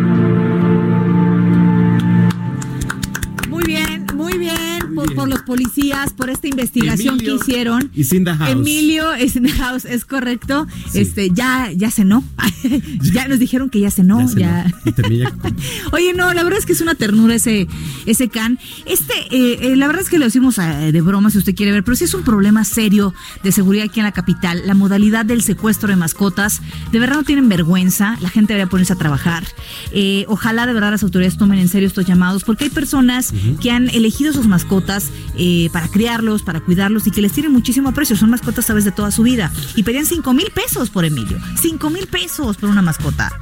Por, 5.22 5.28
los 5.30 5.42
policías, 5.42 6.12
por 6.12 6.30
esta 6.30 6.48
investigación 6.48 7.14
Emilio 7.14 7.38
que 7.38 7.50
hicieron. 7.50 7.90
is 7.94 8.12
in 8.12 8.24
the 8.24 8.34
house. 8.34 8.50
Emilio 8.50 9.14
is 9.16 9.36
in 9.36 9.44
the 9.44 9.52
house, 9.52 9.84
es 9.84 10.04
correcto. 10.04 10.66
Este, 10.94 11.30
ya, 11.30 11.70
ya 11.72 11.90
cenó. 11.90 12.24
ya 13.12 13.28
nos 13.28 13.38
dijeron 13.38 13.70
que 13.70 13.78
ya 13.80 13.90
cenó. 13.90 14.28
Ya- 14.36 14.66
Oye, 15.92 16.12
no, 16.14 16.32
la 16.34 16.42
verdad 16.42 16.58
es 16.58 16.66
que 16.66 16.72
es 16.72 16.80
una 16.80 16.94
ternura 16.96 17.34
ese, 17.36 17.68
ese 18.06 18.28
can. 18.28 18.58
Este, 18.86 19.12
eh, 19.30 19.58
eh, 19.72 19.76
la 19.76 19.86
verdad 19.86 20.02
es 20.02 20.08
que 20.08 20.18
lo 20.18 20.24
decimos 20.24 20.58
eh, 20.58 20.90
de 20.92 21.00
broma 21.00 21.30
si 21.30 21.38
usted 21.38 21.54
quiere 21.54 21.70
ver, 21.72 21.84
pero 21.84 21.96
sí 21.96 22.04
es 22.04 22.14
un 22.14 22.22
problema 22.22 22.64
serio 22.64 23.14
de 23.44 23.52
seguridad 23.52 23.84
aquí 23.86 24.00
en 24.00 24.06
la 24.06 24.12
capital. 24.12 24.62
La 24.66 24.74
modalidad 24.74 25.24
del 25.24 25.42
secuestro 25.42 25.88
de 25.88 25.96
mascotas, 25.96 26.60
de 26.90 26.98
verdad 26.98 27.16
no 27.16 27.22
tienen 27.24 27.48
vergüenza. 27.48 28.16
La 28.20 28.28
gente 28.28 28.54
debería 28.54 28.68
ponerse 28.68 28.92
a 28.92 28.96
trabajar. 28.96 29.44
Eh, 29.92 30.24
ojalá 30.28 30.66
de 30.66 30.72
verdad 30.72 30.90
las 30.90 31.02
autoridades 31.04 31.38
tomen 31.38 31.60
en 31.60 31.68
serio 31.68 31.86
estos 31.86 32.06
llamados, 32.06 32.42
porque 32.44 32.64
hay 32.64 32.70
personas 32.70 33.32
que 33.60 33.70
han 33.70 33.88
elegido 33.90 34.32
sus 34.32 34.46
mascotas 34.48 35.11
eh, 35.36 35.68
para 35.72 35.88
criarlos, 35.88 36.42
para 36.42 36.60
cuidarlos 36.60 37.06
y 37.06 37.10
que 37.10 37.22
les 37.22 37.32
tienen 37.32 37.52
muchísimo 37.52 37.88
aprecio. 37.88 38.16
Son 38.16 38.30
mascotas, 38.30 38.66
sabes, 38.66 38.84
de 38.84 38.92
toda 38.92 39.10
su 39.10 39.22
vida. 39.22 39.52
Y 39.76 39.82
pedían 39.82 40.06
cinco 40.06 40.32
mil 40.32 40.50
pesos 40.50 40.90
por 40.90 41.04
Emilio. 41.04 41.38
Cinco 41.60 41.90
mil 41.90 42.06
pesos 42.06 42.56
por 42.56 42.68
una 42.68 42.82
mascota. 42.82 43.32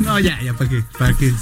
No, 0.00 0.18
ya, 0.18 0.40
ya, 0.42 0.54
¿para 0.54 0.70
qué? 0.70 0.84
¿Para 0.98 1.14
qué? 1.14 1.32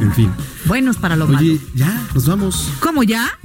En 0.00 0.12
fin. 0.14 0.30
Buenos 0.64 0.96
para 0.96 1.16
lo 1.16 1.26
malo. 1.26 1.38
Oye, 1.38 1.60
ya, 1.74 2.06
nos 2.14 2.26
vamos. 2.26 2.68
¿Cómo 2.80 3.02
ya? 3.02 3.38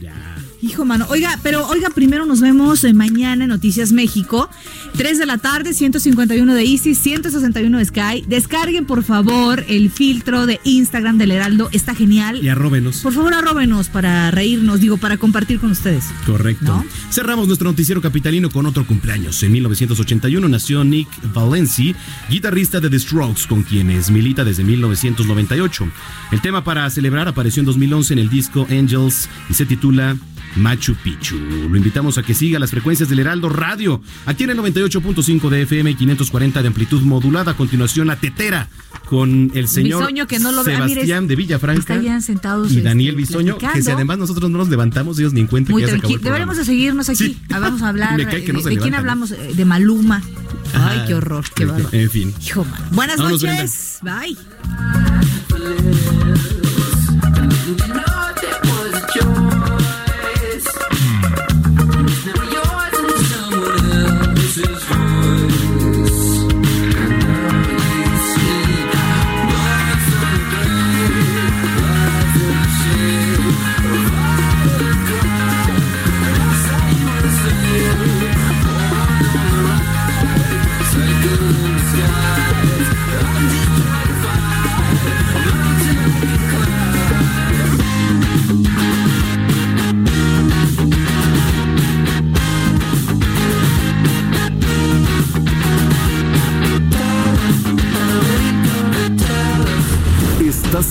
Hijo, 0.64 0.86
mano. 0.86 1.06
Oiga, 1.10 1.38
pero 1.44 1.68
oiga, 1.68 1.90
primero 1.90 2.26
nos 2.26 2.40
vemos 2.40 2.86
eh, 2.86 2.94
mañana 2.94 3.44
en 3.44 3.50
Noticias 3.50 3.92
México. 3.92 4.50
3 4.96 5.20
de 5.20 5.26
la 5.26 5.38
tarde, 5.38 5.74
151 5.74 6.54
de 6.54 6.64
Easy, 6.64 6.96
161 6.96 7.80
de 7.80 7.84
Sky. 7.84 8.24
Descarguen, 8.30 8.86
por 8.86 9.04
favor, 9.04 9.66
el 9.68 9.92
filtro 9.92 10.46
de 10.46 10.62
Instagram 10.64 11.18
del 11.18 11.32
Heraldo. 11.32 11.68
Está 11.74 11.94
genial. 11.94 12.42
Y 12.42 12.48
arróbenos. 12.48 13.00
Por 13.00 13.12
favor, 13.12 13.34
arróbenos 13.34 13.90
para 13.90 14.32
reírnos, 14.32 14.80
digo, 14.80 14.96
para 14.96 15.18
compartir 15.18 15.60
con 15.60 15.70
ustedes. 15.70 16.06
Correcto. 16.26 16.86
Cerramos 17.12 17.48
nuestro 17.48 17.70
noticiero 17.70 18.02
capitalino 18.02 18.50
con 18.50 18.66
otro 18.66 18.88
cumpleaños. 18.88 19.44
En 19.44 19.52
1981 19.52 20.48
nació 20.48 20.86
Nick 20.86 21.10
Valenci, 21.34 21.94
guitarrista 22.30 22.80
de 22.80 22.90
The 22.90 23.00
Strokes, 23.00 23.48
con 23.50 23.64
quienes 23.64 24.10
milita 24.10 24.46
desde 24.46 24.64
1998. 24.64 25.92
El 26.32 26.40
tema 26.40 26.64
para 26.64 26.90
celebrar 26.90 27.28
apareció 27.28 27.60
en 27.60 27.66
2011 27.66 28.14
en 28.14 28.20
el 28.20 28.30
disco 28.30 28.66
Angels 28.70 29.28
y 29.50 29.56
se 29.56 29.66
titula 29.66 30.16
Machu 30.56 30.96
Picchu. 30.96 31.36
Lo 31.70 31.76
invitamos 31.78 32.18
a 32.18 32.24
que 32.24 32.34
siga 32.34 32.60
las 32.60 32.72
frecuencias 32.72 33.10
del 33.10 33.20
Heraldo 33.20 33.50
Radio. 33.50 34.02
Aquí 34.26 34.44
en 34.44 34.52
el 34.52 34.58
98.5 34.58 35.50
de 35.50 35.62
FM 35.64 35.92
y 35.92 35.96
540 35.96 36.62
de 36.62 36.68
amplitud 36.68 37.02
modulada. 37.02 37.52
A 37.52 37.58
continuación, 37.58 38.08
La 38.08 38.16
Tetera 38.18 38.68
con 39.06 39.52
el 39.54 39.68
señor 39.68 40.02
Bisoño, 40.02 40.28
que 40.28 40.40
no 40.40 40.52
lo 40.52 40.64
ve- 40.64 40.76
ah, 40.76 40.80
mire, 40.82 40.94
Sebastián 40.94 41.28
de 41.28 41.36
Villafranca. 41.36 42.22
Sentados. 42.22 42.72
y 42.72 42.78
este, 42.78 42.88
Daniel 42.88 43.16
Bisoño, 43.16 43.58
que 43.58 43.82
si 43.82 43.92
además 43.92 44.18
nosotros 44.18 44.50
no 44.50 44.58
nos 44.60 44.70
levantamos, 44.70 45.20
ellos 45.20 45.34
ni 45.34 45.42
en 45.42 45.48
cuenta 45.48 45.72
Muy 45.72 45.82
que 45.82 45.88
ya 45.88 45.94
se 45.94 45.98
acabó 46.00 46.16
el. 46.16 46.22
Deberíamos 46.22 46.58
de 46.58 46.66
seguirnos 46.66 47.10
aquí. 47.10 47.38
Ah, 47.52 47.60
Vamos 47.60 47.82
a 47.82 47.90
hablar. 47.90 48.16
Me 48.18 48.26
cae 48.26 48.44
que 48.44 48.54
no 48.54 48.60
eh, 48.60 48.64
se 48.64 48.70
¿De 48.70 48.78
quién 48.78 48.96
hablamos? 48.96 49.32
Eh, 49.32 49.52
De 49.56 49.66
Maluma. 49.66 50.22
Ay, 50.74 51.04
qué 51.08 51.14
horror, 51.16 51.46
qué 51.54 51.66
bárbaro. 51.66 51.90
En 51.92 52.10
fin. 52.10 52.34
Hijo. 52.46 52.66
Buenas 52.92 53.18
Vámonos, 53.18 53.44
noches. 53.44 54.00
Bye. 54.02 54.38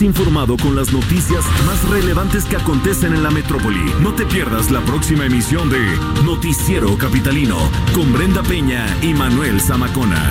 Informado 0.03 0.57
con 0.57 0.75
las 0.75 0.93
noticias 0.93 1.45
más 1.67 1.89
relevantes 1.89 2.45
que 2.45 2.57
acontecen 2.57 3.15
en 3.15 3.23
la 3.23 3.31
metrópoli. 3.31 3.93
No 4.01 4.13
te 4.15 4.27
pierdas 4.27 4.71
la 4.71 4.81
próxima 4.81 5.25
emisión 5.25 5.71
de 5.71 5.79
Noticiero 6.25 6.97
Capitalino 6.99 7.57
con 7.95 8.13
Brenda 8.13 8.43
Peña 8.43 8.87
y 9.03 9.15
Manuel 9.15 9.61
Zamacona. 9.61 10.31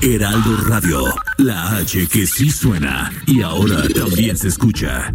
Heraldo 0.00 0.56
Radio, 0.66 1.04
la 1.38 1.76
H 1.76 2.06
que 2.08 2.26
sí 2.26 2.50
suena 2.50 3.10
y 3.26 3.42
ahora 3.42 3.88
también 3.88 4.36
se 4.36 4.48
escucha. 4.48 5.14